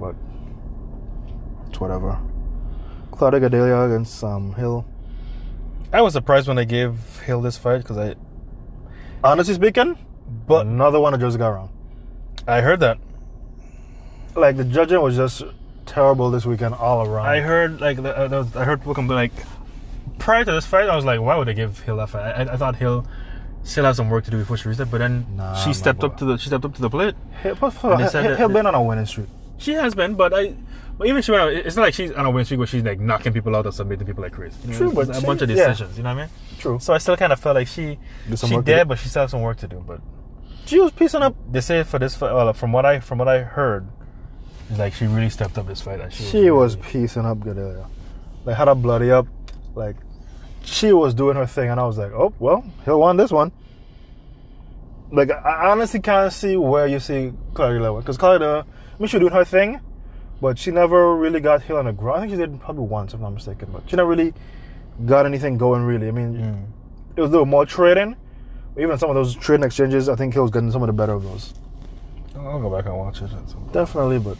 [0.00, 0.16] but
[1.68, 2.18] it's whatever.
[3.12, 4.84] Claudia Gadelha against um, Hill.
[5.92, 8.16] I was surprised when they gave Hill this fight because I,
[9.22, 9.98] Honestly speaking,
[10.46, 11.70] but another one the judges got wrong.
[12.46, 12.98] I heard that.
[14.36, 15.42] Like the judging was just
[15.88, 17.26] terrible this weekend all around.
[17.26, 19.32] I heard like the, uh, I heard people complain like
[20.18, 20.88] prior to this fight.
[20.88, 22.34] I was like, why would they give Hill that fight?
[22.48, 23.06] I, I thought Hill
[23.64, 26.04] still has some work to do before she reached it, but then Nah, she stepped
[26.04, 27.14] up to the she stepped up to the plate.
[27.42, 29.28] Hill, they Hill been on a winning streak.
[29.58, 30.54] She has been, but I.
[30.96, 32.82] But even she went out, it's not like she's on a win streak where she's
[32.82, 34.56] like knocking people out or submitting people like crazy.
[34.64, 35.68] You know, True, but a she- bunch of yeah.
[35.68, 35.96] decisions.
[35.96, 36.30] You know what I mean?
[36.58, 36.78] True.
[36.80, 37.98] So I still kind of felt like she
[38.36, 39.82] she did, but she still has some work to do.
[39.86, 40.00] But
[40.66, 41.36] She was piecing up.
[41.52, 43.86] they say for this well, from what I from what I heard,
[44.76, 46.00] like she really stepped up this fight.
[46.00, 47.86] And she, She was really- piecing up Gadelha.
[48.44, 49.26] Like had her bloody up.
[49.74, 49.96] Like
[50.62, 53.52] she was doing her thing, and I was like, oh well, he'll won this one.
[55.10, 59.16] Like I honestly can't see where you see Claudia Lewa because Claudia, I mean, she
[59.16, 59.80] was doing her thing,
[60.40, 62.18] but she never really got Hill on the ground.
[62.18, 64.34] I think she did probably once, if I'm not mistaken, but she never really
[65.06, 65.82] got anything going.
[65.84, 66.66] Really, I mean, Mm.
[67.16, 68.16] it was a little more trading.
[68.78, 71.12] Even some of those trading exchanges, I think Hill was getting some of the better
[71.14, 71.54] of those.
[72.36, 73.24] I'll go back and watch it.
[73.32, 73.72] at some point.
[73.72, 74.36] Definitely, but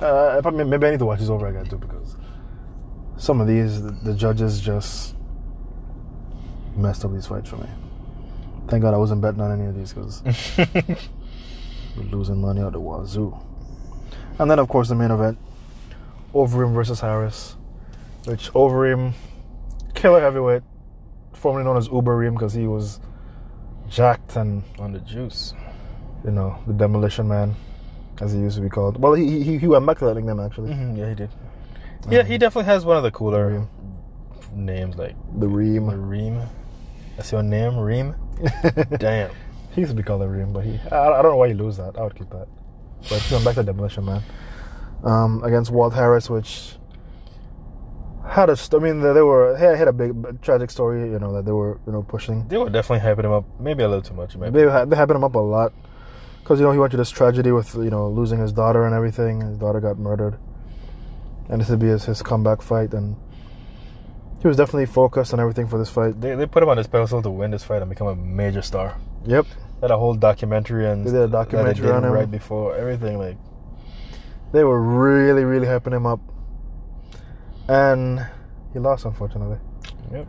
[0.00, 2.16] uh, I maybe I need to watch this over again too because
[3.16, 5.14] some of these the, the judges just
[6.76, 7.68] messed up these fights for me.
[8.68, 10.22] Thank God I wasn't betting on any of these because
[11.96, 13.36] we're losing money out the wazoo.
[14.38, 15.38] And then of course the main event,
[16.34, 17.56] Overeem versus Harris,
[18.24, 19.12] which Overeem,
[19.94, 20.62] killer heavyweight,
[21.32, 23.00] formerly known as Ubereem because he was
[23.88, 25.52] jacked and on the juice.
[26.24, 27.54] you know the demolition man,
[28.20, 29.00] as he used to be called.
[29.00, 30.72] Well, he he, he went back to that nickname actually.
[30.72, 31.30] hmm yeah, he did.
[32.08, 33.68] Yeah, he definitely has one of the cooler Reem.
[34.54, 35.86] names, like The Reem.
[35.86, 36.40] The Reem.
[37.16, 38.14] That's your name, Reem.
[38.98, 39.30] Damn.
[39.72, 41.54] He used to be called the Reem, but he I, I don't know why he
[41.54, 41.96] lose that.
[41.98, 42.48] I would keep that.
[43.08, 44.22] But he went back to demolition man.
[45.04, 46.76] Um, against Walt Harris, which
[48.26, 48.56] had a.
[48.56, 49.56] st- I mean, they, they were.
[49.58, 51.10] They had a big tragic story.
[51.10, 52.46] You know that they were you know pushing.
[52.48, 54.36] They were definitely hyping him up, maybe a little too much.
[54.36, 54.52] Maybe.
[54.58, 55.72] They they hyping him up a lot
[56.50, 58.92] because you know he went through this tragedy with you know losing his daughter and
[58.92, 59.40] everything.
[59.40, 60.36] His daughter got murdered,
[61.48, 63.14] and this would be his, his comeback fight, and
[64.42, 66.20] he was definitely focused on everything for this fight.
[66.20, 68.62] They, they put him on this pedestal to win this fight and become a major
[68.62, 68.98] star.
[69.26, 69.46] Yep.
[69.80, 72.10] Had a whole documentary and They did a documentary did on him.
[72.10, 73.16] right before everything.
[73.16, 73.38] Like
[74.50, 76.18] They were really really hyping him up,
[77.68, 78.26] and
[78.72, 79.58] he lost unfortunately.
[80.10, 80.26] Yep.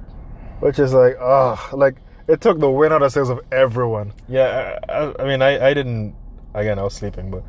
[0.60, 1.96] Which is like, ah, like
[2.28, 4.14] it took the win out of sales of everyone.
[4.28, 6.16] Yeah, I, I, mean, I, I didn't.
[6.54, 7.44] Again, I was sleeping, but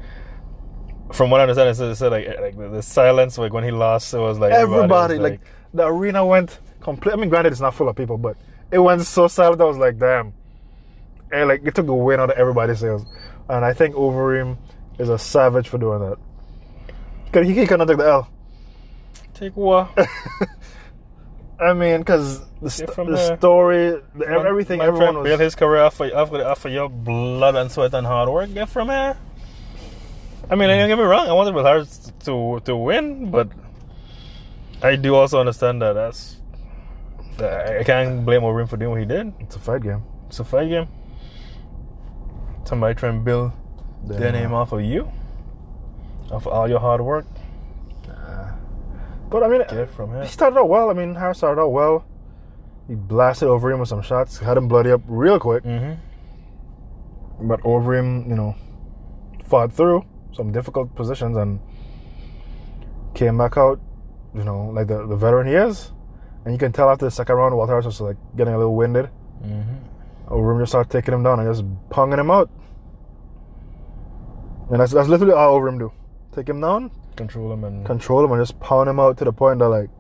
[1.13, 3.53] from what I understand, it said, it said like eh, like the, the silence, like
[3.53, 5.41] when he lost, it was like Everybody, was like,
[5.75, 7.13] the arena went complete.
[7.13, 8.37] I mean, granted, it's not full of people, but
[8.71, 9.61] it went so silent.
[9.61, 10.33] I was like, damn.
[11.33, 13.05] And like it took the win out of everybody's sales,
[13.49, 14.57] and I think Overeem
[14.99, 16.19] is a savage for doing that.
[17.33, 18.29] Cause he, he cannot take the L.
[19.33, 19.91] take what?
[21.63, 23.37] I mean, because the, st- from the there.
[23.37, 25.25] story, the, everything, My everyone friend was.
[25.29, 28.29] built his career off of, off, of, off of your blood and sweat and hard
[28.29, 28.53] work.
[28.53, 29.17] Get from here.
[30.51, 31.29] I mean, don't get me wrong.
[31.29, 33.49] I wanted Will Harris to to win, but
[34.83, 36.37] I do also understand that that's.
[37.39, 39.33] that I can't blame Overeem for doing what he did.
[39.41, 40.03] It's a fight game.
[40.29, 40.89] It's a fight game.
[42.65, 43.53] Somebody try and build
[44.05, 45.11] their name uh, off of you,
[46.31, 47.27] off of all your hard work.
[49.33, 50.91] But I mean, Get from he started out well.
[50.91, 52.05] I mean, Harris started out well.
[52.87, 55.65] He blasted Overeem with some shots, had him bloody up real quick.
[55.65, 57.49] Mm-hmm.
[57.49, 58.55] But Overeem, you know,
[59.45, 61.61] fought through some difficult positions and
[63.15, 63.81] came back out,
[64.35, 65.93] you know, like the, the veteran he is.
[66.45, 68.75] And you can tell after the second round, Walter Harris was like getting a little
[68.75, 69.09] winded.
[69.43, 70.35] Mm-hmm.
[70.35, 72.51] Overeem just started taking him down and just ponging him out.
[74.71, 75.93] And that's, that's literally all Overeem do.
[76.35, 79.33] Take him down, Control him and control him, and just pound him out to the
[79.33, 79.91] point that like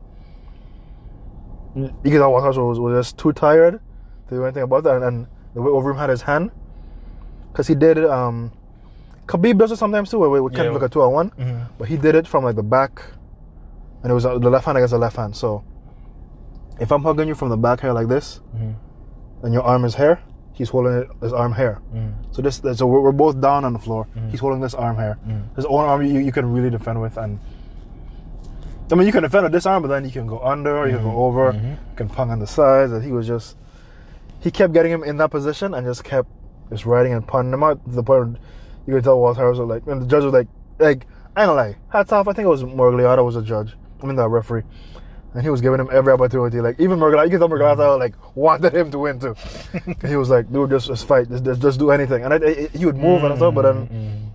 [1.74, 3.80] you can tell Walter Harris was, was just too tired
[4.28, 4.96] to do anything about that.
[4.96, 6.50] And, and the way Overeem had his hand,
[7.50, 8.52] because he did um,
[9.26, 10.72] Khabib does it sometimes too, where we kind Yeah.
[10.72, 11.66] look at two on one, Mhm.
[11.78, 13.02] but he did it from like the back,
[14.02, 15.36] and it was uh, the left hand against the left hand.
[15.36, 15.62] So
[16.80, 18.74] if I'm hugging you from the back here like this, Mhm.
[19.42, 20.18] and your arm is here,
[20.52, 21.78] he's holding his arm here.
[21.94, 22.12] Mhm.
[22.30, 24.06] So this, so we're, we're both down on the floor.
[24.16, 24.30] Mhm.
[24.30, 25.18] He's holding this arm here.
[25.26, 25.56] Mhm.
[25.56, 27.38] His own arm you, you can really defend with, and
[28.90, 30.96] I mean you can defend with this arm, but then you can go under, you
[30.96, 31.70] can go over, Mhm.
[31.72, 32.92] you can pung on the sides.
[32.92, 33.56] And he was just,
[34.40, 36.28] he kept getting him in that position and just kept
[36.70, 38.36] just riding and punting him out to the point where
[38.86, 40.48] you could tell Walter Harris was like, and the judge was like,
[40.78, 42.28] like I don't lie, hats off.
[42.28, 43.74] I think it was Miragliotta was a judge.
[44.02, 44.64] I mean the referee.
[45.34, 46.60] And he was giving him every opportunity.
[46.60, 49.34] Like even Miragliotta, you can tell Miragliotta like wanted him to win too.
[50.06, 52.68] he was like, "Dude, just, just fight, just, just, just do anything." And I, I,
[52.76, 54.30] he would move and stuff, but then Mhm.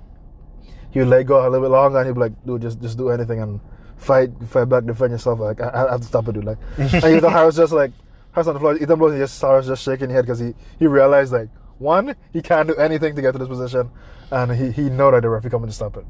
[0.91, 2.97] he would let go a little bit longer, and he'd be like, "Dude, just just
[2.97, 3.59] do anything and
[3.97, 6.45] fight, fight back, defend yourself." Like I, I have to stop it, dude.
[6.45, 7.91] Like, and you know, Harris just like
[8.31, 10.55] Harris on the floor, Ethan blows, and just Harris just shaking his head because he
[10.79, 13.91] he realized like one, he can't do anything to get to this position,
[14.31, 16.05] and he he know that the referee coming to stop it.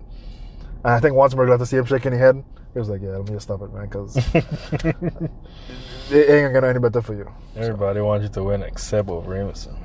[0.85, 2.41] And I think once Morgan to see him shaking his head,
[2.77, 4.15] he was like, "Yeah, let me just stop it, man, because
[6.11, 9.55] it ain't gonna get any better for you." Everybody wants you to win except Overeem.
[9.57, 9.75] So.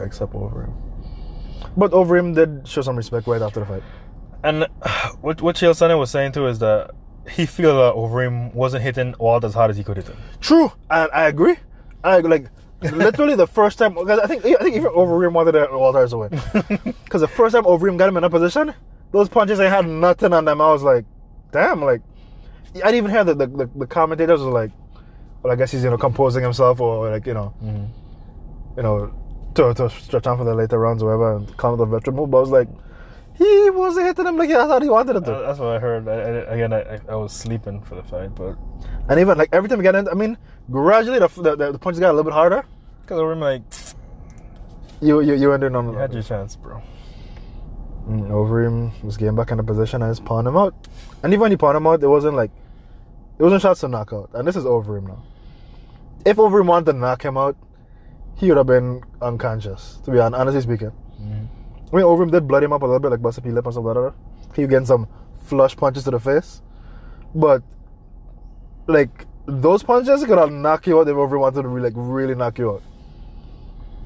[0.00, 0.72] Except Overeem.
[1.76, 3.82] But Overeem did show some respect right after the fight.
[4.42, 4.66] And
[5.20, 6.92] what what Chael Sonnen was saying too is that
[7.30, 10.16] he feel that Overeem wasn't hitting Walt as hard as he could hit him.
[10.40, 11.56] True, and I agree.
[12.02, 12.30] I agree.
[12.30, 12.46] like
[12.80, 13.94] literally the first time.
[13.94, 16.28] 'cause I think I think even Overeem wanted to Walter Harris away
[17.04, 18.72] because the first time Overeem got him in a position,
[19.12, 20.60] those punches they had nothing on them.
[20.62, 21.04] I was like,
[21.52, 22.00] damn, like
[22.82, 24.70] I didn't even hear the the, the, the commentators were like,
[25.42, 27.54] well, I guess he's you know composing himself or like you know
[28.76, 29.12] you know
[29.54, 32.30] to, to stretch on for the later rounds or whatever and calm the veteran move.
[32.30, 32.68] But I was like,
[33.36, 35.34] he wasn't hitting him like I thought he wanted it to.
[35.34, 36.08] Uh, That's what I heard.
[36.08, 38.56] I, I, again, I, I was sleeping for the fight, but
[39.08, 40.36] And even like every time we got in, I mean,
[40.70, 42.64] gradually the the, the, punches got a little bit harder.
[43.02, 43.62] because Overeem like
[45.00, 46.82] You you you ended on you had your chance, bro.
[48.08, 50.74] Mm, him was getting back in the position I just pawned him out.
[51.22, 52.50] And even when he pawned him out, it wasn't like
[53.38, 54.30] it wasn't shots to knock out.
[54.34, 55.22] And this is Overeem now.
[56.26, 57.56] If Overeem wanted to knock him out,
[58.36, 59.98] he would have been unconscious.
[60.04, 60.90] To be hon- honestly speaking,
[61.20, 61.44] mm-hmm.
[61.92, 63.74] I mean Overeem did blood him up a little bit, like busted his lip and
[63.74, 64.14] stuff like that.
[64.54, 65.08] He was getting some
[65.44, 66.62] flush punches to the face,
[67.34, 67.62] but
[68.86, 72.34] like those punches could have knocked you out if Overeem wanted to really, like really
[72.34, 72.82] knock you out.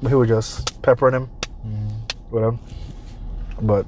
[0.01, 1.29] But he was just peppering him
[1.65, 2.35] mm-hmm.
[2.35, 2.59] with him.
[3.61, 3.85] But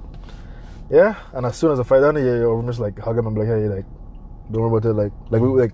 [0.89, 3.35] yeah, and as soon as the fight done, yeah, Overeem just like hug him and
[3.35, 3.85] be like, hey, like
[4.51, 4.93] don't worry about it.
[4.93, 5.73] Like like we like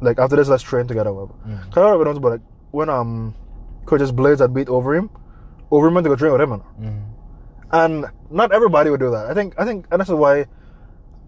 [0.00, 1.12] like after this, let's train together.
[1.12, 1.38] Whatever.
[1.46, 1.72] Mm.
[1.72, 3.34] Cause I don't know about like when um
[3.86, 5.08] Curtis Blaydes had beat Overeem,
[5.70, 6.50] Overeem went to go train with him.
[6.50, 6.90] you know.
[6.90, 7.04] Mm.
[7.70, 9.26] And not everybody would do that.
[9.26, 10.46] I think I think and that's why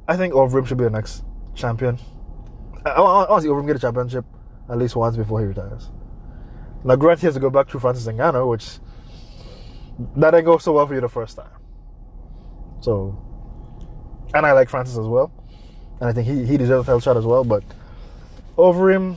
[0.09, 1.25] I think Overeem should be the next
[1.55, 1.99] champion.
[2.85, 4.25] I, I, I want to see Overeem get a championship
[4.69, 5.91] at least once before he retires.
[6.83, 8.79] Now, granted, he has to go back to Francis Ngannou, which
[10.17, 11.51] that didn't go so well for you the first time.
[12.81, 13.23] So,
[14.33, 15.31] and I like Francis as well,
[16.01, 17.45] and I think he he deserves a title shot as well.
[17.45, 17.63] But
[18.57, 19.17] Overeem,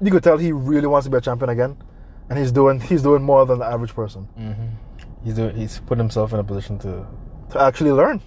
[0.00, 1.76] you could tell he really wants to be a champion again,
[2.28, 4.66] and he's doing he's doing more than the average person Mm-hmm.
[5.24, 7.06] He's doing, he's put himself in a position to.
[7.50, 8.22] to actually learn,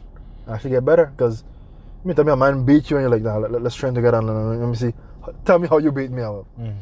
[0.48, 1.08] actually get better.
[1.08, 1.44] Because
[2.04, 3.96] you mean tell me a man beat you and you're like, nah, let, us train
[3.96, 4.94] together and let, let me see.
[5.44, 6.46] Tell me how you beat me out.
[6.60, 6.76] Mm.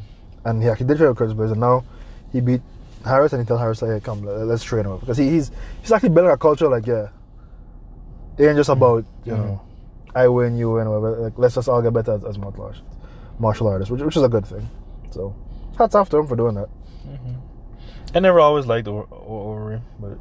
[0.44, 1.82] And he actually did train with Curtis and now
[2.30, 2.60] he beat
[3.06, 5.50] Harris, and he tell Harris like, hey, come, let, us train him because he, he's
[5.80, 7.08] he's actually building a culture like, yeah,
[8.36, 9.38] it ain't just about you Mhm.
[9.38, 9.62] know,
[10.14, 11.16] I win, you win, whatever.
[11.22, 12.84] Like, let's just all get better as, as martial artists,
[13.38, 14.68] martial artists, which, which is a good thing.
[15.10, 15.34] So,
[15.78, 16.68] hats off to him for doing that.
[17.06, 17.34] Mm-hmm.
[18.14, 20.18] I never always liked Over- Overeem, but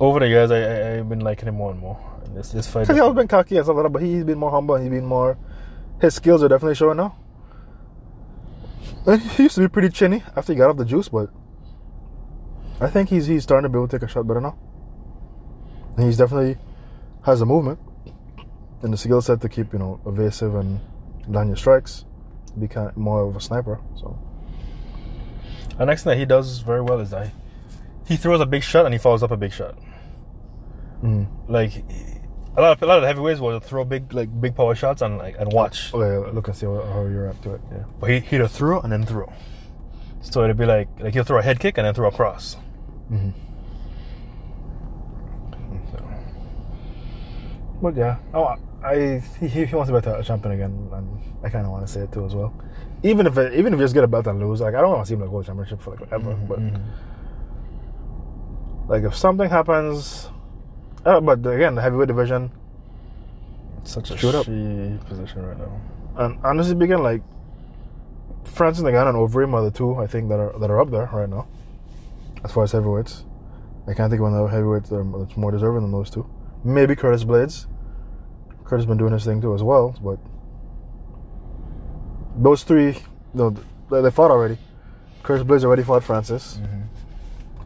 [0.00, 2.00] over the years, I, I I've been liking him more and more.
[2.24, 4.24] And this this fight, Because he always been cocky and stuff like that, but he's
[4.24, 5.38] been more humble and he's been more.
[6.00, 7.16] His skills are definitely showing now.
[9.06, 11.30] And He used to be pretty chinny after he got off the juice, but
[12.80, 14.58] I think he's he's starting to be able to take a shot better now.
[15.96, 16.56] And he's definitely
[17.24, 17.78] has the movement
[18.82, 20.80] and the skill set to keep you know evasive and
[21.28, 22.04] land your strikes,
[22.58, 23.80] be kind of more of a sniper.
[23.96, 24.18] So
[25.78, 27.32] the next thing that he does very well is that
[28.06, 29.76] he throws a big shot and he follows up a big shot.
[31.02, 31.26] mm.
[31.48, 31.84] Like
[32.56, 35.02] a lot of a lot of the heavyweights will throw big like big power shots
[35.02, 37.60] and like and watch, okay, look and see how, you're up to it.
[37.70, 37.84] Yeah.
[38.00, 39.32] but he he'd throw and then throw.
[40.22, 42.56] So it'd be like like he'll throw a head kick and then throw a cross.
[43.10, 43.30] Mm-hmm.
[47.82, 51.66] But yeah, oh, I he, he wants to be a champion again, and I kind
[51.66, 52.54] of want to say it too as well.
[53.02, 54.90] Even if it, even if he just get a belt and lose, like I don't
[54.90, 56.34] want to see him like world championship for like forever.
[56.48, 56.60] But
[58.88, 60.28] like if something happens,
[61.04, 62.50] uh, but again, the heavyweight division,
[63.80, 65.80] it's Such a shitty position right now.
[66.16, 67.22] and honestly speaking, like
[68.44, 71.08] Francis Ngannou and Overeem are the two I think that are that are up there
[71.12, 71.46] right now,
[72.44, 73.24] as far as heavyweights.
[73.86, 76.28] I can't think of another heavyweight that's more deserving than those two.
[76.64, 77.66] Maybe Curtis Blaydes.
[78.70, 80.16] Curtis been doing his thing too as well, but
[82.36, 82.96] those three,
[83.34, 83.50] no,
[83.90, 84.58] they, they fought already.
[85.24, 86.60] Curtis Blaydes already fought Francis,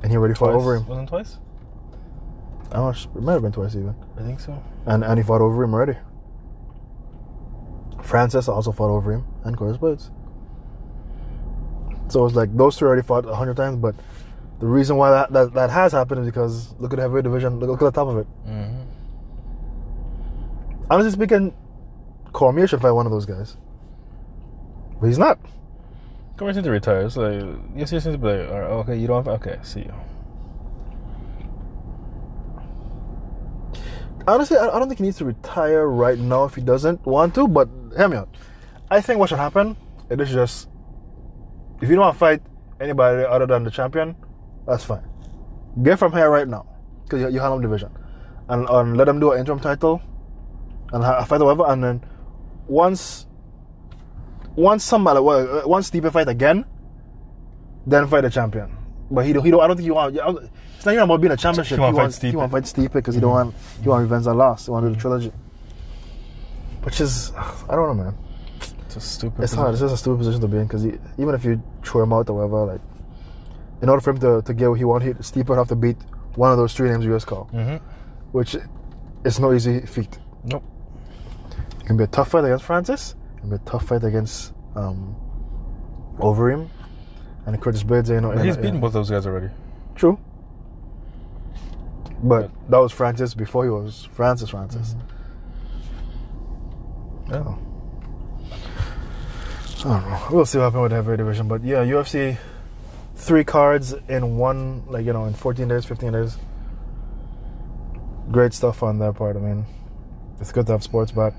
[0.03, 0.81] and he already fought Twice.
[0.81, 0.89] him.
[0.89, 1.37] Wasn't twice?
[2.73, 4.61] I don't know, it might have been twice even, I think so.
[4.87, 5.97] and and he fought Overeem already.
[8.03, 10.11] Francis also fought Overeem, and Curtis Blaydes.
[12.09, 13.95] So it's like those three already fought a hundred times, but
[14.59, 17.61] the reason why that, that that has happened is because look at the heavyweight division,
[17.61, 18.27] look, look at the top of it.
[18.49, 18.84] Mm-hmm.
[20.91, 21.55] Honestly speaking,
[22.33, 23.57] Cormier should fight one of those guys,
[25.01, 25.39] but he's not.
[26.37, 27.09] Cormier seems to retire.
[27.09, 29.41] So like, yes, he seems to be like, all right, oh, okay, you don't have,
[29.41, 29.95] okay, see you.
[34.27, 37.35] Honestly, I I don't think he needs to retire right now if he doesn't want
[37.35, 37.47] to.
[37.47, 38.35] But hear me out.
[38.91, 39.77] I think what should happen
[40.11, 40.69] it is just
[41.81, 42.43] if you don't want to fight
[42.81, 44.17] anybody other than the champion,
[44.67, 45.05] that's fine.
[45.83, 46.67] Get from here right now
[47.05, 47.91] because you, you handle division,
[48.49, 50.01] and, and let them do an interim title
[50.93, 51.71] and ha- fight or whatever.
[51.73, 52.05] And then
[52.69, 53.27] once
[54.57, 56.65] once somebody well, uh, once Stipe fight again,
[57.87, 58.77] then fight the champion.
[59.11, 59.61] But he don't, he don't.
[59.61, 60.17] I don't think you want.
[60.17, 61.77] It's not even about being a championship.
[61.77, 62.35] He wanna fight wants, he Stipe.
[62.35, 64.67] want to fight Stipe because he don't want he want revenge on loss.
[64.67, 65.33] He want to do the trilogy,
[66.83, 67.33] which is
[67.69, 68.15] I don't know, man.
[68.87, 69.43] It's a stupid.
[69.43, 69.73] It's hard.
[69.73, 72.29] It's just a stupid position to be in because even if you throw him out
[72.31, 72.81] or whatever, like
[73.83, 75.97] in order for him to, to get what he wanted, Stipe would have to beat
[76.37, 77.77] one of those three names you just called, Mm-hmm.
[78.33, 78.57] which
[79.25, 80.19] is no easy feat.
[80.45, 80.65] Nope.
[81.85, 83.15] It can be a tough fight against Francis.
[83.37, 85.15] It can be a tough fight against um,
[86.17, 86.71] Overeem
[87.45, 88.09] and Curtis Blaydes.
[88.09, 89.51] You know, But he's beaten both those guys already.
[89.95, 90.19] True.
[92.23, 94.97] But that was Francis before he was Francis Francis.
[97.29, 97.37] Yeah.
[97.37, 97.59] Oh.
[99.81, 100.27] I don't know.
[100.31, 101.49] We'll see what happens with the heavyweight division.
[101.49, 102.39] But yeah, UFC
[103.15, 106.39] three cards in one, like you know, in 14 days, 15 days.
[108.31, 109.37] Great stuff on that part.
[109.37, 109.67] I mean,
[110.41, 111.35] it's good to have sports back.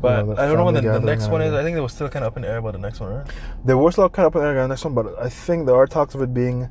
[0.00, 1.52] But You know, I don't know when the, the next one is.
[1.52, 3.12] I think they were still kind of up in the air about the next one,
[3.12, 3.26] right?
[3.64, 5.28] There was still kind of up in the air about the next one, but I
[5.28, 6.68] think there are talks of it being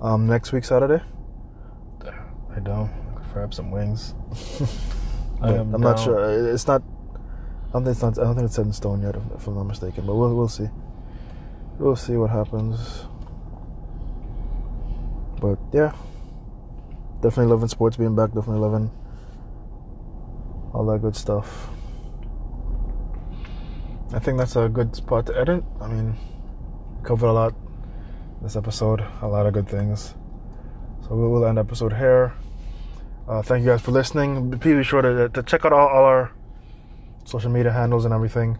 [0.00, 1.02] um, next week Saturday.
[2.04, 2.90] I don't.
[3.32, 4.14] Perhaps some wings.
[5.42, 6.04] I am I'm not down.
[6.04, 6.52] sure.
[6.52, 6.82] It's not.
[7.68, 8.18] I don't think it's not.
[8.18, 10.06] I don't think it's set in stone yet, if, if I'm not mistaken.
[10.06, 10.68] But we'll we'll see.
[11.78, 13.04] We'll see what happens.
[15.40, 15.92] But yeah,
[17.20, 18.32] definitely loving sports being back.
[18.32, 18.90] Definitely loving
[20.72, 21.68] all that good stuff.
[24.12, 25.64] I think that's a good spot to edit.
[25.80, 26.14] I mean,
[27.02, 27.54] covered a lot
[28.40, 29.04] this episode.
[29.22, 30.14] A lot of good things.
[31.02, 32.32] So we will end episode here.
[33.28, 34.56] Uh, thank you guys for listening.
[34.58, 36.32] Please be sure to, to check out all, all our
[37.24, 38.58] social media handles and everything.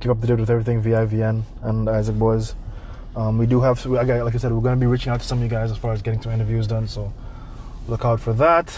[0.00, 2.54] Keep up to date with everything VIVN and Isaac Boys.
[3.16, 5.38] Um, we do have, like I said, we're going to be reaching out to some
[5.38, 6.88] of you guys as far as getting some interviews done.
[6.88, 7.12] So
[7.88, 8.76] look out for that.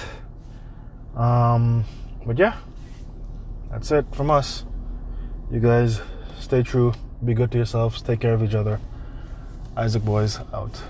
[1.17, 1.85] Um,
[2.25, 2.57] but yeah,
[3.71, 4.65] that's it from us.
[5.49, 6.01] You guys
[6.41, 6.93] stay true,
[7.25, 8.81] be good to yourselves, take care of each other.
[9.77, 10.83] Isaac Boys out.